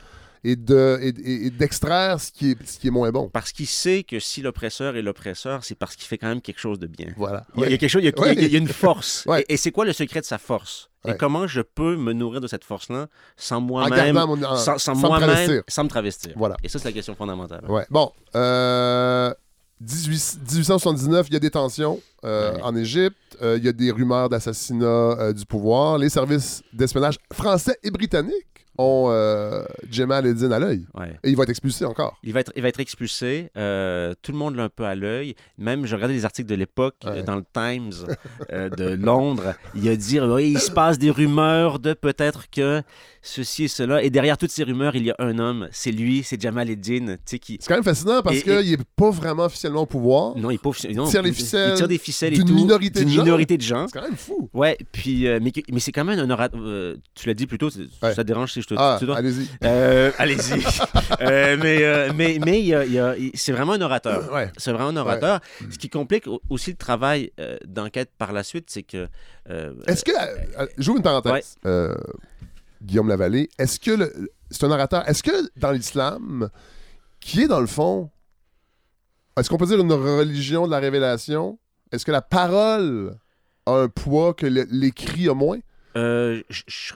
[0.52, 3.30] et de- et- d'extraire ce, qui est, ce qui est moins bon.
[3.30, 6.60] parce qu'il sait que si l'oppresseur est l'oppresseur, c'est parce qu'il fait quand même quelque
[6.60, 7.08] chose de bien.
[7.18, 7.46] Voilà.
[7.56, 8.34] Il y a, il y a quelque chose, il y a, Ouais.
[8.34, 9.26] il y a- il y a une force.
[9.26, 9.42] Ouais.
[9.50, 10.90] Et, et c'est quoi le secret de sa force?
[11.08, 15.00] Et comment je peux me nourrir de cette force-là sans moi-même, sans, sans sans me
[15.08, 15.64] moi-même, travestir.
[15.68, 16.34] sans me travestir.
[16.36, 16.58] Voilà.
[16.64, 17.64] Et ça, c'est la question fondamentale.
[17.70, 17.86] Ouais.
[17.90, 18.12] Bon.
[18.36, 19.34] Euh,
[19.80, 23.16] 18 1879, il y a des tensions euh, en Égypte.
[23.42, 25.98] Euh, il y a des rumeurs d'assassinat euh, du pouvoir.
[25.98, 30.86] Les services d'espionnage français et britanniques ont euh, Jamal Eddin à l'œil.
[30.94, 31.14] Ouais.
[31.24, 32.18] Et il va être expulsé encore.
[32.24, 33.50] Il va être, il va être expulsé.
[33.58, 35.36] euh, tout le monde l'a un peu à l'œil.
[35.58, 37.20] Même, je regardais les articles de l'époque Ouais.
[37.20, 37.92] euh, dans le Times
[38.52, 39.54] euh, de Londres.
[39.76, 42.82] Il a dit oui, il se passe des rumeurs de peut-être que
[43.22, 44.04] ceci et cela.
[44.04, 45.68] Et derrière toutes ces rumeurs, il y a un homme.
[45.72, 46.68] C'est lui, c'est Jamal
[47.26, 47.58] sais, qui.
[47.60, 50.38] C'est quand même fascinant parce qu'il n'est pas vraiment officiellement au pouvoir.
[50.38, 52.40] Non, il est pas offici- non, tire les il- ficelles Il tire des ficelles et
[52.40, 53.24] tout, minorité de d'une gens.
[53.24, 53.88] minorité de gens.
[53.88, 54.50] C'est quand même fou.
[54.54, 56.60] Ouais, puis, euh, mais, mais c'est quand même un orateur.
[57.16, 57.70] tu l'as dit plus tôt,
[58.02, 58.14] Ouais.
[58.14, 59.48] ça dérange si je je te Ah, allez-y.
[59.64, 60.62] Euh, Allez-y.
[61.22, 64.32] Euh, mais euh, mais, mais il y a- y a- c'est vraiment un orateur.
[64.32, 64.52] Ouais.
[64.58, 65.40] C'est vraiment un orateur.
[65.72, 67.32] Ce qui complique au- aussi le travail
[67.66, 69.08] d'enquête par la suite, c'est que.
[69.88, 70.12] Est-ce que.
[70.78, 71.56] J'ouvre une parenthèse.
[71.64, 71.90] Ouais.
[72.84, 73.92] Guillaume Lavallée, est-ce que.
[73.92, 75.08] le- C'est un orateur.
[75.10, 76.50] Est-ce que dans l'islam,
[77.20, 78.10] qui est dans le fond.
[79.38, 81.60] Est-ce qu'on peut dire une religion de la révélation?
[81.92, 83.16] Est-ce que la parole
[83.66, 85.60] a un poids que l'écrit a moins?
[85.96, 86.94] Euh, je, je,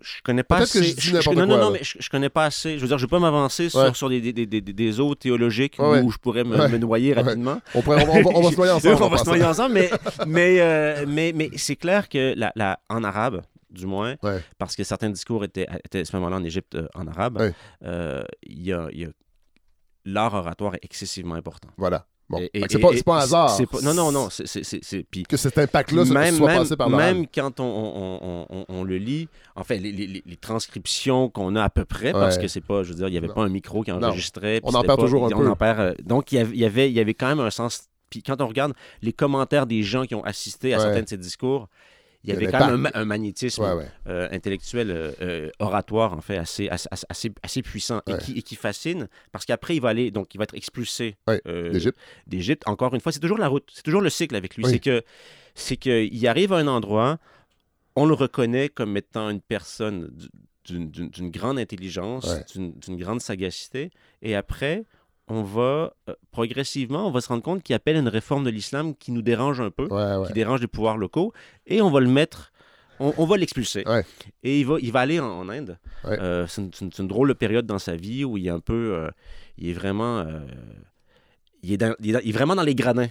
[0.00, 0.94] je connais pas que assez.
[0.98, 2.76] je n'importe non, quoi, non, mais je, je connais pas assez.
[2.76, 3.70] Je veux dire, je vais pas m'avancer Ouais.
[3.70, 6.00] sur, sur des, des, des, des, des eaux théologiques Ouais, ouais.
[6.02, 7.60] où je pourrais me, me noyer rapidement.
[7.74, 9.02] on, pourrait- on va, on on va se noyer ensemble.
[9.02, 9.90] on va se noyer ensemble, mais,
[10.26, 14.16] mais, euh, mais, mais c'est clair que la, la- en arabe, du moins,
[14.58, 17.52] parce que certains discours étaient, étaient à ce moment-là en Égypte euh, en arabe,
[17.84, 19.08] euh, il y a, y a-
[20.04, 21.68] l'art oratoire est excessivement important.
[21.76, 22.06] Voilà.
[22.30, 22.46] Bon.
[22.68, 23.56] C'est pas, pas un hasard.
[23.70, 24.28] pas- non, non, non.
[24.30, 27.14] c'est- puis Que cet impact-là même, soit même, passé par l'oral.
[27.14, 31.30] même quand on, on- on- on- on le lit, en fait, les, les- les transcriptions
[31.30, 33.28] qu'on a à peu près, parce que c'est pas, je veux dire, il n'y avait
[33.28, 33.34] Non.
[33.34, 34.60] pas un micro qui enregistrait.
[34.62, 35.48] On en perd pas- toujours un peu.
[35.48, 37.50] en perd, donc, il y avait- il y avait, il y avait quand même un
[37.50, 37.84] sens.
[38.10, 38.72] Puis quand on regarde
[39.02, 40.82] les commentaires des gens qui ont assisté à Ouais.
[40.84, 41.68] certains de ces discours,
[42.24, 43.88] il y avait quand même un, ma- un magnétisme Ouais, ouais.
[44.08, 48.14] euh, intellectuel, euh, euh, oratoire, en fait, assez, assez, assez, assez puissant Ouais.
[48.14, 51.16] et, qui, et qui fascine, parce qu'après, il va aller, donc, il va être expulsé
[51.46, 51.72] euh,
[52.26, 52.62] D'Égypte.
[52.66, 54.64] Encore une fois, c'est toujours la route, c'est toujours le cycle avec lui.
[54.64, 54.70] Oui.
[54.72, 55.02] C'est que
[55.54, 57.18] c'est qu'il arrive à un endroit,
[57.96, 60.10] on le reconnaît comme étant une personne
[60.64, 63.90] du- d'une- grande intelligence, d'une grande sagacité,
[64.22, 64.84] et après,
[65.28, 68.94] on va euh, progressivement, on va se rendre compte qu'il appelle une réforme de l'islam
[68.94, 70.26] qui nous dérange un peu, Ouais, ouais.
[70.26, 71.32] qui dérange les pouvoirs locaux,
[71.66, 72.52] et on va le mettre,
[73.00, 73.82] on, on va l'expulser.
[73.86, 74.04] Ouais.
[74.42, 75.78] Et il va, il va aller en, en Inde.
[76.06, 76.62] Euh, c'est
[76.98, 79.10] une, drôle de période dans sa vie où il est un peu, euh,
[79.58, 80.24] il est vraiment,
[81.62, 83.08] il, est dans- il est dans- il est vraiment dans les gradins.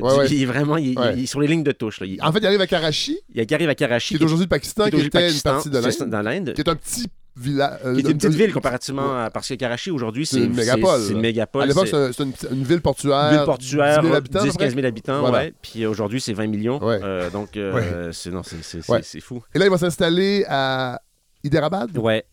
[0.00, 1.14] Ouais, il est vraiment, il, il- Ouais.
[1.16, 2.00] il est sur les lignes de touche.
[2.00, 2.06] Là.
[2.26, 4.84] En fait, il arrive à Karachi, il arrive à Karachi, qui est aujourd'hui le Pakistan,
[4.84, 7.06] qui était le une Pakistan, partie de l'Inde, qui est un petit
[7.36, 7.78] village.
[7.82, 11.12] qui est une petite ville comparativement à parce que Karachi aujourd'hui C'est une mégapole, C'est
[11.12, 11.62] une mégapole.
[11.62, 13.30] À l'époque, c'est- une, ville portuaire.
[13.30, 14.64] ville portuaire, 10 000 habitants, à peu 10 près?
[14.66, 15.38] 15 000 habitants, Voilà.
[15.38, 15.54] ouais.
[15.62, 16.82] Puis euh, aujourd'hui, c'est 20 millions.
[16.82, 16.98] Ouais.
[17.02, 18.30] Euh, donc, euh, c'est
[19.02, 19.42] c'est fou.
[19.54, 21.00] Et là, il va s'installer à
[21.44, 21.96] Hyderabad?
[21.98, 22.24] Ouais,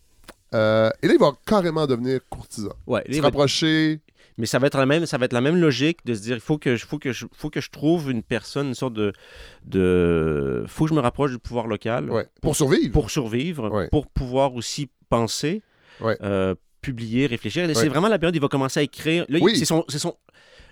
[0.54, 2.70] Euh, et là, il va carrément devenir courtisan.
[2.86, 3.04] ouais.
[3.12, 4.00] Se rapprocher.
[4.36, 6.34] Mais ça va être la même, ça va être la même logique de se dire,
[6.36, 8.94] il faut que, je- faut que, je, faut que je trouve une personne, une sorte
[8.94, 9.12] de,
[9.64, 12.26] de, faut que je me rapproche du pouvoir local Ouais.
[12.42, 12.92] Pour survivre.
[12.92, 13.88] pour survivre, Ouais.
[13.90, 15.62] pour pouvoir aussi penser,
[16.00, 16.16] Ouais.
[16.22, 17.66] euh, publier, réfléchir.
[17.74, 19.24] C'est vraiment la période où il va commencer à écrire.
[19.28, 19.56] Là, Oui.
[19.56, 20.16] c'est son, c'est son,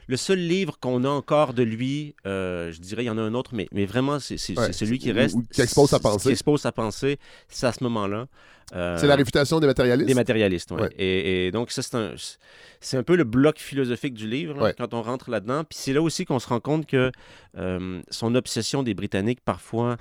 [0.08, 2.14] le seul livre qu'on a encore de lui.
[2.26, 4.72] euh, je dirais, il y en a un autre, mais, mais vraiment, c'est Ouais.
[4.72, 6.28] celui qui reste, ou qui expose sa pensée.
[6.28, 7.18] Qui expose sa pensée,
[7.48, 8.26] c'est à ce moment-là.
[8.74, 10.06] Euh, C'est la réfutation des matérialistes?
[10.08, 10.70] des matérialistes.
[10.70, 10.88] Ouais.
[10.98, 14.74] Et, et donc, ça, c'est un, un peu le bloc philosophique du livre, là, Ouais.
[14.78, 15.64] quand on rentre là-dedans.
[15.64, 17.10] Puis c'est là aussi qu'on se rend compte que
[17.58, 19.96] euh, son obsession des Britanniques, parfois,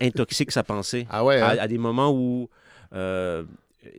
[0.00, 1.06] intoxique sa pensée.
[1.10, 1.40] Ah ouais.
[1.40, 1.56] À, hein?
[1.60, 2.48] à des moments où,
[2.94, 3.44] euh,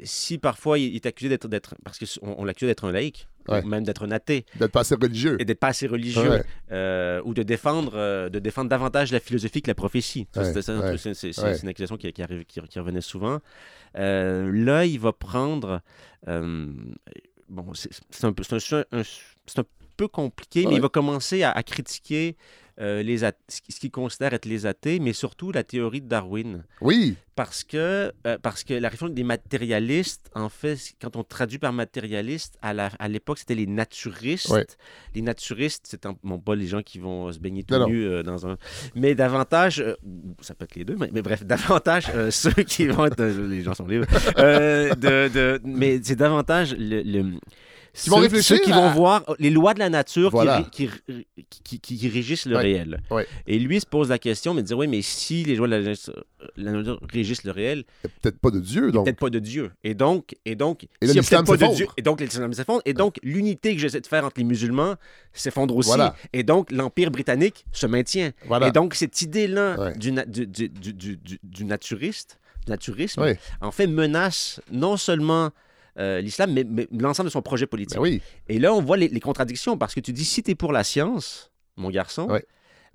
[0.04, 3.62] si parfois il est accusé d'être, d'être parce qu'on on l'accuse d'être un laïc, Ouais.
[3.62, 5.36] ou même d'être un athée, D'être pas assez religieux.
[5.38, 6.44] et d'être pas assez religieux, Ouais.
[6.72, 10.28] euh, ou de défendre, euh, de défendre davantage la philosophie que la prophétie.
[10.38, 11.54] Ouais, c'est, c'est- c'est- ouais.
[11.56, 13.40] c'est une accusation qui, qui, arrive- qui- qui revenait souvent.
[13.98, 15.82] Euh, là, il va prendre.
[16.30, 16.68] euh,
[17.50, 17.90] bon, c'est,
[18.24, 19.04] un, peu- c'est un- un-
[19.46, 19.66] c'est un
[19.98, 22.38] peu compliqué, mais il va commencer à, à critiquer
[22.80, 26.64] euh, les ce qu'il considère être les athées, mais surtout la théorie de Darwin.
[26.82, 27.16] Oui.
[27.36, 31.74] Parce que, euh, parce que la réflexion des matérialistes, en fait, quand on traduit par
[31.74, 34.50] matérialiste, à, la- à l'époque, c'était les naturistes.
[34.50, 34.66] Ouais.
[35.16, 38.48] Les naturistes, c'est bon, pas les gens qui vont se baigner tout nus euh, dans
[38.48, 38.58] un...
[38.96, 39.84] Mais davantage,
[40.42, 43.24] ça peut être les deux, mais, mais bref, davantage ceux qui vont être...
[43.24, 44.06] les gens sont libres.
[44.38, 47.02] De, de- mais c'est davantage le...
[47.02, 47.40] le-
[47.96, 50.64] Qui vont réfléchir Ceux qui à- vont voir les lois de la nature qui Voilà.
[50.72, 50.90] qui,
[51.64, 52.62] qui, qui- qui régissent le Ouais.
[52.64, 53.02] réel.
[53.12, 53.28] Ouais.
[53.46, 55.94] Et lui se pose la question, mais dire oui, mais si les lois de la,
[56.58, 59.06] la nature régissent le réel, Il peut-être pas de Dieu, donc.
[59.06, 59.72] peut-être pas de Dieu.
[59.84, 61.76] Et donc, et donc, Et là, a l'islam peut-être pas de s'effondre.
[61.78, 64.96] Dieu, et donc l'islam s'effondre, et donc l'unité que j'essaie de faire entre les musulmans
[65.32, 65.90] s'effondre aussi.
[65.90, 66.16] Voilà.
[66.34, 68.32] Et donc l'empire britannique se maintient.
[68.48, 68.70] Voilà.
[68.70, 69.98] Et donc cette idée-là Ouais.
[69.98, 70.68] du, na- du, du,
[71.44, 73.24] du, naturiste, naturisme,
[73.62, 75.52] en fait menace non seulement
[76.00, 77.98] euh, l'islam, mais, mais l'ensemble de son projet politique.
[77.98, 78.22] Ben oui.
[78.50, 80.72] Et là, on voit les, les contradictions parce que tu dis si tu es pour
[80.72, 82.46] la science, mon garçon, Ouais.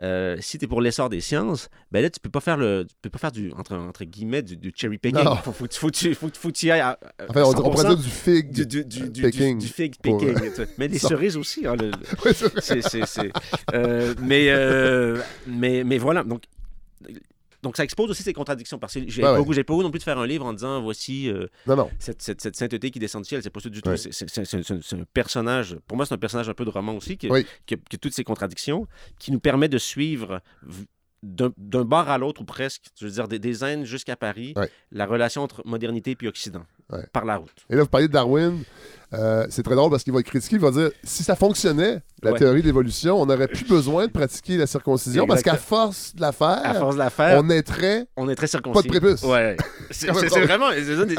[0.02, 2.86] euh, si tu es pour l'essor des sciences, ben là, tu peux pas faire le
[2.88, 5.24] tu peux pas faire du entre, entre guillemets du, du cherry picking.
[5.24, 5.36] Non.
[5.36, 6.98] Faut, faut, faut, tu- faut, faut y ailles à, à
[7.28, 7.88] Enfin, on, pourrait 100%.
[7.88, 8.50] dire du fig.
[8.52, 10.36] du, du, du, du, picking fig pour- picking.
[10.78, 11.66] Mais les cerises aussi.
[11.66, 12.60] hein, le- le- Ouais, c'est vrai.
[12.62, 13.32] c'est, c'est, c'est-
[13.74, 16.22] euh, mais, euh, mais, mais voilà.
[16.24, 16.42] Donc,
[17.62, 18.78] donc, ça expose aussi ces contradictions.
[18.78, 19.64] Parce que j'ai pas, ouais.
[19.64, 21.90] pas non plus de faire un livre en disant voici euh, Non, non.
[21.98, 23.42] cette, cette, cette sainteté qui descend du ciel.
[23.42, 23.90] C'est pas ça du tout.
[23.90, 23.96] Ouais.
[23.96, 25.76] C'est, un personnage.
[25.86, 27.44] Pour moi, c'est un personnage un peu de roman aussi qui, Oui.
[27.66, 28.86] qui, a, qui a toutes ces contradictions
[29.18, 30.40] qui nous permet de suivre
[31.22, 31.50] d'un,
[31.84, 34.70] bord à l'autre ou presque, je veux dire des, des Indes jusqu'à Paris, Ouais.
[34.92, 36.64] la relation entre modernité et Occident.
[36.92, 37.04] Ouais.
[37.12, 37.50] par la route.
[37.68, 38.62] Et là, vous parlez de Darwin.
[39.14, 42.32] Euh, c'est très drôle parce qu'il va critiquer, il va dire si ça fonctionnait, la
[42.32, 42.38] Ouais.
[42.38, 46.20] théorie de l'évolution, on n'aurait plus besoin de pratiquer la circoncision parce qu'à force de
[46.20, 48.06] la faire, À force de la faire, on naîtrait.
[48.18, 48.74] on est très circoncis.
[48.74, 49.22] Pas de prépuce.
[49.22, 49.56] Ouais.
[49.90, 50.68] C'est vraiment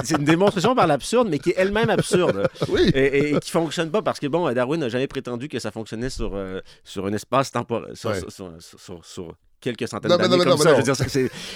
[0.03, 2.47] c'est- une démonstration par l'absurde, mais qui est elle-même absurde.
[2.69, 2.91] Oui.
[2.93, 5.71] et, et- et qui fonctionne pas parce que bon, Darwin n'a jamais prétendu que ça
[5.71, 8.19] fonctionnait sur, euh, sur un espace temporel, sur, Ouais.
[8.19, 10.63] sur, sur- sur- sur quelques centaines Non, d'années non, comme non, ça.
[10.63, 10.93] mais Je veux non.
[10.93, 10.95] dire,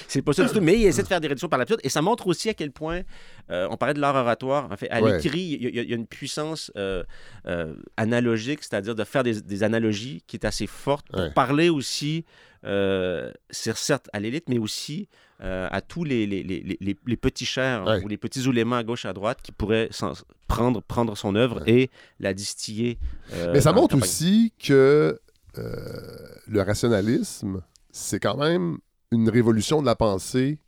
[0.07, 0.61] c'est- pas ça du tout.
[0.61, 2.71] Mais il essaie de faire des réductions par l'absurde et ça montre aussi à quel
[2.71, 3.01] point
[3.49, 4.69] euh, on parlait de l'art oratoire.
[4.71, 5.13] En fait, à Ouais.
[5.17, 7.03] l'écrit, il y, a- il y a une puissance euh,
[7.45, 11.31] euh, analogique, c'est-à-dire de faire des, des analogies qui est assez forte pour Ouais.
[11.31, 12.25] parler aussi,
[13.51, 15.07] certes à l'élite, mais aussi
[15.39, 18.01] à tous les, les, les, les- petits chers Ouais.
[18.03, 19.89] ou les petits ouléments à gauche à droite qui pourraient
[20.47, 21.89] prendre, prendre son œuvre et
[22.21, 22.97] la distiller.
[23.51, 25.19] Mais ça la montre aussi que
[25.57, 27.61] le rationalisme,
[27.93, 28.79] c'est quand même
[29.11, 30.59] une révolution de la pensée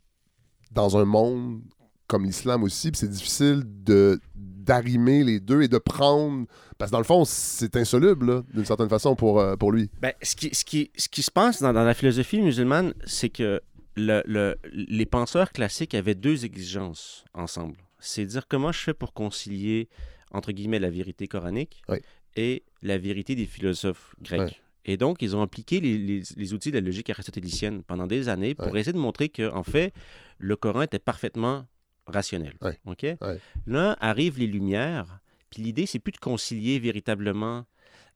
[0.70, 1.60] dans un monde
[2.06, 2.90] comme l'islam aussi.
[2.92, 6.46] puis c'est difficile de d'arrimer les deux et de prendre.
[6.78, 9.90] Parce que dans le fond, c'est insoluble, d'une certaine façon, pour, euh, pour lui.
[10.00, 13.28] Ben, ce, qui, ce, qui, ce qui se passe dans, dans la philosophie musulmane, c'est
[13.28, 13.60] que
[13.94, 17.76] le, le- les penseurs classiques avaient deux exigences ensemble.
[18.00, 19.88] C'est dire comment je fais pour concilier,
[20.32, 21.98] entre guillemets, la vérité coranique Oui.
[22.34, 24.40] et la vérité des philosophes grecs.
[24.40, 24.56] Ouais.
[24.86, 28.28] Et donc, ils ont appliqué les, les- les outils de la logique aristotélicienne pendant des
[28.28, 28.80] années pour Ouais.
[28.80, 29.92] essayer de montrer que, en fait,
[30.38, 31.66] le Coran était parfaitement
[32.06, 32.54] rationnel.
[32.62, 32.78] Ouais.
[32.86, 33.02] OK?
[33.02, 33.38] Ouais.
[33.66, 35.18] Là, arrivent les Lumières,
[35.50, 37.66] puis l'idée, c'est plus de concilier véritablement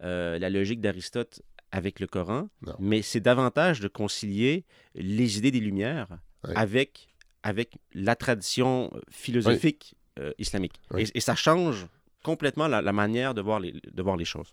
[0.03, 1.43] euh, la logique d'Aristote
[1.73, 2.75] avec le Coran, Non.
[2.79, 4.65] mais c'est davantage de concilier
[4.95, 6.09] les idées des Lumières
[6.57, 7.09] avec,
[7.43, 10.81] avec la tradition philosophique euh, islamique.
[10.97, 11.87] Et, et ça change
[12.23, 14.53] complètement la, la manière de voir les, de voir les choses.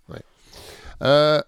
[1.02, 1.41] Euh,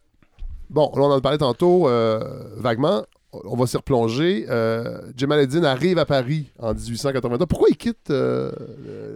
[0.69, 2.19] bon, là, on en a parlé tantôt euh,
[2.57, 3.03] vaguement.
[3.31, 4.47] On va s'y replonger.
[4.49, 7.45] Euh, Jamal Eddin arrive à Paris en 1882.
[7.45, 8.51] Pourquoi il quitte euh,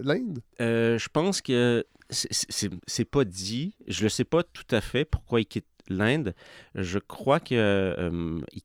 [0.04, 0.40] l'Inde?
[0.62, 3.74] Euh, je pense que c'est- pas dit.
[3.88, 6.36] Je le sais pas tout à fait pourquoi il quitte l'Inde.
[6.76, 7.58] Je crois qu'il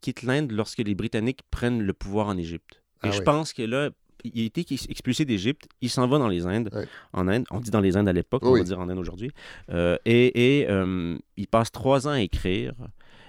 [0.02, 2.82] quitte l'Inde lorsque les Britanniques prennent le pouvoir en Égypte.
[3.04, 3.24] Et Ah je oui.
[3.24, 3.88] pense que là,
[4.24, 5.68] il a été expulsé d'Égypte.
[5.80, 6.70] Il s'en va dans les Indes.
[6.72, 6.86] Ouais.
[7.12, 7.44] En Inde.
[7.50, 9.30] On dit dans les Indes à l'époque, on va dire en Inde aujourd'hui.
[9.70, 12.74] Euh, et et, euh, il passe trois ans à écrire.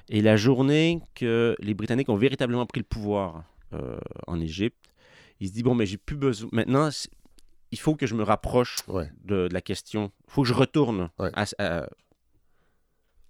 [0.09, 3.43] Et la journée que les Britanniques ont véritablement pris le pouvoir
[3.73, 4.77] euh, en Égypte,
[5.39, 6.49] il se dit bon, mais j'ai plus besoin.
[6.51, 6.89] Maintenant,
[7.71, 9.09] il faut que je me rapproche Ouais.
[9.23, 10.11] de, de la question.
[10.27, 11.29] Il faut que je retourne Ouais.
[11.35, 11.87] à, à-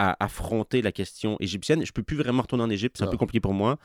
[0.01, 1.85] à affronter la question égyptienne.
[1.85, 3.77] Je peux plus vraiment retourner en Égypte, c'est un peu compliqué pour moi.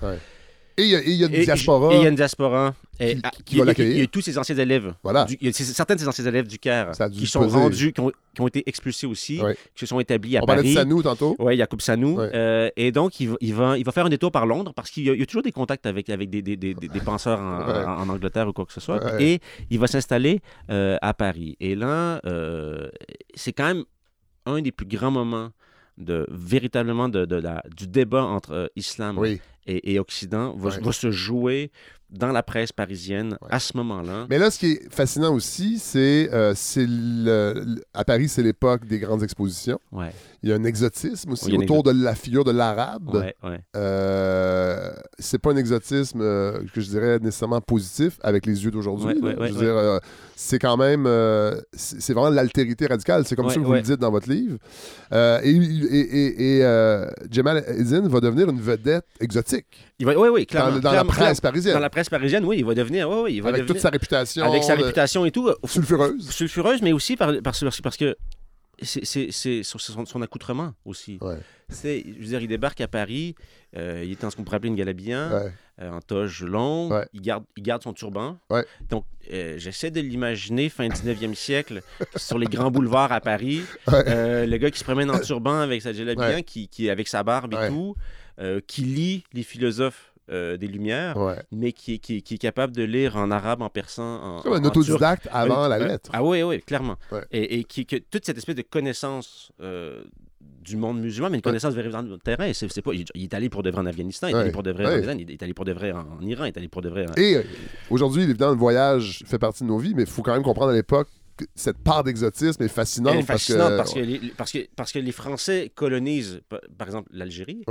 [0.76, 1.92] Et il y a, y une Et- diaspora.
[1.94, 2.74] Et il y a une diaspora.
[3.00, 4.08] Et, Qui- ah, qui va a- Il y a l'accueillir.
[4.10, 4.94] tous ces anciens élèves.
[5.02, 5.24] Voilà.
[5.24, 7.56] du- il y a ces- certains de ces anciens élèves du Caire qui sont peser.
[7.56, 9.40] rendus, qui ont, qui ont été expulsés aussi,
[9.74, 10.74] qui se sont établis à On parlait de Paris.
[10.74, 11.34] Sanou tantôt.
[11.40, 12.20] Oui, Yacoub Sanou.
[12.20, 14.90] Euh, et donc, il va, il, va, il va faire un détour par Londres parce
[14.90, 16.88] qu'il y, a- il y a toujours des contacts avec, avec des, des, des, des-
[16.88, 17.84] des penseurs en, Ouais.
[17.84, 19.02] en- en Angleterre ou quoi que ce soit.
[19.04, 19.22] Ouais.
[19.24, 19.40] Et
[19.70, 20.40] il va s'installer
[20.70, 21.56] euh, à Paris.
[21.60, 22.88] Et là, euh,
[23.34, 23.84] c'est quand même
[24.46, 25.50] un des plus grands moments
[25.98, 29.40] de véritablement de, de la, du débat entre euh, islam Oui.
[29.66, 30.80] Et, et Occident va, Ouais.
[30.80, 31.70] va se jouer
[32.14, 33.48] dans la presse parisienne Ouais.
[33.50, 34.26] à ce moment-là.
[34.30, 36.54] Mais là, ce qui est fascinant aussi, c'est euh,
[37.92, 39.78] à Paris, c'est l'époque des grandes expositions.
[39.92, 40.10] Ouais,
[40.42, 43.14] Il y a un exotisme aussi Oui, autour de la figure de l'arabe.
[43.14, 43.34] ouais.
[43.76, 49.14] Euh, c'est pas un exotisme euh, que je dirais nécessairement positif avec les yeux d'aujourd'hui.
[49.20, 49.98] Je veux dire, euh,
[50.36, 51.04] c'est quand même,
[51.72, 53.24] c'est vraiment l'altérité radicale.
[53.26, 54.58] C'est comme ça que vous le dites dans votre livre.
[55.12, 60.46] Et et, et- et, Jamal Eddin va devenir une vedette exotique Il va, oui, oui,
[60.46, 60.70] clairement.
[60.78, 63.08] dans la clairement, presse parisienne, Dans la presse parisienne, oui, il va devenir.
[63.08, 65.48] oui, oui, il va avec devenir- toute sa réputation, avec sa de- réputation et tout.
[65.48, 66.28] euh, sulfureuse.
[66.30, 68.16] sulfureuse, mais aussi par, par- parce, parce que
[68.82, 71.18] c'est- son, accoutrement aussi.
[71.20, 71.36] Ouais.
[71.70, 73.36] Je veux dire, il débarque à Paris,
[73.76, 75.52] euh, il est dans ce qu'on pourrait appeler une galabian, Ouais.
[75.80, 77.06] euh, en toge longue, Ouais.
[77.12, 78.36] il, garde, il garde son turban.
[78.50, 78.64] Ouais.
[78.90, 81.82] Donc, euh, j'essaie de l'imaginer fin 19e siècle,
[82.16, 84.02] sur les grands boulevards à Paris, Ouais.
[84.08, 87.22] euh, le gars qui se promène en turban avec sa galabian, qui, qui, avec sa
[87.22, 87.94] barbe et tout,
[88.40, 91.36] euh, qui lit les philosophes euh, des Lumières, Ouais.
[91.52, 94.02] mais qui, qui, qui est capable de lire en arabe, en persan,
[94.38, 96.10] en, Comme un autodidacte avant Euh, la lettre.
[96.14, 96.96] Ah oui, oui, clairement.
[97.12, 97.24] Ouais.
[97.30, 99.52] Et, et qui, que toute cette espèce de connaissance
[100.62, 101.42] du monde musulman, mais une Ouais.
[101.42, 102.50] connaissance véritablement de terrain.
[102.54, 104.40] C'est, c'est pas, il, il est allé pour de vrai en Afghanistan, il est Ouais.
[104.42, 104.94] allé pour de vrai Ouais.
[104.94, 106.80] en Iran, il est allé pour de vrai en, en Iran, il est allé pour
[106.82, 107.14] de vrai en...
[107.16, 107.42] Et euh,
[107.90, 110.70] aujourd'hui, évidemment, le voyage fait partie de nos vies, mais il faut quand même comprendre
[110.70, 113.12] à l'époque que cette part d'exotisme est fascinante.
[113.14, 116.40] Elle est fascinante parce parce que, que, les, parce, que, parce que les Français colonisent,
[116.48, 117.64] par, par exemple, l'Algérie.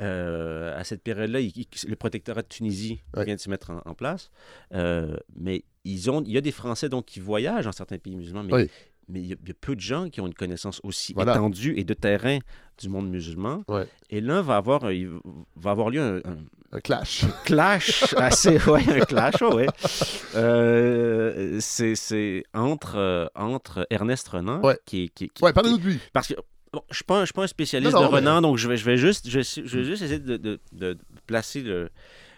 [0.00, 4.30] Euh, à cette période-là, le protectorat de Tunisie vient de se mettre en, en place.
[4.72, 8.16] Euh, mais ils ont, il y a des Français donc, qui voyagent dans certains pays
[8.16, 8.70] musulmans, mais, Oui.
[9.08, 11.12] mais il, y a, il y a peu de gens qui ont une connaissance aussi
[11.12, 11.32] Voilà.
[11.34, 12.38] étendue et de terrain
[12.80, 13.64] du monde musulman.
[13.68, 13.86] Ouais.
[14.10, 15.10] Et là, va avoir, il
[15.56, 16.38] va avoir lieu un, un
[16.74, 17.26] un clash.
[17.44, 18.56] clash assez.
[18.66, 19.66] Ouais, un clash, ouais.
[20.34, 24.78] Euh, euh, c'est entre, euh, entre Ernest Renan, Ouais.
[24.86, 25.98] qui, est- qui, qui- Ouais, parlez-nous de lui.
[26.12, 26.34] Parce que
[26.72, 27.04] bon, je ne suis,
[27.34, 29.40] pas un- spécialiste Non, non, de mais- Renan, donc je vais, je vais juste, je,
[29.40, 30.96] je vais juste essayer de, de- de
[31.26, 31.90] placer le.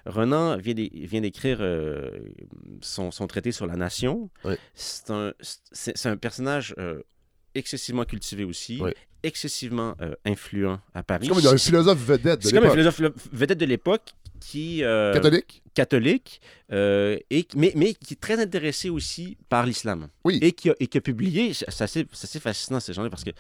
[0.07, 2.11] Renan vient d'é- vient d'écrire euh,
[2.83, 4.29] son, son traité sur la nation.
[4.45, 4.55] Oui.
[4.75, 7.01] C'est un, personnage euh,
[7.55, 8.91] excessivement cultivé aussi, Oui.
[9.23, 11.27] excessivement euh, influent à Paris.
[11.33, 12.93] C'est comme un philosophe vedette de C'est comme un l'époque.
[12.95, 14.11] philosophe vedette de l'époque
[14.47, 14.83] qui.
[14.85, 15.61] euh, Catholique?
[15.75, 16.41] catholique,
[16.71, 20.07] euh, et, mais, mais qui est très intéressé aussi par l'islam.
[20.25, 20.39] Oui.
[20.41, 22.07] Et qui a, et qui a publié, c'est assez,
[22.39, 23.31] fascinant ces gens-là, parce que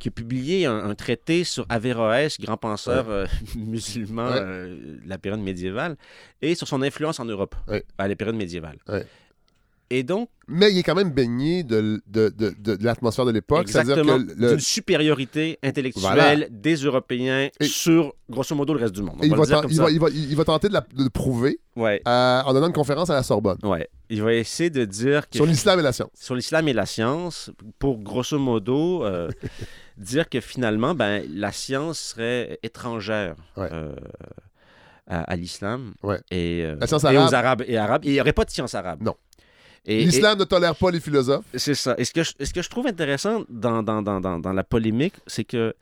[0.00, 3.26] qui a publié un, un traité sur Averroès, grand penseur euh,
[3.56, 4.40] musulman Ouais.
[4.40, 5.96] de la période médiévale,
[6.42, 7.84] et sur son influence en Europe Ouais.
[7.96, 8.78] à la période médiévale.
[9.90, 13.68] Et donc, Mais il est quand même baigné de, de, de, de- l'atmosphère de l'époque.
[13.68, 16.48] C'est-à-dire exactement, que le- d'une supériorité intellectuelle Voilà.
[16.50, 19.16] des Européens Et- sur, grosso modo, le reste du monde.
[19.20, 22.00] On il, va il, va, il, va, il va tenter de, la- le prouver Ouais,
[22.08, 23.88] euh, en donnant une conférence à la Sorbonne ouais.
[24.10, 26.10] Il va essayer de dire que sur l'islam et la science.
[26.14, 29.28] sur l'islam et la science pour grosso modo euh,
[29.98, 33.68] dire que finalement ben, la science serait étrangère Ouais.
[33.72, 33.94] euh,
[35.06, 36.20] à, à l'islam Ouais.
[36.30, 39.02] et, euh, et aux arabes et arabes Et il n'y aurait pas de science arabe
[39.02, 39.14] Non.
[39.86, 41.44] L'islam ne tolère pas les philosophes.
[41.54, 44.38] c'est ça et ce que je, ce que je trouve intéressant dans, dans, dans, dans,
[44.38, 45.74] dans la polémique c'est que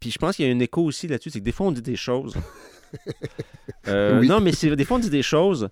[0.00, 1.72] puis je pense qu'il y a un écho aussi là-dessus c'est que des fois on
[1.72, 2.34] dit des choses
[3.88, 4.28] Euh, Oui.
[4.28, 5.68] non mais des fois on dit des choses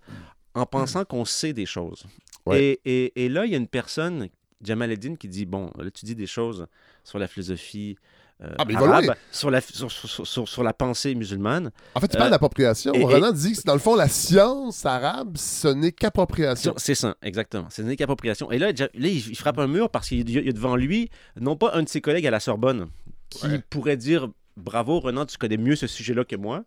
[0.54, 2.04] en pensant qu'on sait des choses
[2.46, 2.78] Ouais.
[2.84, 4.28] et, et, et là, il y a une personne,
[4.62, 6.66] Jamal Eddin, qui dit Bon, là, tu dis des choses
[7.04, 7.96] sur la philosophie
[8.42, 11.70] euh, Ah, va arabe, sur la, sur, sur- sur- sur la pensée musulmane.
[11.94, 12.92] En fait, tu Euh, parles d'appropriation.
[12.94, 16.72] et- Renan dit que dans le fond, la science arabe, ce n'est qu'appropriation.
[16.78, 17.66] C'est ça, exactement.
[17.70, 18.50] C'est une qu'appropriation.
[18.50, 21.72] Et là, là, il frappe un mur parce qu'il y a devant lui, non pas
[21.74, 22.88] un de ses collègues à la Sorbonne,
[23.28, 23.62] qui Ouais.
[23.70, 26.64] pourrait dire Bravo, Renan, tu connais mieux ce sujet-là que moi.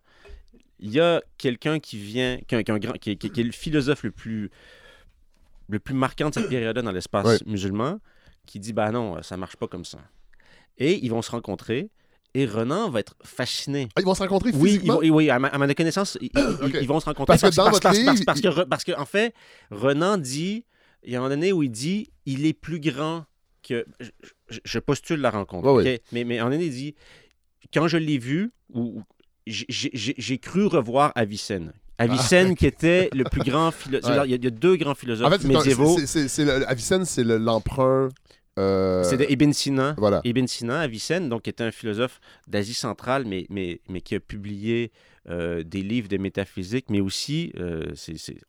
[0.80, 4.04] Il y a quelqu'un qui vient, qui, est un grand- qui est- qui le philosophe
[4.04, 4.50] le plus,
[5.70, 7.38] le plus marquant de cette période-là dans l'espace Ouais.
[7.46, 8.00] musulman,
[8.46, 10.00] qui dit Bah non, ça marche pas comme ça.
[10.78, 11.90] Et ils vont se rencontrer.
[12.36, 13.90] Et Renan va être fasciné.
[13.96, 16.32] Ah, ils vont se rencontrer Oui, ils vont- oui, à ma, à ma connaissance, ils,
[16.88, 18.68] vont se rencontrer Parce que dans parce, votre parce- parce- livre, parce que, il- Re-
[18.68, 19.36] parce que, en fait,
[19.70, 20.66] Renan dit,
[21.04, 23.26] il y a un moment donné où il dit, il est plus grand
[23.62, 23.86] que.
[24.00, 24.10] Je,
[24.50, 25.64] je- je postule la rencontre,
[26.12, 26.96] mais, mais à un moment donné, il dit,
[27.72, 29.04] quand je l'ai vu, ou,
[29.46, 31.72] j'ai- cru revoir Avicenne.
[32.00, 34.10] Avicenne, qui était le plus grand philosophe.
[34.18, 34.22] Ah.
[34.22, 34.28] Ouais.
[34.28, 35.44] Il, y a- il y a deux grands philosophes En fait,
[36.46, 38.10] le- Avicenne, c'est le- l'emprunt.
[38.60, 39.96] Euh, C'est Ibn Sina.
[39.98, 40.22] Voilà.
[40.24, 44.20] Ibn Sina, Avicenne, donc, qui était un philosophe d'Asie centrale, mais, mais, mais qui a
[44.20, 44.92] publié
[45.30, 47.94] euh, des livres de métaphysique, mais aussi, euh,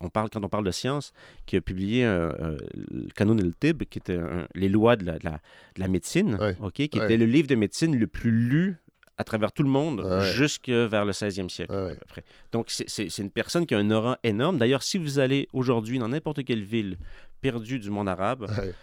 [0.01, 1.13] on parle, quand on parle de science,
[1.45, 5.39] qui a publié le Canon el-Tib, qui était un- les lois de la, de la-
[5.75, 6.55] de la médecine, Ouais.
[6.61, 7.05] ok, qui Ouais.
[7.05, 8.75] était le livre de médecine le plus lu
[9.17, 10.29] à travers tout le monde Ouais.
[10.33, 11.71] jusque vers le 16e siècle.
[11.71, 11.91] Ouais, ouais.
[11.93, 12.23] à peu près.
[12.51, 14.57] Donc, c'est- une personne qui a un aura énorme.
[14.57, 16.97] D'ailleurs, si vous allez aujourd'hui dans n'importe quelle ville
[17.39, 18.73] perdue du monde arabe, Ouais.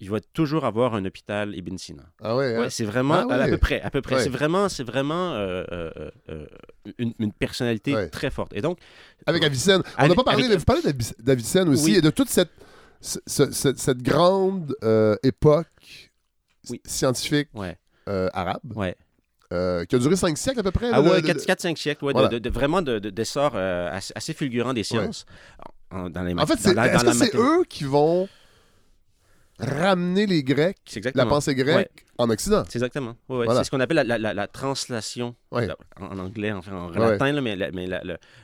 [0.00, 2.02] Il va toujours avoir un hôpital Ibn Sina.
[2.22, 2.60] Ah ouais, hein?
[2.60, 4.16] Ouais, c'est vraiment Ah à, peu près, à peu près.
[4.16, 4.22] Ouais.
[4.22, 5.90] C'est vraiment, c'est vraiment euh, euh,
[6.28, 6.46] euh,
[6.98, 8.08] une, une personnalité Ouais.
[8.08, 8.52] très forte.
[8.54, 8.78] Et donc,
[9.26, 9.82] Avec Avicenne.
[9.98, 11.96] On n'a pas parlé, avec- mais vous parlez d'Avic- d'Avicenne aussi Oui.
[11.96, 12.50] et de toute cette,
[13.00, 16.10] ce- ce- ce- cette grande euh, époque
[16.70, 16.80] Oui.
[16.84, 17.78] scientifique ouais,
[18.08, 18.96] euh, arabe ouais.
[19.52, 20.90] euh, qui a duré cinq siècles à peu près.
[20.92, 22.28] Ah de- 4-5 siècles, ouais, de- Voilà.
[22.34, 25.24] de, de- vraiment de, de- d'essor euh, assez, assez fulgurant des sciences.
[25.90, 28.28] En, dans les En fait, est-ce que c'est eux qui vont
[29.58, 30.76] ramener les Grecs,
[31.14, 31.90] la pensée grecque, Ouais.
[32.18, 32.64] En Occident?
[32.68, 33.16] C'est exactement.
[33.28, 33.60] Ouais, ouais, Voilà.
[33.60, 35.66] C'est ce qu'on appelle la, la- la- la translation Ouais.
[35.66, 37.56] la- en, anglais, enfin en latin, là, mais,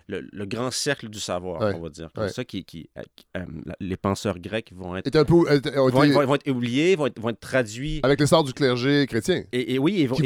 [0.09, 2.11] le, grand cercle du savoir, on va dire.
[2.15, 3.03] Comme ça, qui, qui, euh,
[3.39, 3.45] euh,
[3.81, 7.07] les penseurs grecs vont être, un peu, euh, vont, été- vont- vont être oubliés, vont
[7.07, 8.01] être, vont être traduits.
[8.03, 9.45] avec l'essor du clergé chrétien.
[9.53, 10.17] Et, et oui, ils vont,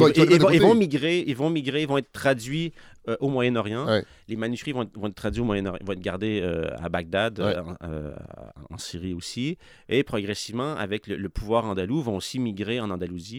[0.74, 2.73] migrer, ils vont migrer, ils vont être traduits
[3.09, 3.86] euh, au Moyen-Orient.
[4.28, 6.43] Les manuscrits vont, être- traduits au Moyen-Orient, vont être gardés
[6.78, 7.40] à Bagdad,
[8.70, 9.59] en Syrie aussi.
[9.89, 13.36] Et progressivement, avec le, le pouvoir andalou, vont aussi migrer en Andalousie.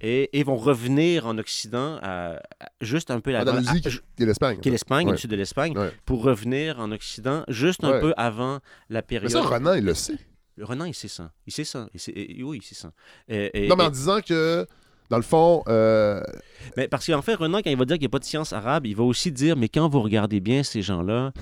[0.00, 4.22] Et, et vont revenir en Occident, à- à- juste un peu avant, Andalousie, qui qui
[4.22, 4.58] est l'Espagne.
[4.60, 5.12] qui est l'Espagne, Ouais.
[5.12, 5.90] le sud de l'Espagne, Ouais.
[6.04, 8.00] pour revenir en Occident, juste un Ouais.
[8.00, 8.60] peu avant
[8.90, 9.30] la Mais période.
[9.30, 10.18] ça, Renan, il le sait.
[10.60, 11.32] Renan, il sait ça.
[11.46, 11.88] Il sait ça.
[11.94, 12.90] Il sait- et- oui, il sait ça.
[13.28, 14.66] Et- Non, mais en disant que,
[15.10, 16.22] dans le fond, euh,
[16.76, 18.52] Mais parce qu'en fait, Renan, quand il va dire qu'il n'y a pas de science
[18.52, 21.32] arabe, il va aussi dire, mais quand vous regardez bien ces gens-là,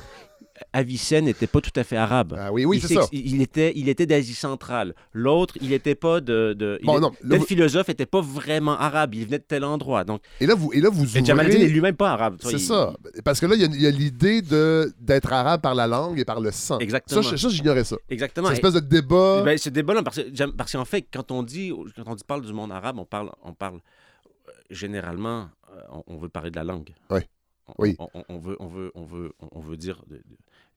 [0.72, 2.36] Avicenne n'était pas tout à fait arabe.
[2.38, 3.08] ah oui, oui, c'est ça.
[3.10, 4.94] il était, il était d'Asie centrale.
[5.12, 6.52] L'autre, il n'était pas de...
[6.52, 9.14] de Bon, non, vous- philosophe n'était pas vraiment arabe.
[9.14, 10.04] Il venait de tel endroit.
[10.04, 11.66] Donc, et là, vous, et là, vous et Jamal Din ouvrez...
[11.66, 12.36] n'est lui-même pas arabe.
[12.40, 12.94] C'est il- ça.
[13.24, 16.24] Parce que là, il y a- a, l'idée de- d'être arabe par la langue et
[16.24, 16.78] par le sang.
[16.78, 17.22] Exactement.
[17.22, 17.96] Ça, j'ignorais ça.
[18.08, 18.46] Exactement.
[18.48, 19.42] C'est une espèce de débat.
[19.44, 20.20] Ben, ce débat-là, parce,
[20.56, 23.30] parce qu'en fait, quand on dit, quand on dit- parle du monde arabe, on parle,
[23.42, 26.90] on parle euh, généralement, euh, on, on veut parler de la langue.
[27.10, 27.26] Ouais.
[27.68, 27.96] On, Oui.
[27.98, 30.22] on- on- on veut, on, veut, on, veut, on veut dire de- de-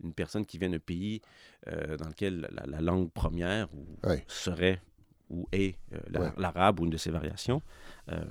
[0.03, 1.21] une personne qui vient d'un pays
[1.67, 3.85] euh, dans lequel la, la langue première ou
[4.27, 4.81] serait
[5.29, 6.31] ou est euh, la- Ouais.
[6.37, 7.61] l'arabe ou une de ses variations.
[8.11, 8.23] Euh,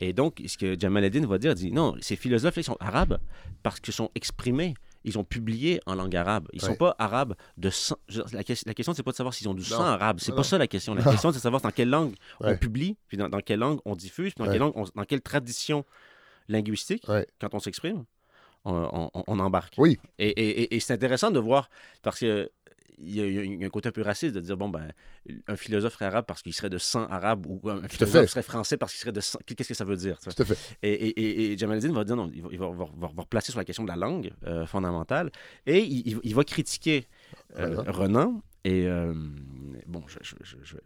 [0.00, 3.18] et donc, ce que Jamal Eddin va dire, dit non, ces philosophes-là, ils sont arabes
[3.62, 4.74] parce qu'ils sont exprimés,
[5.04, 6.48] ils ont publié en langue arabe.
[6.52, 6.70] Ils ne Ouais.
[6.72, 7.96] sont pas arabes de sang.
[8.08, 9.76] La, la question, c'est pas de savoir s'ils ont du Non.
[9.76, 10.18] sang arabe.
[10.20, 10.94] C'est pas ça la question.
[10.94, 11.10] La Non.
[11.12, 12.54] question, c'est de savoir dans quelle langue Ouais.
[12.54, 15.04] on publie, puis dans, dans quelle langue on diffuse, puis dans quelle langue, on- dans
[15.04, 15.84] quelle tradition
[16.50, 17.26] linguistique, Ouais.
[17.40, 18.04] quand on s'exprime,
[18.64, 19.74] on, on- on embarque.
[19.78, 19.98] Oui.
[20.18, 21.70] Et, et- et- et c'est intéressant de voir,
[22.02, 22.50] parce que
[23.02, 24.92] il y, a, il y a un côté un peu raciste de dire, bon, ben,
[25.46, 28.26] un philosophe serait arabe parce qu'il serait de sang arabe, ou un philosophe fait.
[28.26, 29.38] serait français parce qu'il serait de sang.
[29.46, 30.18] Qu'est-ce que ça veut dire?
[30.18, 30.58] Tout à fait.
[30.82, 33.10] Et, et, et, et Jamal Eddin va dire non, il va, il va, va- va-
[33.16, 35.30] replacer sur la question de la langue euh, fondamentale
[35.64, 37.06] et il, il- va critiquer
[37.54, 37.84] Renan.
[37.92, 38.42] Renan.
[38.64, 39.14] Et euh,
[39.86, 40.76] bon, je, je- je- je-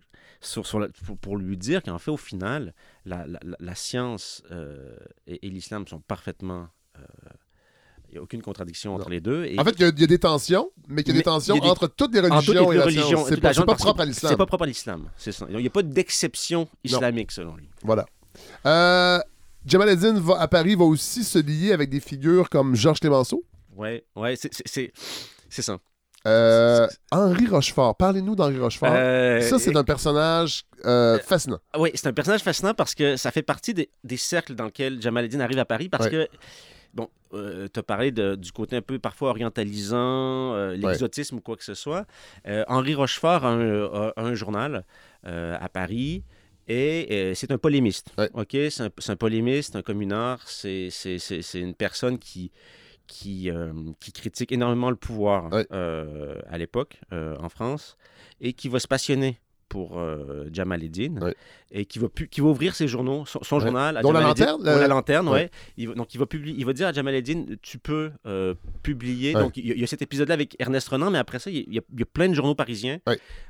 [0.41, 2.73] sur, sur la- pour, pour lui dire qu'en fait, au final,
[3.05, 4.95] la, la- la- la science euh,
[5.27, 6.69] et, et l'islam sont parfaitement.
[6.99, 7.03] euh,
[8.09, 9.11] il n'y a aucune contradiction entre Non.
[9.11, 9.45] les deux.
[9.47, 11.21] Et En fait, il y, a- il y a des tensions, mais qu'il y a
[11.21, 12.85] des tensions il y a des- entre toutes les en toutes religions les et la
[12.85, 13.29] religions, science.
[13.29, 14.31] C'est pas, pas propre à l'islam.
[14.31, 15.11] C'est pas propre à l'islam.
[15.49, 17.69] Il n'y a pas d'exception islamique, selon lui.
[17.83, 18.07] Voilà.
[18.67, 19.19] Euh,
[19.67, 23.43] Jamal Eddin va, à Paris va aussi se lier avec des figures comme Georges Clémenceau,
[23.75, 24.93] Ouais, ouais, c'est
[25.63, 25.79] ça.
[26.27, 27.97] Euh, Henri Rochefort.
[27.97, 28.93] Parlez-nous d'Henri Rochefort.
[28.93, 31.59] Euh, Ça, c'est un personnage euh, fascinant.
[31.79, 35.01] Oui, c'est un personnage fascinant parce que ça fait partie des, des cercles dans lesquels
[35.03, 36.11] Jamal Eddin arrive à Paris parce Ouais.
[36.11, 36.29] que,
[36.95, 41.65] bon, tu as parlé de- du côté un peu parfois orientalisant, l'exotisme ou quoi que
[41.65, 42.07] ce soit.
[42.69, 44.85] Henri Rochefort a un, a- a un journal
[45.25, 46.23] à Paris.
[46.67, 48.09] Et c'est un polémiste.
[48.17, 48.31] Ouais.
[48.33, 48.51] OK?
[48.71, 50.41] C'est un, un polémiste, un communard.
[50.49, 50.89] C'est
[51.55, 52.51] une personne qui,
[53.07, 57.97] qui, euh, qui critique énormément le pouvoir euh, à l'époque euh, en France
[58.41, 59.41] et qui va se passionner
[59.75, 61.35] pour euh, Jamal Eddin Ouais.
[61.73, 63.63] et qui va, pu- qui va ouvrir ses journaux, son, son Ouais.
[63.63, 63.97] journal.
[63.97, 65.51] À Dont la Jamal Eddin- lanterne, dont la- la lanterne, Ouais.
[65.77, 69.33] Il donc, il va, publier, il va dire à Jamal Eddin, tu peux euh, publier.
[69.33, 71.83] Donc, il y, a, cet épisode-là avec Ernest Renan, mais après ça, il y a,
[71.93, 72.99] il y plein de journaux parisiens,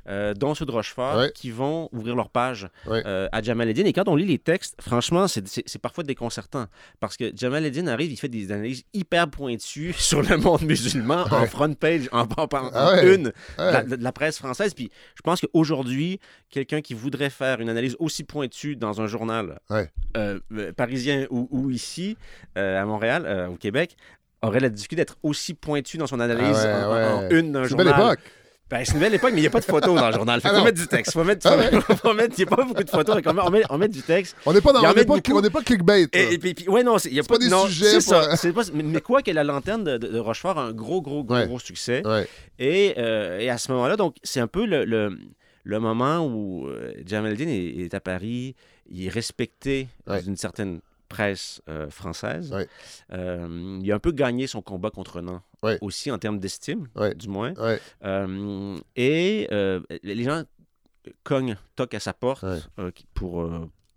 [0.07, 3.85] euh, dont ceux de Rochefort, qui vont ouvrir leur page euh, à Jamal Eddin.
[3.85, 6.65] Et quand on lit les textes, franchement, c'est- parfois déconcertant.
[6.99, 11.25] Parce que Jamal Eddin arrive, il fait des analyses hyper pointues sur le monde musulman
[11.29, 14.73] en front page, en, en- en- Ah en une de la, de la presse française.
[14.73, 16.14] Puis je pense qu'aujourd'hui,
[16.49, 19.89] quelqu'un qui voudrait faire une analyse aussi pointue dans un journal Ouais.
[20.17, 22.17] euh, euh, parisien ou, ou ici,
[22.57, 23.95] euh, à Montréal, euh, au Québec,
[24.41, 27.69] aurait la difficulté d'être aussi pointu dans son analyse Ah ouais, en, une d'un belle
[27.69, 27.89] journal.
[27.99, 28.19] époque.
[28.67, 30.41] Ben, c'est une belle époque, mais il n'y a pas de photos dans le journal.
[30.41, 30.63] Fait Ah non.
[30.63, 31.13] mettre du texte.
[31.13, 33.15] Faut mettre, Ah faut- faut mettre- il n'y a pas beaucoup de photos.
[33.23, 34.35] met- on, met, on met du texte.
[34.43, 36.07] On n'est pas dans on n'est met pas, on pas clickbait.
[36.13, 38.11] Et, et puis, ouais, non, c'est- il y a pas, pas des non, sujets c'est
[38.11, 38.51] pour- ça.
[38.53, 41.35] Pas- mais, quoi que la lanterne de, de- de Rochefort a un gros, gros, gros,
[41.35, 41.45] Ouais.
[41.45, 42.01] gros succès.
[42.07, 42.27] Ouais.
[42.57, 45.15] Et, euh, et à ce moment-là, donc, c'est un peu le, le,
[45.65, 48.55] le moment où euh, Jamal Eddin est, est à Paris.
[48.89, 50.21] Il est respecté Ouais.
[50.21, 50.79] d'une certaine
[51.09, 52.51] presse euh, française.
[52.53, 52.67] Ouais.
[53.11, 55.21] Euh, il a un peu gagné son combat contre
[55.63, 55.77] Ouais.
[55.81, 57.53] aussi en termes d'estime, du moins.
[58.03, 59.47] Euh, et
[60.03, 60.43] les gens
[61.23, 62.45] cognent, toquent à sa porte
[63.15, 63.49] pour,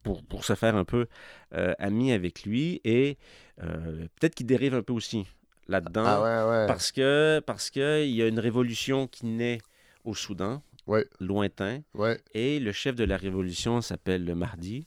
[0.02, 1.06] pour, pour se faire un peu
[1.54, 2.80] euh, ami avec lui.
[2.84, 3.18] Et
[3.58, 5.26] peut-être qu'il dérive un peu aussi
[5.68, 6.04] là-dedans.
[6.06, 6.64] Ah.
[6.66, 9.58] Parce que parce que il y a une révolution qui naît
[10.04, 11.06] au Soudan, Ouais.
[11.20, 12.18] lointain, Ouais.
[12.34, 14.86] et le chef de la révolution s'appelle le Mahdi.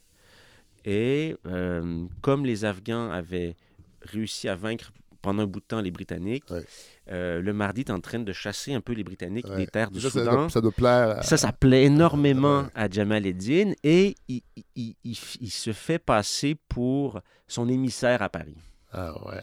[0.84, 3.56] Et euh, comme les Afghans avaient
[4.02, 4.92] réussi à vaincre
[5.22, 6.66] pendant un bout de temps les Britanniques, Ouais.
[7.12, 9.58] euh, le Mardi est en train de chasser un peu les Britanniques Ouais.
[9.58, 10.32] des terres du Ça, ça Soudan.
[10.34, 11.20] doit, ça doit plaire.
[11.20, 12.70] à- Ça, ça plaît énormément Ouais.
[12.74, 14.42] à Jamal Eddin et il,
[14.76, 18.58] il- il- il se fait passer pour son émissaire à Paris.
[18.94, 19.42] Ah ouais.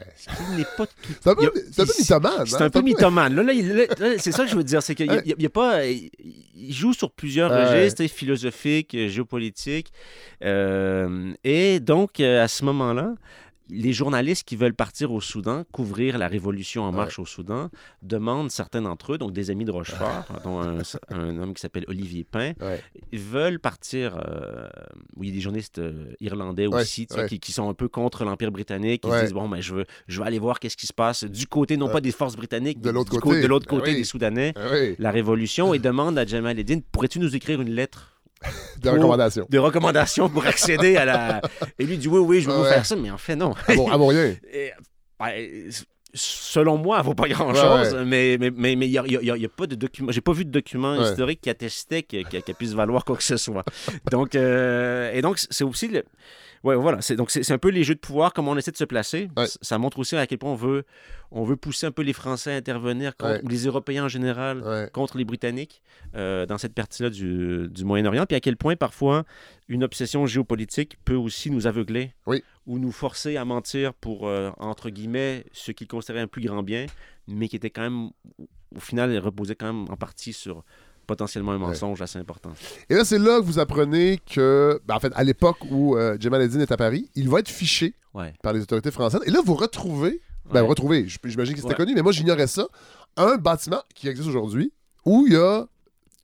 [0.51, 0.93] Il n'est pas tout
[1.23, 2.47] C'est un peu, a- c'est un peu il- mythomane.
[2.47, 3.35] c'est hein, un peu mythomane.
[3.35, 4.83] Là, là, il- là, là, c'est ça que je veux dire.
[4.83, 5.87] C'est qu'il n'y a, pas.
[5.87, 6.11] Il,
[6.71, 7.65] joue sur plusieurs Ouais.
[7.79, 9.91] registres, sais, philosophiques, euh, géopolitiques.
[10.45, 13.15] Euh, et donc, euh, à ce moment-là,
[13.71, 17.71] les journalistes qui veulent partir au Soudan, couvrir la révolution en marche au Soudan,
[18.03, 20.79] demandent, certains d'entre eux, donc des amis de Rochefort, dont un,
[21.11, 22.83] un homme qui s'appelle Olivier Pain, Ouais.
[23.13, 24.17] veulent partir.
[24.17, 24.69] euh,
[25.17, 27.29] où il y a des journalistes euh, irlandais aussi, ouais.
[27.29, 29.03] qui, qui sont un peu contre l'Empire britannique.
[29.05, 31.47] Se disent bon, ben, je, veux, je veux aller voir qu'est-ce qui se passe du
[31.47, 33.41] côté, non pas des forces britanniques, De mais l'autre côté.
[33.43, 33.97] de l'autre Ben côté oui.
[33.97, 34.95] des Soudanais, Ah oui.
[34.99, 38.18] la révolution, et demandent à Jamal Eddin pourrais-tu nous écrire une lettre
[38.83, 39.47] Des recommandations.
[39.51, 41.41] de recommandation pour accéder à la.
[41.79, 42.59] Et lui dit oui, oui, je vais Ouais.
[42.59, 43.55] vous faire ça, mais en fait, non.
[43.67, 44.35] À mon, à mon rien.
[44.53, 44.73] Et,
[45.19, 45.33] ben,
[46.15, 49.13] selon moi, elle vaut pas grand-chose, Ouais, mais mais mais mais il y a, il
[49.13, 50.11] y a- il y a pas de document.
[50.13, 51.11] J'ai pas vu de document Ouais.
[51.11, 53.65] historique qui attestait que- que- qu'elle puisse valoir quoi que ce soit.
[54.11, 56.05] Donc euh, et donc c'est aussi le.
[56.65, 57.01] Ouais, voilà.
[57.01, 59.29] C'est, donc, c'est, un peu les jeux de pouvoir, comment on essaie de se placer.
[59.37, 59.47] Ouais.
[59.63, 60.85] Ça montre aussi à quel point on veut,
[61.31, 63.41] on veut pousser un peu les Français à intervenir, contre, Ouais.
[63.45, 64.91] ou les Européens en général, Ouais.
[64.93, 65.83] contre les Britanniques
[66.15, 68.27] euh, dans cette partie-là du, du Moyen-Orient.
[68.27, 69.25] Puis à quel point, parfois,
[69.69, 72.43] une obsession géopolitique peut aussi nous aveugler Oui.
[72.67, 76.63] ou nous forcer à mentir pour, euh, entre guillemets, ce qu'ils considéraient un plus grand
[76.63, 76.87] bien,
[77.27, 78.11] mais qui était quand même,
[78.75, 80.65] au final, reposait quand même en partie sur
[81.09, 82.53] potentiellement un mensonge assez important.
[82.89, 86.17] Et là, c'est là que vous apprenez que, ben, en fait, à l'époque où euh,
[86.21, 88.33] Jamal Eddin est à Paris, il va être fiché Ouais.
[88.43, 89.21] par les autorités françaises.
[89.27, 90.21] Et là, vous retrouvez,
[90.53, 92.67] ben, retrouvez, j'imagine que c'était connu, mais moi, j'ignorais ça,
[93.17, 94.73] un bâtiment qui existe aujourd'hui
[95.05, 95.67] où il y a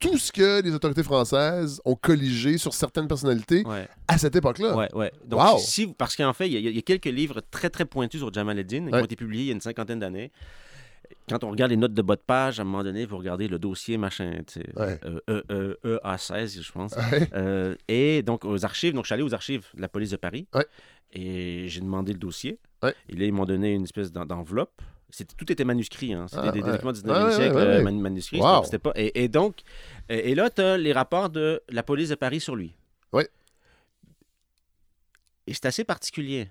[0.01, 3.89] tout ce que les autorités françaises ont colligé sur certaines personnalités Ouais.
[4.09, 4.77] à cette époque-là.
[4.77, 5.13] Ouais, ouais.
[5.25, 5.59] Donc, Wow.
[5.59, 8.21] si, parce qu'en fait, il y, a- il y a quelques livres très, très pointus
[8.21, 10.31] sur Jamal Eddin qui ont été publiés il y a une cinquantaine d'années.
[11.29, 13.49] Quand on regarde les notes de bas de page, à un moment donné, vous regardez
[13.49, 15.01] le dossier, machin, tu sais, Ouais.
[15.07, 15.45] euh, E-
[15.85, 16.93] E- EA16, je pense.
[16.97, 17.29] Ouais.
[17.35, 20.17] Euh, et donc, aux archives, donc je suis allé aux archives de la police de
[20.17, 20.67] Paris Ouais.
[21.13, 22.59] et j'ai demandé le dossier.
[23.09, 24.83] Et là, ils m'ont donné une espèce d'en- d'enveloppe.
[25.39, 26.27] Tout était manuscrit, hein.
[26.29, 27.93] C'était Ah, des, documents du 19e Ouais, ouais, siècle ouais, euh, ouais.
[27.93, 28.41] manuscrits.
[28.41, 28.65] Wow.
[28.65, 28.93] C'était pas...
[28.97, 29.61] et, et donc,
[30.11, 32.75] et, et là, tu as les rapports de la police de Paris sur lui.
[33.13, 33.29] Ouais.
[35.47, 36.49] Et c'est assez particulier.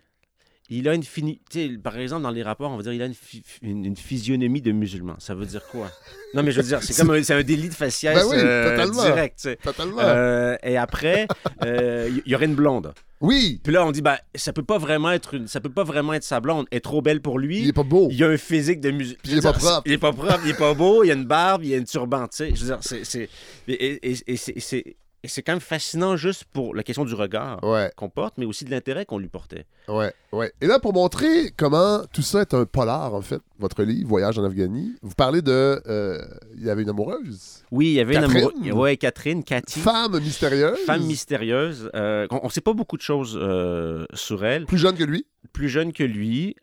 [0.70, 1.42] Il a une fini...
[1.84, 4.62] par exemple, dans les rapports, on va dire il a une, phy- une, une physionomie
[4.62, 5.16] de musulman.
[5.20, 5.92] Ça veut dire quoi?
[6.34, 8.38] Non, mais je veux dire, c'est comme un, c'est un délit de faciès Ben oui,
[8.40, 9.04] euh, totalement.
[9.04, 9.50] direct.
[9.62, 10.00] Totalement.
[10.00, 11.28] Euh, et après,
[11.66, 12.94] euh, il y, aurait une blonde.
[13.20, 15.84] Oui, Puis là, on dit, ben, ça peut pas vraiment être une, ça peut pas
[15.84, 16.66] vraiment être sa blonde.
[16.72, 17.60] Elle est trop belle pour lui.
[17.60, 18.08] il est pas beau.
[18.12, 18.92] Il a un physique de.
[18.92, 19.84] Puis il est pas propre.
[19.86, 21.86] Il est pas propre, il est pas beau, il a une barbe, il a une
[21.86, 22.56] turban, tu sais.
[22.56, 23.04] Je veux dire, c'est.
[23.06, 23.30] c'est-
[23.68, 27.92] Et, et- et- et c'est- quand même fascinant juste pour la question du regard Ouais,
[27.96, 29.66] qu'on porte, mais aussi de l'intérêt qu'on lui portait.
[29.88, 30.52] ouais, ouais.
[30.62, 34.38] Et là, pour montrer comment tout ça est un polar, en fait, votre livre, Voyage
[34.38, 35.82] en Afghanie, vous parlez de...
[35.88, 36.20] euh,
[36.56, 38.38] Il y avait une amoureuse, Oui, il y avait Catherine?
[38.58, 38.72] une amoureuse.
[38.84, 39.80] Ouais, Catherine, Cathy.
[39.80, 41.90] femme mystérieuse, Femme mystérieuse.
[41.96, 44.66] Euh, on ne sait pas beaucoup de choses euh, sur elle.
[44.66, 45.26] plus jeune que lui.
[45.52, 46.56] Plus jeune que lui,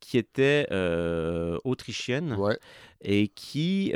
[0.00, 0.66] qui était
[1.64, 2.34] autrichienne.
[2.38, 2.58] Ouais.
[3.02, 3.92] et qui,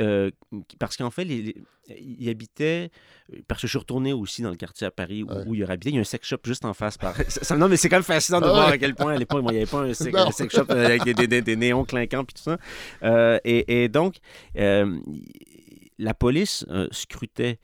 [0.79, 1.55] parce qu'en fait, les- les-
[1.99, 2.89] il habitait,
[3.47, 5.43] parce que je suis retourné aussi dans le quartier à Paris où, Ouais.
[5.45, 6.97] où il habité, il y a un sex shop juste en face.
[6.97, 7.13] Par...
[7.29, 9.43] ça- non, mais c'est quand même fascinant de Ah voir à quel point à l'époque,
[9.43, 10.27] bon, il n'y avait pas un sex, Non.
[10.27, 12.57] un sex shop avec des, des- néons clinquants tout ça.
[13.03, 14.17] Euh, et, et donc,
[14.57, 14.99] euh,
[15.97, 17.59] la police euh, scrutait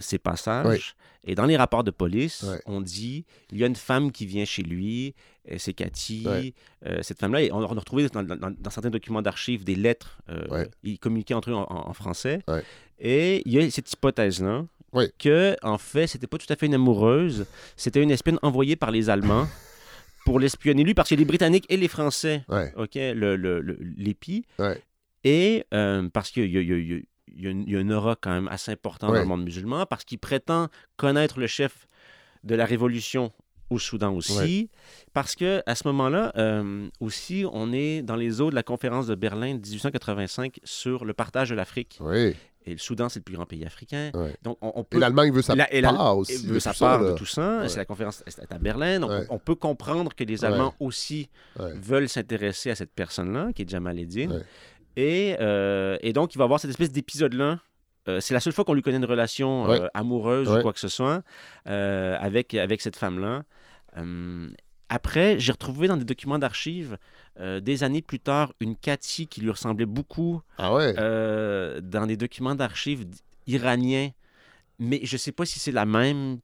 [0.00, 0.96] ces passages.
[1.22, 2.60] Et dans les rapports de police, Ouais.
[2.66, 5.14] on dit il y a une femme qui vient chez lui,
[5.58, 6.24] c'est Cathy.
[6.26, 6.54] Ouais.
[6.86, 10.18] Euh, cette femme-là, et on, a retrouvé dans, dans- dans certains documents d'archives des lettres.
[10.30, 10.68] euh, Ouais.
[10.82, 12.40] Ils communiquaient entre eux en, français.
[12.98, 14.64] Et il y a cette hypothèse-là
[15.18, 17.44] que, en fait, c'était pas tout à fait une amoureuse,
[17.76, 19.46] c'était une espionne envoyée par les Allemands
[20.26, 23.62] pour l'espionner lui, parce que les Britanniques et les Français, Ouais, ok, le, le.
[24.58, 24.82] Ouais.
[25.24, 27.62] Et euh, parce qu'il y a, y a- il y a- il y a une-
[27.66, 29.14] il y a un aura quand même assez important Ouais.
[29.16, 31.86] dans le monde musulman, parce qu'il prétend connaître le chef
[32.44, 33.32] de la révolution
[33.70, 34.68] au Soudan aussi, Ouais.
[35.12, 39.06] parce que à ce moment-là euh, aussi, on est dans les eaux de la conférence
[39.08, 41.98] de Berlin de 1885 sur le partage de l'Afrique.
[42.00, 42.34] oui.
[42.66, 44.10] Et le Soudan, c'est le plus grand pays africain.
[44.14, 44.34] Ouais.
[44.42, 44.98] Donc, on, on Et peut...
[44.98, 46.42] l'Allemagne veut sa La- et la- part aussi.
[46.42, 47.60] de veut tout sa ça, part de tout ça.
[47.60, 47.68] Ouais.
[47.68, 49.00] C'est la conférence c'est à Berlin.
[49.00, 49.24] Donc, Ouais.
[49.30, 53.68] on, on peut comprendre que les Allemands aussi veulent s'intéresser à cette personne-là, qui est
[53.70, 54.40] Jamal Eddin.
[54.96, 57.60] Et, euh, et donc, il va avoir cette espèce d'épisode-là.
[58.08, 60.80] Euh, c'est la seule fois qu'on lui connaît une relation euh, amoureuse ou quoi que
[60.80, 61.22] ce soit
[61.66, 63.44] avec, avec cette femme-là.
[64.88, 66.96] Après, j'ai retrouvé dans des documents d'archives,
[67.40, 70.94] euh, des années plus tard, une Cathy qui lui ressemblait beaucoup Ah ouais?
[70.98, 73.04] euh, dans des documents d'archives
[73.46, 74.10] iraniens.
[74.78, 76.38] Mais je sais pas si c'est la même.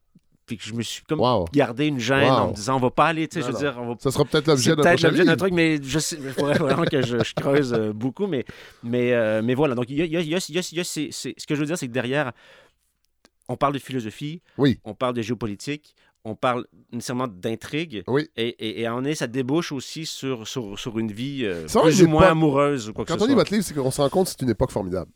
[0.45, 1.45] Puis que je me suis comme Wow.
[1.53, 3.77] gardé une gêne en me disant on va pas aller, tu sais, je veux dire,
[3.79, 5.35] on va Ça sera peut-être l'objet d'un livre.
[5.37, 8.27] truc, mais je sais, il faudrait vraiment que je, je creuse euh, beaucoup.
[8.27, 8.43] Mais,
[8.83, 10.59] mais, mais voilà, donc il y a, il y a- il y a- il y
[10.59, 12.33] a- il y a ces- ces- ce que je veux dire, c'est que derrière,
[13.47, 14.79] on parle de philosophie, Oui.
[14.83, 15.95] on parle de géopolitique,
[16.25, 18.03] on parle nécessairement d'intrigue.
[18.07, 18.29] Oui.
[18.37, 22.01] Et, et, et en est, ça débouche aussi sur, sur, sur une vie euh, plus
[22.03, 23.41] ou moins pas- amoureuse ou quoi que Quand ce on lit soit.
[23.41, 25.11] votre livre, c'est qu'on se rend compte que c'est une époque formidable.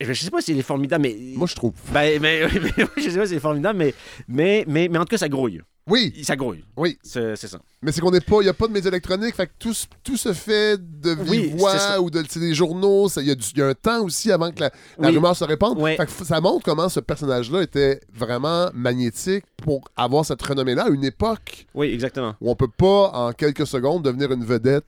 [0.00, 1.16] Et Je sais pas si elle est formidable, mais.
[1.36, 1.72] Moi, je trouve.
[1.92, 3.94] Ben, mais, mais- je sais pas si c'est formidable, mais,
[4.28, 5.60] mais, mais, mais en tout cas, ça grouille.
[5.88, 6.64] Oui, Ça grouille.
[6.76, 6.98] oui.
[7.02, 7.58] C'est ça.
[7.82, 9.72] Mais c'est qu'on n'est pas, il n'y a pas de médias électroniques, fait que tout,
[9.72, 13.08] se- tout se fait de vive Oui, voix ou de des journaux.
[13.08, 15.14] ça- Il y, a y un temps aussi avant que la, la Oui.
[15.16, 15.78] rumeur se répande.
[15.80, 15.96] Ouais.
[15.96, 20.88] Fait que ça montre comment ce personnage-là était vraiment magnétique pour avoir cette renommée-là à
[20.88, 22.34] une époque Oui, exactement.
[22.40, 24.84] où on peut pas en quelques secondes devenir une vedette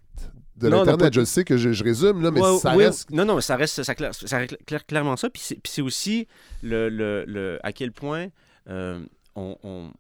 [0.57, 1.15] de l'Internet.
[1.15, 3.11] Je sais que je, je résume, là, mais Ouais, ça oui, reste.
[3.11, 5.31] Non, non, mais ça reste ça, claire- ça clair- clairement ça.
[5.31, 6.27] Puis c'est puis c'est aussi
[6.63, 8.27] le, le, le- à quel point
[8.69, 9.01] euh,
[9.37, 9.91] on.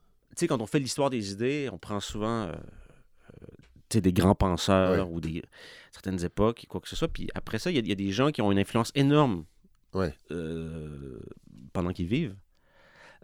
[0.40, 2.52] Sais, quand on fait l'histoire des idées, on prend souvent euh,
[3.94, 5.42] euh, des grands penseurs ou des
[5.92, 7.08] certaines époques, quoi que ce soit.
[7.08, 8.92] Puis après ça, il y, a- il y a des gens qui ont une influence
[8.94, 9.44] énorme
[9.94, 10.14] Ouais.
[10.30, 11.18] euh,
[11.72, 12.34] pendant qu'ils vivent.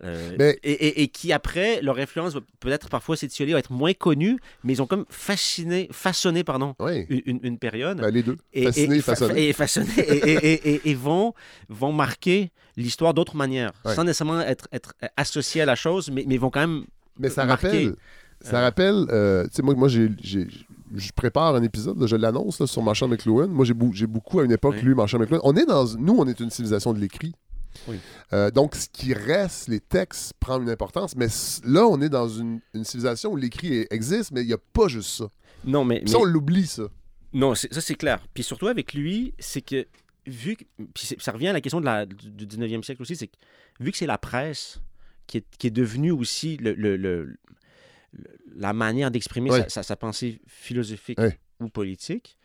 [0.02, 3.94] Mais- et, et- et qui, après, leur influence va peut-être parfois s'étioler, va être moins
[3.94, 6.74] connue, mais ils ont comme fasciné, façonné pardon,
[7.08, 7.98] une, période.
[8.02, 8.36] Ben, les deux.
[8.52, 9.48] et, Fasciné, et, fa- façonné.
[9.48, 11.32] et façonné, vont,
[11.70, 16.36] vont marquer l'histoire d'autres manières, sans nécessairement être, être associés à la chose, mais, mais
[16.36, 16.84] vont quand même
[17.18, 17.66] Mais ça marqué.
[17.68, 17.96] rappelle.
[18.40, 18.62] Ça Euh.
[18.62, 19.06] rappelle.
[19.10, 23.10] euh, tu sais, moi, moi j'ai, je prépare un épisode, là, je l'annonce sur Marshall
[23.10, 23.48] McLuhan.
[23.48, 24.82] Moi, j'ai, beaucoup à une époque Oui.
[24.82, 25.40] lu Marshall McLuhan.
[25.44, 25.84] On est dans.
[25.96, 27.34] Nous, on est une civilisation de l'écrit.
[27.88, 27.96] Oui.
[28.32, 31.14] Euh, donc, ce qui reste, les textes, prend une importance.
[31.16, 31.26] Mais
[31.64, 34.88] là, on est dans une, une civilisation où l'écrit existe, mais il n'y a pas
[34.88, 35.28] juste ça.
[35.64, 36.84] Non, mais, Puis ça, mais- on l'oublie, ça.
[37.32, 38.24] non, ça c'est clair.
[38.32, 39.86] Puis surtout avec lui, c'est que
[40.26, 40.64] vu que
[40.94, 43.36] puis ça revient à la question de la, du 19e siècle aussi, c'est que
[43.80, 44.80] vu que c'est la presse
[45.26, 48.24] qui est, qui est devenue aussi le, le- le- le-
[48.56, 49.62] la manière d'exprimer Ouais.
[49.62, 51.38] sa, sa- sa pensée philosophique Ouais.
[51.60, 52.38] ou politique,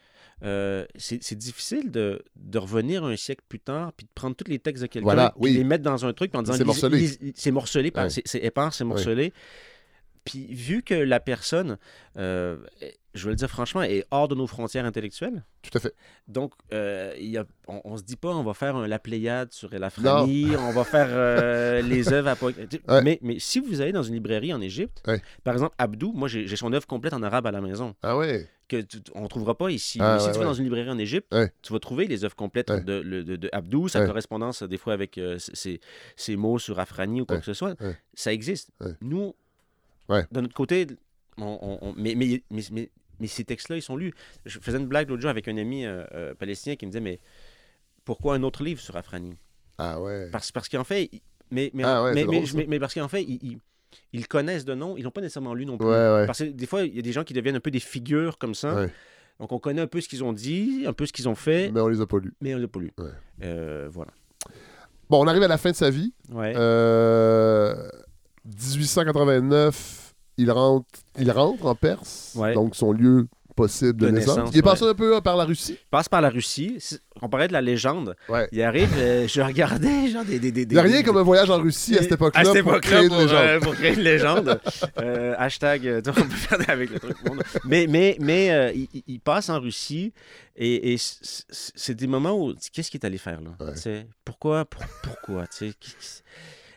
[0.44, 4.58] euh, c'est difficile de, de revenir un siècle plus tard puis de prendre tous les
[4.60, 5.53] textes de quelqu'un Voilà, oui.
[5.53, 7.08] les mettre dans un truc en disant C'est morcelé.
[7.36, 8.10] c'est morcelé Ouais.
[8.10, 9.34] c'est c'est épars c'est morcelé
[10.26, 11.78] puis vu que la personne
[12.18, 12.58] euh,
[13.13, 15.93] je veux le dire franchement est hors de nos frontières intellectuelles Tout à fait.
[16.27, 18.99] donc, euh, il y a, on, on se dit pas, on va faire un La
[18.99, 22.67] Pléiade sur la famille, on va faire euh, les œuvres apocryphes.
[22.88, 23.01] Ouais.
[23.01, 25.21] Mais, mais si vous allez dans une librairie en Égypte, Ouais.
[25.43, 28.47] par exemple, Abdou, moi j'ai son œuvre complète en arabe à la maison, Ah ouais.
[28.69, 29.97] que tu- on ne trouvera pas ici.
[30.01, 32.23] Ah, Mais si ouais, tu vas dans une librairie en Égypte, tu vas trouver les
[32.23, 35.81] œuvres complètes de, le- de, de Abdou, sa correspondance euh, des fois avec euh, ses,
[36.15, 37.75] ses mots sur Afrani ou quoi que ce soit.
[38.13, 38.71] Ça existe.
[39.01, 39.35] Nous,
[40.09, 40.88] de notre côté,
[41.38, 42.89] on- on- on- mais, mais, mais, mais-
[43.22, 44.14] mais ces textes-là, ils sont lus.
[44.45, 46.99] Je faisais une blague l'autre jour avec un ami euh, euh, palestinien qui me disait,
[46.99, 47.19] mais
[48.03, 49.38] pourquoi un autre livre sur Afrani?
[49.77, 50.27] Ah ouais.
[50.31, 51.10] Parce, parce qu'en fait,
[51.52, 52.57] mais, mais, Ah ouais, mais, mais, drôle, ça.
[52.57, 53.57] mais- mais parce qu'en fait, ils, ils-
[54.14, 55.88] ils connaissent de nom, ils n'ont pas nécessairement lu non plus.
[55.88, 56.26] Ouais, ouais.
[56.26, 58.38] Parce que des fois, il y a des gens qui deviennent un peu des figures
[58.38, 58.88] comme ça.
[59.39, 61.72] Donc, on connaît un peu ce qu'ils ont dit, un peu ce qu'ils ont fait,
[61.72, 62.34] Mais on les a pas lus.
[62.41, 62.91] mais on l'a pas lu.
[62.99, 63.10] Ouais.
[63.43, 64.11] Euh, voilà.
[65.10, 66.14] Bon, on arrive à la fin de sa vie.
[66.34, 67.89] Euh,
[68.45, 70.01] 1889,
[70.38, 70.86] il rentre,
[71.20, 72.53] il rentre en Perse, Ouais.
[72.53, 74.38] donc son lieu possible de, De naissance.
[74.38, 74.91] naissance, Il est passé ouais.
[74.91, 75.74] un peu euh, par la Russie?
[75.74, 76.78] Il passe par la Russie.
[77.22, 78.16] On parlait de la légende.
[78.30, 78.48] Ouais.
[78.53, 80.40] Il arrive, euh, je regardais, genre des.
[80.40, 82.45] des, des Il n'y a rien des- comme un voyage en Russie à cette époque-là
[82.45, 83.38] cette pour créer une pour, légende.
[83.38, 84.60] euh, pour créer une légende.
[85.02, 87.18] Euh, hashtag, euh, on peut faire avec le truc.
[87.26, 87.36] Bon,
[87.66, 88.74] mais mais, mais
[89.06, 90.14] il, passe en Russie
[90.56, 92.53] et, c'est des moments où.
[92.72, 93.52] Qu'est-ce qu'il est allé faire là?
[93.60, 94.08] Ouais.
[94.24, 95.45] Pourquoi pour- Pourquoi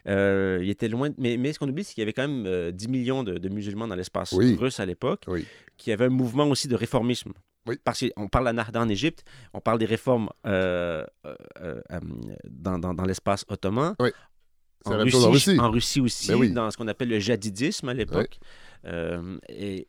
[0.09, 1.11] euh, il était loin.
[1.11, 3.23] de- Mais, mais ce qu'on oublie, c'est qu'il y avait quand même euh, 10 millions
[3.23, 4.55] de, de musulmans dans l'espace Oui.
[4.57, 5.47] russe à l'époque, Oui.
[5.77, 7.33] qui avait un mouvement aussi de réformisme.
[7.67, 7.77] Oui.
[7.83, 9.25] Parce qu'on parle d'Anarda en Égypte,
[9.55, 11.81] on parle des réformes euh, euh, euh,
[12.49, 13.95] dans, dans- dans l'espace ottoman.
[14.87, 15.59] En Russie, en Russie.
[15.61, 18.39] en Russie aussi, Ben dans ce qu'on appelle le jadidisme à l'époque.
[19.49, 19.89] Et,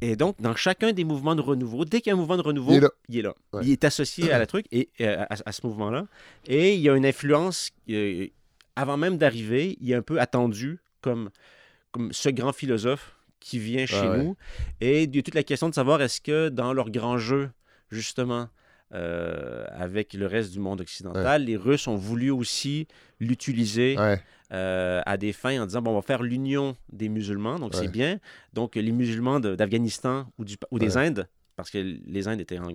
[0.00, 2.42] et donc, dans chacun des mouvements de renouveau, dès qu'il y a un mouvement de
[2.42, 2.90] renouveau, Il est là.
[3.08, 3.34] il est là.
[3.52, 3.62] Ouais.
[3.64, 6.06] Il est associé à la truc et à, à ce mouvement-là.
[6.46, 8.28] Et il y a une influence, euh,
[8.78, 11.30] avant même d'arriver, il est un peu attendu comme,
[11.92, 14.18] comme ce grand philosophe qui vient chez Ah ouais.
[14.18, 14.36] nous.
[14.80, 17.50] Et il y a toute la question de savoir est-ce que dans leur grand jeu,
[17.90, 18.48] justement,
[18.92, 22.86] euh, avec le reste du monde occidental, les Russes ont voulu aussi
[23.20, 24.20] l'utiliser Ouais.
[24.52, 27.88] euh, à des fins en disant bon, on va faire l'union des musulmans, donc c'est
[27.88, 28.18] bien.
[28.54, 30.96] Donc les musulmans d'Afghanistan ou, du, ou des.
[30.96, 32.70] Indes, parce que les Indes étaient en,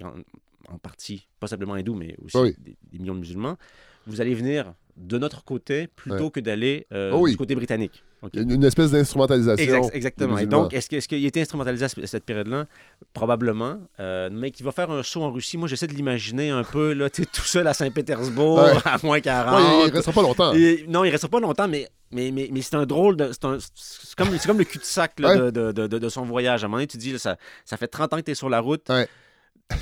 [0.70, 2.56] en partie, pas simplement hindous, mais aussi Oui.
[2.60, 3.58] des, des millions de musulmans,
[4.06, 6.30] vous allez venir de notre côté plutôt Ouais.
[6.32, 7.32] que d'aller euh, Oh oui.
[7.32, 8.04] du côté britannique.
[8.22, 8.30] OK?
[8.34, 9.64] Il y a une, une espèce d'instrumentalisation.
[9.76, 10.38] Exact- exactement.
[10.38, 12.68] Et donc, est-ce que- est-ce qu'il a été instrumentalisé à ce- à cette période-là?
[13.14, 13.80] Probablement.
[14.00, 16.94] Euh, mais qu'il va faire un saut en Russie, moi, j'essaie de l'imaginer un peu,
[16.94, 18.72] là, tout seul à Saint-Pétersbourg, Ouais.
[18.86, 19.56] à moins 40.
[19.62, 20.54] Ouais, il, il restera pas longtemps.
[20.54, 23.30] Et- non, il restera pas longtemps, mais, mais, mais, mais c'est un drôle de.
[23.34, 26.24] C'est un- c'est comme, c'est comme le cul-de-sac là, de, de, de, de- de son
[26.24, 26.64] voyage.
[26.64, 28.32] À un moment donné, tu te dis, là, ça, ça fait 30 ans que tu
[28.32, 28.90] es sur la route.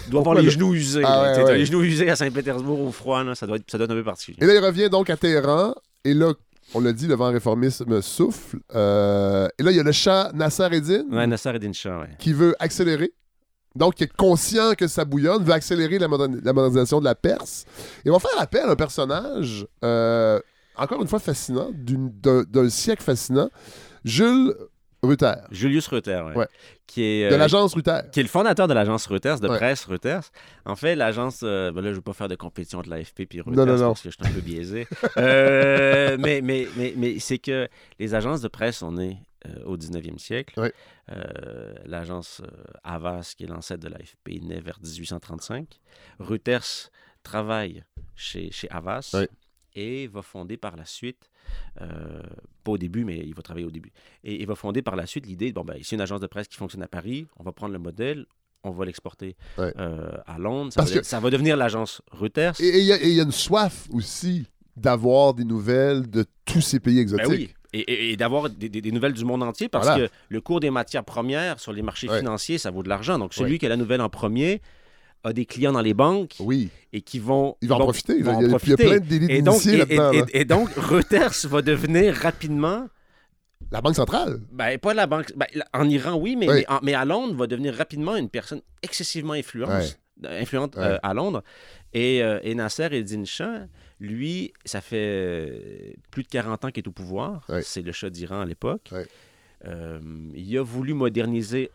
[0.05, 1.01] Tu dois avoir les le- genoux usés.
[1.05, 1.57] Ah ouais, ouais.
[1.57, 3.95] les genoux usés à Saint-Pétersbourg au froid, là, ça, doit être, ça doit être un
[3.95, 4.37] peu particulier.
[4.41, 5.73] Et là, il revient donc à Téhéran.
[6.03, 6.33] Et là,
[6.73, 8.59] on l'a dit, le vent réformisme souffle.
[8.75, 12.09] Euh, et là, il y a le chat Nasser Eddin Ouais, Nasser Eddin Shah, ouais.
[12.19, 13.11] qui veut accélérer.
[13.75, 17.15] Donc, il est conscient que ça bouillonne, veut accélérer la, modern- la modernisation de la
[17.15, 17.65] Perse.
[18.05, 20.39] Et on va faire appel à un personnage, euh,
[20.75, 23.49] encore une fois fascinant, d'une- d'un d'un siècle fascinant,
[24.03, 24.53] Jules
[25.03, 26.36] Ruther, Julius Reuters, ouais.
[26.38, 26.48] Ouais.
[26.86, 27.30] Qui est.
[27.30, 28.02] de euh, l'agence Ruther.
[28.11, 29.57] qui est le fondateur de l'agence Reuters, de Ouais.
[29.57, 30.30] presse Reuters.
[30.65, 33.22] En fait, l'agence, euh, ben là, je ne veux pas faire de compétition entre l'AFP
[33.34, 33.88] et Reuters Non, non, non.
[33.90, 34.88] parce que je suis un peu biaisé.
[35.18, 37.68] Euh, mais mais, mais, mais c'est que
[37.99, 39.18] les agences de presse, on est
[39.65, 40.60] au 19e siècle.
[40.60, 40.72] Ouais.
[41.86, 42.41] L'agence
[42.84, 45.80] Havas, qui est l'ancêtre de l'AFP, naît vers 1835.
[46.19, 46.90] Reuters
[47.23, 47.84] travaille
[48.15, 49.15] chez, chez Havas
[49.73, 51.30] et va fonder par la suite,
[51.82, 52.22] euh,
[52.64, 53.91] pas au début, mais il va travailler au début,
[54.23, 56.48] et il va fonder par la suite l'idée, bon, ben, ici, une agence de presse
[56.48, 58.26] qui fonctionne à Paris, on va prendre le modèle,
[58.64, 59.73] on va l'exporter Ouais.
[59.80, 62.53] euh, à Londres, ça Parce va, que- ça va devenir l'agence Reuters.
[62.60, 64.45] Et il y, a- y une soif aussi
[64.78, 67.28] d'avoir des nouvelles de tous ces pays exotiques.
[67.28, 67.49] Ben oui.
[67.73, 70.07] et, et- et d'avoir des, des- des nouvelles du monde entier parce Voilà.
[70.07, 72.19] que le cours des matières premières sur les marchés Ouais.
[72.19, 73.18] financiers, ça vaut de l'argent.
[73.18, 73.57] Donc, celui Ouais.
[73.60, 74.61] qui a la nouvelle en premier
[75.23, 77.56] a des clients dans les banques Oui, et qui vont.
[77.61, 78.15] il va en vont- profiter.
[78.18, 78.76] Il, vont y a, en il y a profiter.
[78.85, 80.11] plein de délits Et donc, et, là-dedans.
[80.11, 80.26] et- là.
[80.34, 82.88] et- et donc, Reuters va devenir rapidement,
[83.72, 84.39] La Banque centrale.
[84.52, 86.56] ben, pas la banque, ben, en Iran, oui, mais, Oui.
[86.57, 90.84] mais, en- mais à Londres, va devenir rapidement une personne excessivement influente, influente Ouais.
[90.84, 91.43] euh, à Londres.
[91.93, 93.68] Et, euh, et Nasser Eddin Shah,
[93.99, 97.45] lui, ça fait euh, plus de 40 ans qu'il est au pouvoir.
[97.61, 98.89] C'est le Shah d'Iran à l'époque.
[99.68, 99.99] Euh,
[100.34, 101.69] il a voulu moderniser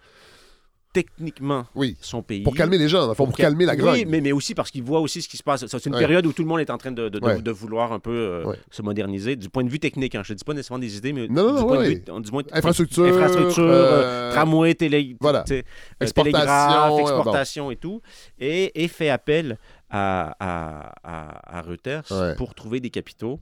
[1.05, 1.97] techniquement Oui.
[2.01, 2.43] son pays.
[2.43, 3.93] Pour calmer les gens, pour, cal- calmer la grogne.
[4.01, 5.65] Oui, mais, mais aussi parce qu'il voit aussi ce qui se passe.
[5.67, 5.99] C'est une Ouais.
[6.01, 7.43] période où tout le monde est en train de, de- de- Ouais.
[7.43, 8.57] de vouloir un peu euh, Ouais.
[8.71, 10.15] se moderniser du point de vue technique.
[10.15, 10.23] Hein.
[10.25, 12.03] Je ne dis pas nécessairement des idées, mais Non, non, du non, point de vue
[12.23, 15.45] du moins- Infrastructure, infrastructure, euh, euh, tramway, télé, voilà.
[15.51, 15.63] euh,
[16.01, 18.01] Exportation, exportation et tout,
[18.39, 19.59] et, et fait appel
[19.91, 22.05] à, à, à, à Reuters
[22.39, 23.39] pour trouver des capitaux.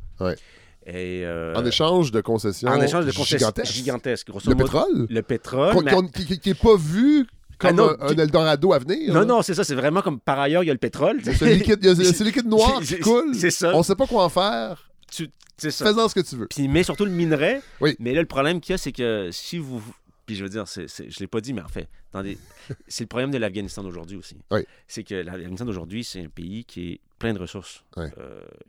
[0.86, 3.72] Et, euh, En échange de concessions en échange de concessions gigantesques.
[3.72, 4.64] gigantesques, Le modo.
[4.64, 5.72] pétrole, Le pétrole.
[5.72, 7.26] qu'on- mais- qui n'est pas vu
[7.58, 9.12] comme Ah non, un, Eldorado à venir.
[9.12, 9.24] Non, là.
[9.26, 11.20] non, c'est ça, c'est vraiment comme par ailleurs, il y a le pétrole.
[11.24, 13.34] Ce liquide, ce liquide noir C'est- qui coule.
[13.34, 13.74] C'est ça.
[13.74, 14.90] On sait pas quoi en faire.
[15.10, 15.84] Tu- C'est ça.
[15.86, 16.46] Fais-en ce que tu veux.
[16.48, 17.60] Puis met surtout le minerai.
[17.80, 17.96] Oui.
[18.00, 19.82] Mais là, le problème qu'il y a, c'est que si vous.
[20.26, 22.38] Puis je veux dire, c'est, c'est- je ne l'ai pas dit, mais en fait, attendez,
[22.88, 24.36] c'est le problème de l'Afghanistan d'aujourd'hui aussi.
[24.50, 24.60] Oui.
[24.88, 28.10] C'est que l'Afghanistan d'aujourd'hui, c'est un pays qui est plein de ressources euh,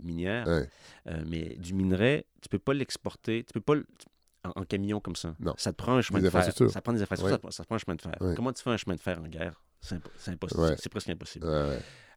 [0.03, 0.45] minières.
[0.47, 0.65] Euh,
[1.27, 3.43] mais du minerai, tu peux pas l'exporter.
[3.45, 3.75] Tu peux pas
[4.45, 5.35] en, en camion comme ça.
[5.39, 5.53] Non.
[5.57, 6.43] Ça te prend un chemin Des de fer.
[6.69, 7.51] Ça prend des infrastructures, Ouais.
[7.51, 8.13] ça, te prend un chemin de fer.
[8.21, 8.33] Ouais.
[8.35, 9.61] Comment tu fais un chemin de fer en guerre?
[9.81, 10.61] C'est, impo- c'est impossible.
[10.61, 10.75] Ouais.
[10.79, 11.47] C'est presque impossible.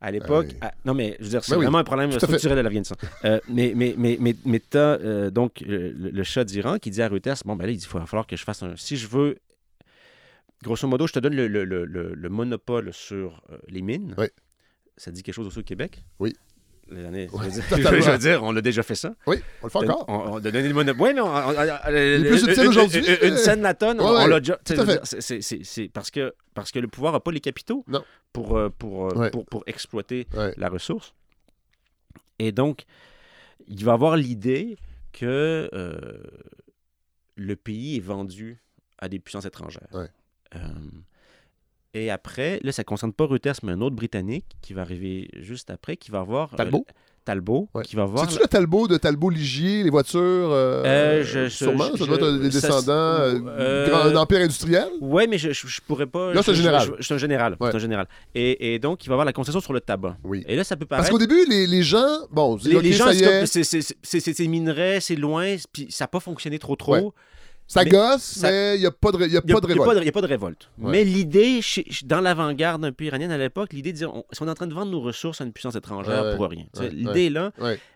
[0.01, 2.63] À l'époque, non mais je veux dire, c'est Ben oui, vraiment un problème structurel de
[2.63, 2.95] l'Afghanistan.
[3.25, 6.91] Euh, mais mais mais mais, mais t'as euh, donc euh, le, le Shah d'Iran qui
[6.91, 8.77] dit à Reuters, bon ben là il dit, il va falloir que je fasse un,
[8.77, 9.39] si je veux,
[10.63, 14.15] grosso modo, je te donne le, le- le- le- le monopole sur euh, les mines.
[14.19, 14.27] Oui.
[14.97, 16.05] Ça dit quelque chose aussi au Québec?
[16.21, 16.33] Oui.
[16.91, 18.01] Les années, Oui, je, veux dire, totalement.
[18.01, 19.15] je veux dire, on l'a déjà fait ça.
[19.27, 20.05] Oui, on le fait encore.
[20.09, 21.07] On, on a donné le monopole.
[21.09, 24.07] Oui, mais on, on- on- est plus subtil une- aujourd'hui, Une, scène la tonne, Ouais,
[24.07, 24.59] on, l'a déjà.
[24.65, 28.03] c'est- c'est- c'est- c'est parce que parce que le pouvoir n'a pas les capitaux Non.
[28.33, 29.31] pour euh, pour, euh, Ouais.
[29.31, 30.55] pour pour exploiter Ouais.
[30.57, 31.13] la ressource.
[32.39, 32.85] Et donc,
[33.67, 34.79] il va avoir l'idée
[35.13, 35.99] que euh,
[37.37, 38.63] le pays est vendu
[38.99, 39.89] à des puissances étrangères.
[39.93, 40.09] Ouais.
[40.57, 40.59] Euh,
[41.95, 45.29] et après, là, ça ne concerne pas Reuters, mais un autre Britannique qui va arriver
[45.41, 46.53] juste après, qui va avoir...
[46.53, 46.87] euh, Talbot?
[47.25, 47.83] Talbot, Ouais.
[47.85, 48.25] qui va voir...
[48.31, 52.27] C'est-tu le Talbot de Talbot-Ligier, les voitures euh, Euh, je- Sûrement, je- ça doit être
[52.33, 54.89] je- des descendants, euh, euh, grand- un empire industriel?
[55.03, 56.33] Oui, mais je, je pourrais pas.
[56.33, 56.89] Là, c'est un général.
[57.01, 57.57] Suis un général.
[57.61, 57.69] Ouais.
[57.71, 58.07] C'est un général.
[58.35, 60.17] Et, et donc, il va avoir la concession sur le tabac.
[60.25, 60.43] Oui.
[60.49, 61.13] Et là, ça peut Parce paraître.
[61.13, 64.33] qu'au début, les, les gens, bon, les, ok, les gens, c'est c'est c'est- c'est- c'est-
[64.33, 66.93] c'est minerais, c'est loin, puis ça n'a pas fonctionné trop trop.
[66.95, 67.09] Ouais.
[67.69, 69.61] Ça mais gosse, ça- mais il n'y a pas de, y a n'y a, pas
[69.61, 69.99] de révolte.
[70.01, 70.71] il y a pas de révolte.
[70.79, 70.91] Ouais.
[70.91, 71.61] Mais l'idée,
[72.05, 74.55] dans l'avant-garde un peu iranienne à l'époque, l'idée de dire on, si on est en
[74.55, 76.65] train de vendre nos ressources à une puissance étrangère Ouais, pour rien.
[76.79, 77.53] Ouais, l'idée là,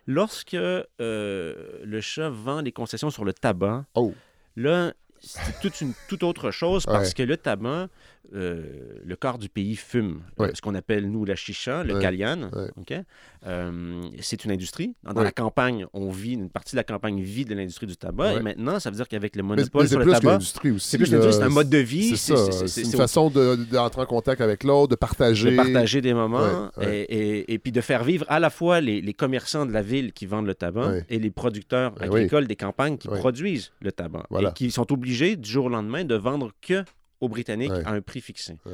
[0.06, 4.12] lorsque euh, le chat vend les concessions sur le tabac, Oh.
[4.56, 7.88] là, c'est toute une toute autre chose parce que le tabac,
[8.34, 8.62] euh,
[9.04, 10.50] le corps du pays fume euh, Ouais.
[10.54, 13.04] ce qu'on appelle, nous, la chicha, le Ouais.
[13.46, 14.94] Euh, c'est une industrie.
[15.02, 18.34] Dans, la campagne, on vit, une partie de la campagne vit de l'industrie du tabac.
[18.34, 20.60] Et maintenant, ça veut dire qu'avec le Mais, monopole mais c'est sur le tabac, c'est
[20.98, 22.16] plus l'industrie, c'est un mode de vie.
[22.16, 25.50] C'est une façon de- d'entrer en contact avec l'autre, de partager.
[25.50, 26.70] de partager des moments.
[26.80, 29.82] Et, et- et puis de faire vivre à la fois les, les commerçants de la
[29.82, 33.92] ville qui vendent le tabac et les producteurs Ben agricoles des campagnes qui produisent le
[33.92, 34.50] tabac Voilà.
[34.50, 36.84] et qui sont obligés du jour au lendemain de vendre que
[37.22, 37.84] aux Britanniques Ouais.
[37.86, 38.58] à un prix fixé.
[38.66, 38.72] Ouais.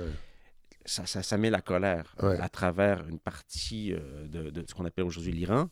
[0.85, 2.39] Ça, ça, ça met la colère Ouais.
[2.41, 5.69] à travers une partie euh, de, de ce qu'on appelle aujourd'hui l'Iran.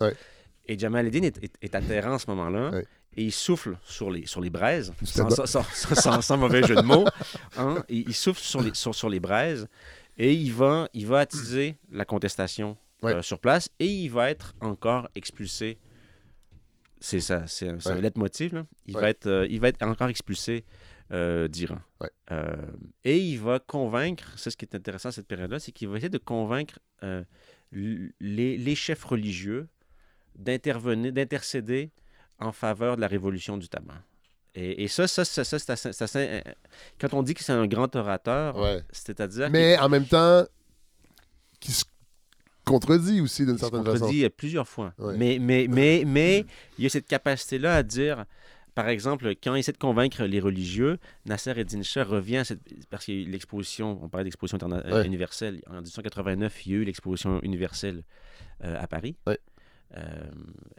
[0.68, 2.72] Et Jamal Eddin est, est- est atterrant en ce moment-là.
[3.16, 5.46] Et il souffle sur les, sur les braises, sans, tabac.
[5.46, 7.06] sans- sans- sans- sans mauvais jeu de mots.
[7.56, 7.82] hein.
[7.88, 9.68] Et il souffle sur les, sur, sur les braises
[10.18, 14.54] et il va, il va attiser la contestation euh, sur place et il va être
[14.60, 15.78] encore expulsé.
[17.00, 18.00] C'est ça, c'est un, un Ouais.
[18.02, 18.54] leitmotiv.
[18.54, 18.66] Là.
[18.86, 20.64] Il, va être, euh, il va être encore expulsé
[21.12, 21.78] euh, d'Iran.
[22.00, 22.10] Ouais.
[22.32, 22.56] Euh,
[23.04, 25.96] et il va convaincre, c'est ce qui est intéressant à cette période-là, c'est qu'il va
[25.96, 27.22] essayer de convaincre euh,
[27.72, 29.68] les, les chefs religieux
[30.36, 31.90] d'intervenir, d'intercéder
[32.38, 34.02] en faveur de la révolution du tabac.
[34.54, 36.42] Et, et ça, ça, ça, ça, c'est assez- c'est assez-
[36.98, 38.82] quand on dit que c'est un grand orateur, Ouais.
[38.90, 40.44] c'est-à-dire Mais en même temps,
[41.60, 41.84] qui se
[42.64, 44.00] contredit aussi d'une certaine façon.
[44.00, 44.92] contredit plusieurs fois.
[44.98, 45.16] Ouais.
[45.16, 46.44] Mais, mais, mais, mais
[46.78, 48.24] il y a cette capacité-là à dire,
[48.76, 52.60] par exemple, quand il essaie de convaincre les religieux, Nasser Eddin Shah revient à cette...
[52.90, 55.06] parce qu'il y a eu l'exposition, on parlait d'exposition interna- euh, Ouais.
[55.06, 58.04] universelle, en 1889, il y a eu l'exposition universelle
[58.62, 59.16] euh, à Paris.
[59.26, 59.38] Ouais.
[59.96, 60.02] Euh,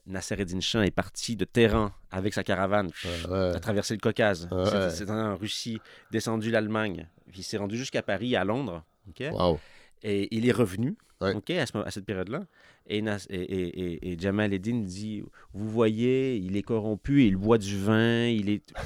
[0.06, 3.56] Nasser Eddin Shah est parti de Téhéran avec sa caravane, Ouais, ouais.
[3.56, 4.90] a traversé le Caucase, Ouais.
[4.92, 5.80] c'est en Russie,
[6.12, 8.84] descendu l'Allemagne, il s'est rendu jusqu'à Paris, à Londres.
[9.20, 9.60] Wow.
[10.04, 10.96] Et il est revenu.
[11.22, 11.34] Ouais.
[11.34, 12.44] OK, à, ce- à cette période-là.
[12.90, 15.24] Et, et, et, et- Jamal Eddin dit
[15.54, 18.62] Vous voyez, il est corrompu, il boit du vin, il est.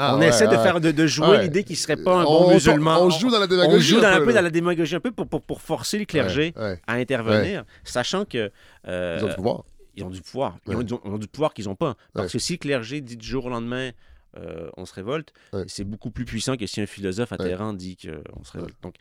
[0.00, 2.44] Ah, on ouais, essaie de, faire, de, de jouer l'idée qu'il serait pas un On-
[2.44, 3.02] bon on- musulman.
[3.02, 3.88] On, joue dans la On démagogie.
[3.96, 6.54] joue dans, un peu dans la démagogie un peu pour, pour, pour forcer le clergé
[6.86, 8.52] à intervenir, sachant que.
[8.86, 9.64] euh, Ils ont du pouvoir.
[9.96, 10.56] ils ont du pouvoir.
[10.68, 11.96] Ils, ont, ils ont- ils ont du pouvoir qu'ils n'ont pas.
[12.14, 13.90] Parce que si le clergé dit du jour au lendemain,
[14.36, 15.64] euh, on se révolte, Ouais.
[15.68, 17.48] c'est beaucoup plus puissant que si un philosophe à Ouais.
[17.74, 18.76] Dit qu'on se révolte.
[18.82, 18.94] Donc,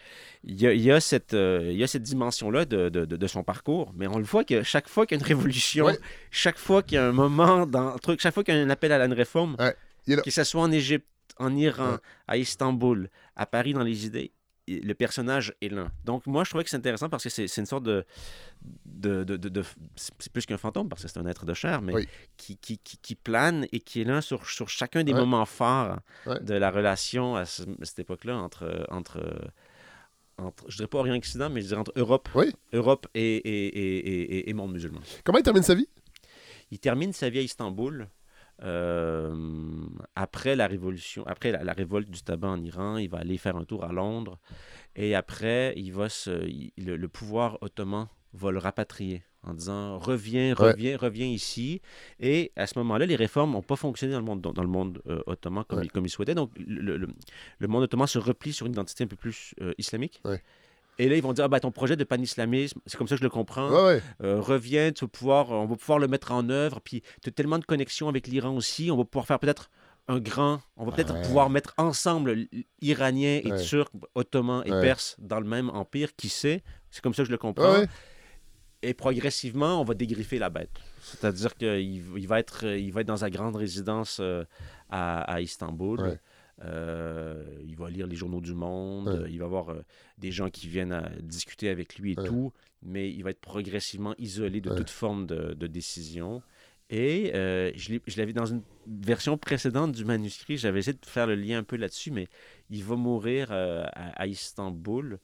[0.43, 3.43] il y a, il y a cette, euh, y a cette dimension-là de, de- son
[3.43, 5.87] parcours, mais on le voit que chaque fois qu'il y a une révolution,
[6.31, 8.61] chaque fois qu'il y a un moment dans le truc, chaque fois qu'il y a
[8.61, 9.57] un appel à la réforme,
[10.05, 11.05] que ce soit en Égypte,
[11.37, 11.97] en Iran,
[12.27, 14.31] à Istanbul, à Paris dans les idées,
[14.67, 15.89] le personnage est là.
[16.03, 18.05] Donc moi, je trouvais que c'est intéressant parce que c'est une sorte de...
[18.85, 19.63] de, de-
[19.95, 22.07] c'est plus qu'un fantôme parce que c'est un être de chair, mais Oui.
[22.37, 25.19] qui, qui, qui, qui plane et qui est là sur, sur chacun des Ouais.
[25.19, 26.39] moments forts Ouais.
[26.41, 28.85] de la relation à, ce- à cette époque-là entre...
[28.89, 29.21] entre
[30.39, 32.53] entre, je dirais pas Orient-Occident, mais je dirais entre Europe, Oui.
[32.71, 33.97] Europe et, et-
[34.37, 34.99] et- et monde musulman.
[35.23, 35.87] Comment il termine sa vie?
[36.69, 38.07] Il termine sa vie à Istanbul.
[38.63, 39.35] Euh,
[40.15, 43.55] après la révolution, après la, la révolte du tabac en Iran, il va aller faire
[43.55, 44.39] un tour à Londres.
[44.95, 49.97] Et après, il va se, il- le, le pouvoir ottoman va le rapatrier en disant
[49.99, 50.71] reviens, Ouais.
[50.71, 51.81] reviens, reviens ici.
[52.19, 55.01] Et à ce moment-là, les réformes n'ont pas fonctionné dans le monde, dans le monde
[55.07, 55.85] euh, ottoman comme, Ouais.
[55.85, 56.35] il, comme il souhaitait.
[56.35, 57.07] Donc, le, le-
[57.59, 60.19] le monde ottoman se replie sur une identité un peu plus euh, islamique.
[60.25, 60.41] Ouais.
[60.99, 63.19] Et là, ils vont dire, ah, ben, ton projet de pan-islamisme, c'est comme ça que
[63.19, 64.01] je le comprends Ouais, ouais.
[64.23, 66.81] euh, reviens, tu vas pouvoir, on va pouvoir le mettre en œuvre.
[66.81, 69.69] Puis tu as tellement de connexions avec l'Iran aussi, on va pouvoir faire peut-être
[70.07, 71.21] un grand, on va peut-être Ouais.
[71.23, 72.47] pouvoir mettre ensemble
[72.81, 73.61] Iraniens et Ouais.
[73.61, 74.81] Turcs, Ottomans et Ouais.
[74.81, 76.63] Perses dans le même empire, qui sait?
[76.89, 77.83] C'est comme ça que je le comprends.
[78.83, 80.69] Et progressivement, on va dégriffer la bête.
[81.01, 81.79] C'est-à-dire qu'il
[82.17, 84.43] il va, être, il va être dans sa grande résidence euh,
[84.89, 86.19] à, à Istanbul.
[86.63, 89.07] Euh, il va lire les journaux du monde.
[89.07, 89.13] Ouais.
[89.23, 89.81] euh, Il va avoir euh,
[90.17, 92.27] des gens qui viennent à discuter avec lui et Ouais.
[92.27, 92.51] tout.
[92.81, 94.75] Mais il va être progressivement isolé de Ouais.
[94.75, 96.41] toute forme de, de décision.
[96.89, 101.35] Et euh, je l'avais dans une version précédente du manuscrit, j'avais essayé de faire le
[101.35, 102.27] lien un peu là-dessus, mais
[102.69, 105.19] il va mourir euh, à, à Istanbul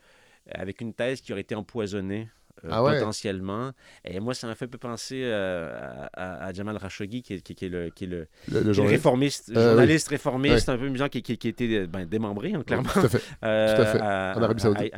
[0.51, 2.27] avec une thèse qui aurait été empoisonnée
[2.63, 2.97] euh, Ah ouais?
[2.99, 3.71] potentiellement.
[4.05, 5.71] Et moi, ça m'a fait un peu penser euh,
[6.13, 8.19] à, à- à Jamal Khashoggi, qui est, qui est- qui est le, qui est le,
[8.19, 8.97] Le, qui le est le journaliste?
[9.03, 12.89] réformiste, Euh, journaliste réformiste, un peu amusant, qui, qui, euh, ben, démembré, hein, clairement.
[12.93, 13.21] Tout à fait.
[13.43, 13.99] Euh, Tout à fait.
[13.99, 14.93] à- En Arabie Saoudite.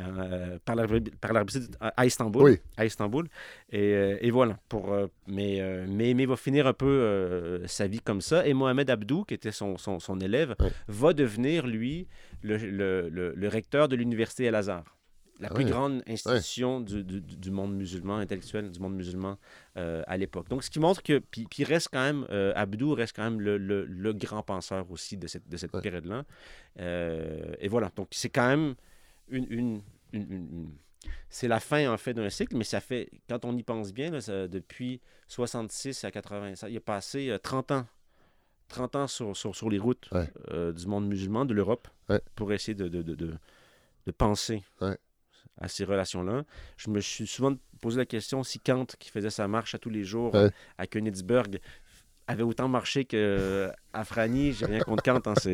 [0.65, 0.75] par
[1.33, 2.43] l'Arabie Saoudite, à Istanbul.
[2.43, 2.59] Oui.
[2.77, 3.27] À Istanbul.
[3.71, 4.57] Et, et voilà.
[4.69, 4.95] Pour,
[5.27, 8.45] mais, mais, va finir un peu sa vie comme ça.
[8.45, 10.55] Et Mohamed Abdou, qui était son, son, son élève,
[10.87, 12.07] va devenir, lui,
[12.43, 14.83] le recteur de l'université Al-Azhar.
[15.39, 19.37] La Ah plus grande institution du, du- du monde musulman, intellectuel du monde musulman
[19.75, 20.47] euh, à l'époque.
[20.47, 23.41] Donc, ce qui montre que, puis, puis reste quand même, euh, Abdou reste quand même
[23.41, 25.81] le, le- le grand penseur aussi de cette, de cette Ouais.
[25.81, 26.23] période-là.
[26.79, 28.75] Euh, et voilà, donc c'est quand même
[29.27, 29.45] une...
[29.51, 29.81] une-
[30.13, 30.69] une-
[31.29, 34.09] C'est la fin, en fait, d'un cycle, mais ça fait, quand on y pense bien,
[34.11, 37.85] là, ça- depuis 66 à 80, ça, il a passé euh, 30 ans.
[38.69, 40.29] 30 ans sur, sur, sur les routes Ouais.
[40.51, 42.21] euh, du monde musulman, de l'Europe, Ouais.
[42.35, 43.33] pour essayer de, de, de, de,
[44.07, 44.97] de penser Ouais.
[45.59, 46.43] À ces relations-là.
[46.77, 49.89] Je me suis souvent posé la question si Kant, qui faisait sa marche à tous
[49.89, 50.39] les jours Ouais.
[50.41, 51.59] euh, à Königsberg,
[52.27, 54.51] avait autant marché qu'à Frani.
[54.53, 55.21] J'ai rien contre Kant.
[55.27, 55.51] hein, c'est-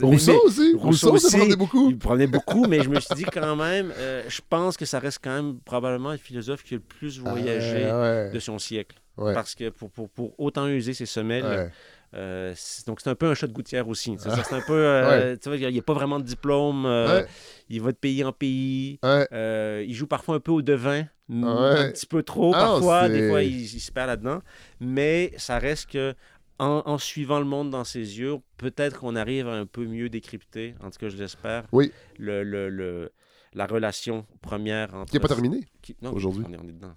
[0.00, 0.74] Rousseau mais- aussi.
[0.76, 1.36] Rousseau aussi.
[1.36, 1.90] prenait beaucoup.
[1.90, 5.00] il prenait beaucoup, mais je me suis dit quand même, euh, je pense que ça
[5.00, 8.30] reste quand même probablement le philosophe qui a le plus voyagé Ah, ouais.
[8.30, 9.00] de son siècle.
[9.16, 9.34] Ouais.
[9.34, 11.72] Parce que pour, pour, pour autant user ses semelles.
[12.14, 12.54] Euh,
[12.86, 14.16] donc c'est un peu un chat de gouttière aussi.
[14.18, 16.84] C'est un peu, euh, tu vois, il n'y a pas vraiment de diplôme.
[16.86, 17.26] euh, Ouais.
[17.68, 18.98] Il va de pays en pays.
[19.02, 19.84] Ouais.
[19.86, 23.08] Il joue parfois un peu au devin, un petit peu trop Ah, parfois.
[23.08, 24.40] Des fois, il, il se perd là-dedans.
[24.80, 26.14] Mais ça reste que
[26.58, 30.08] en, en suivant le monde dans ses yeux, peut-être qu'on arrive à un peu mieux
[30.10, 31.90] décrypter, en tout cas je l'espère, Oui.
[32.18, 33.12] le, le- le-
[33.54, 35.10] la relation première entre...
[35.10, 35.64] Qui n'est pas terminé.
[35.80, 36.44] qui- non, aujourd'hui.
[36.48, 36.94] On est, on est dedans.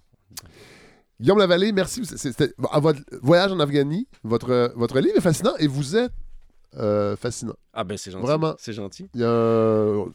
[1.20, 2.02] Guillaume Lavallée, merci.
[2.04, 4.06] C'était à votre voyage en Afghanie.
[4.24, 6.12] Votre, votre livre est fascinant et vous êtes
[6.76, 7.54] euh, fascinant.
[7.72, 8.26] Ah ben c'est gentil.
[8.26, 8.54] Vraiment.
[8.58, 9.08] C'est gentil.
[9.14, 10.06] Il y, a un,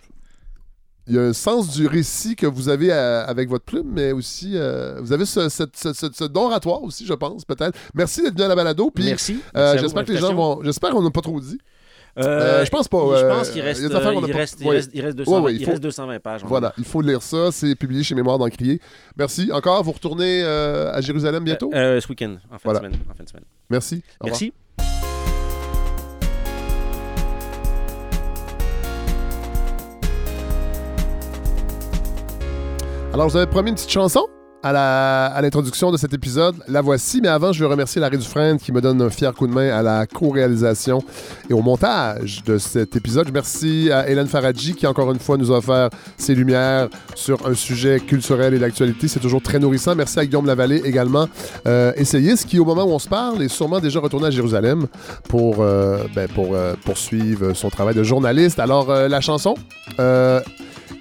[1.07, 4.11] il y a un sens du récit que vous avez euh, avec votre plume, mais
[4.11, 7.77] aussi euh, vous avez ce, ce- ce- ce don oratoire aussi, je pense, peut-être.
[7.93, 8.91] Merci d'être venu à la balado.
[8.91, 9.39] Puis, Merci.
[9.55, 10.61] euh, Merci j'espère que les gens vont.
[10.63, 11.57] J'espère qu'on n'a pas trop dit.
[12.19, 12.97] Euh, Euh, je pense pas.
[12.97, 14.75] Je euh, pense qu'il reste, il reste, il Ouais.
[14.75, 16.41] reste, il reste 200 Ouais, ouais, il il faut- reste 220 pages.
[16.45, 17.51] Voilà, il faut lire ça.
[17.51, 18.79] C'est publié chez Mémoire d'Encrier.
[19.17, 19.49] Merci.
[19.53, 21.69] Encore, vous retournez à Jérusalem bientôt?
[21.73, 22.79] Ce week-end, en fin, Voilà.
[22.79, 23.43] de semaine, en fin de semaine.
[23.69, 24.03] Merci.
[24.19, 24.25] Au.
[24.25, 24.53] Merci.
[33.13, 34.27] Alors, vous avez promis une petite chanson?
[34.61, 36.55] À l'introduction de cet épisode.
[36.67, 39.47] La voici, mais avant, je veux remercier Larry Dufresne qui me donne un fier coup
[39.47, 41.01] de main à la co-réalisation
[41.49, 43.29] et au montage de cet épisode.
[43.33, 47.53] Merci à Hélène Faradji qui, encore une fois, nous a offert ses lumières sur un
[47.53, 49.07] sujet culturel et d'actualité.
[49.07, 49.95] C'est toujours très nourrissant.
[49.95, 51.27] Merci à Guillaume Lavallée également,
[51.67, 54.87] euh, essayiste, qui, au moment où on se parle, est sûrement déjà retourné à Jérusalem
[55.29, 58.59] pour, euh, ben, euh, poursuivre son travail de journaliste.
[58.59, 59.55] Alors, euh, la chanson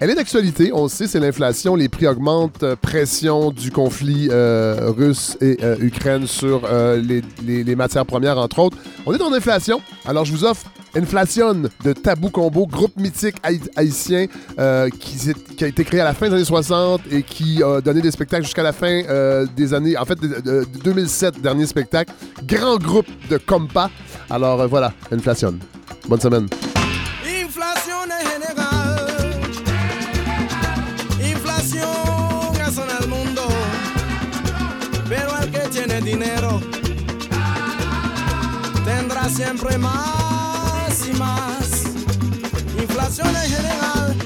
[0.01, 4.29] elle est d'actualité, on le sait, c'est l'inflation, les prix augmentent, euh, pression du conflit
[4.31, 6.69] euh, russe et euh, Ukraine sur
[7.03, 8.77] les, matières premières, entre autres.
[9.07, 13.37] On est en inflation, alors je vous offre Inflation de Tabou Combo, groupe mythique
[13.77, 18.01] haïtien qui, a été créé à la fin des années 60 et qui a donné
[18.01, 19.03] des spectacles jusqu'à la fin
[19.55, 22.13] des années, en fait, de, 2007, dernier spectacle.
[22.45, 23.91] Grand groupe de compas.
[24.31, 25.55] Alors voilà, Inflation.
[26.09, 26.49] Bonne semaine.
[36.11, 36.59] Dinero
[38.83, 41.85] tendrá siempre más y más.
[42.81, 44.17] Inflación en general.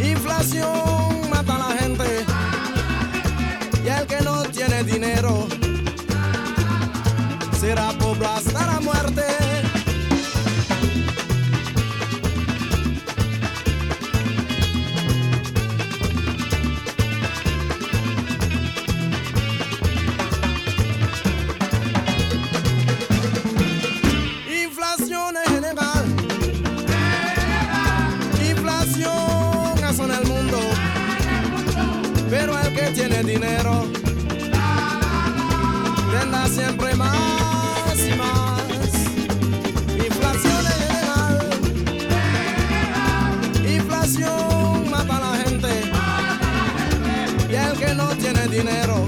[0.00, 2.24] Inflación mata a la gente.
[3.84, 5.48] Y el que no tiene dinero
[33.16, 33.86] tiene dinero,
[36.10, 38.92] tendrá siempre más y más.
[40.04, 41.50] Inflación general,
[43.66, 45.68] inflación mata a la gente.
[47.48, 49.06] Y el que no tiene dinero,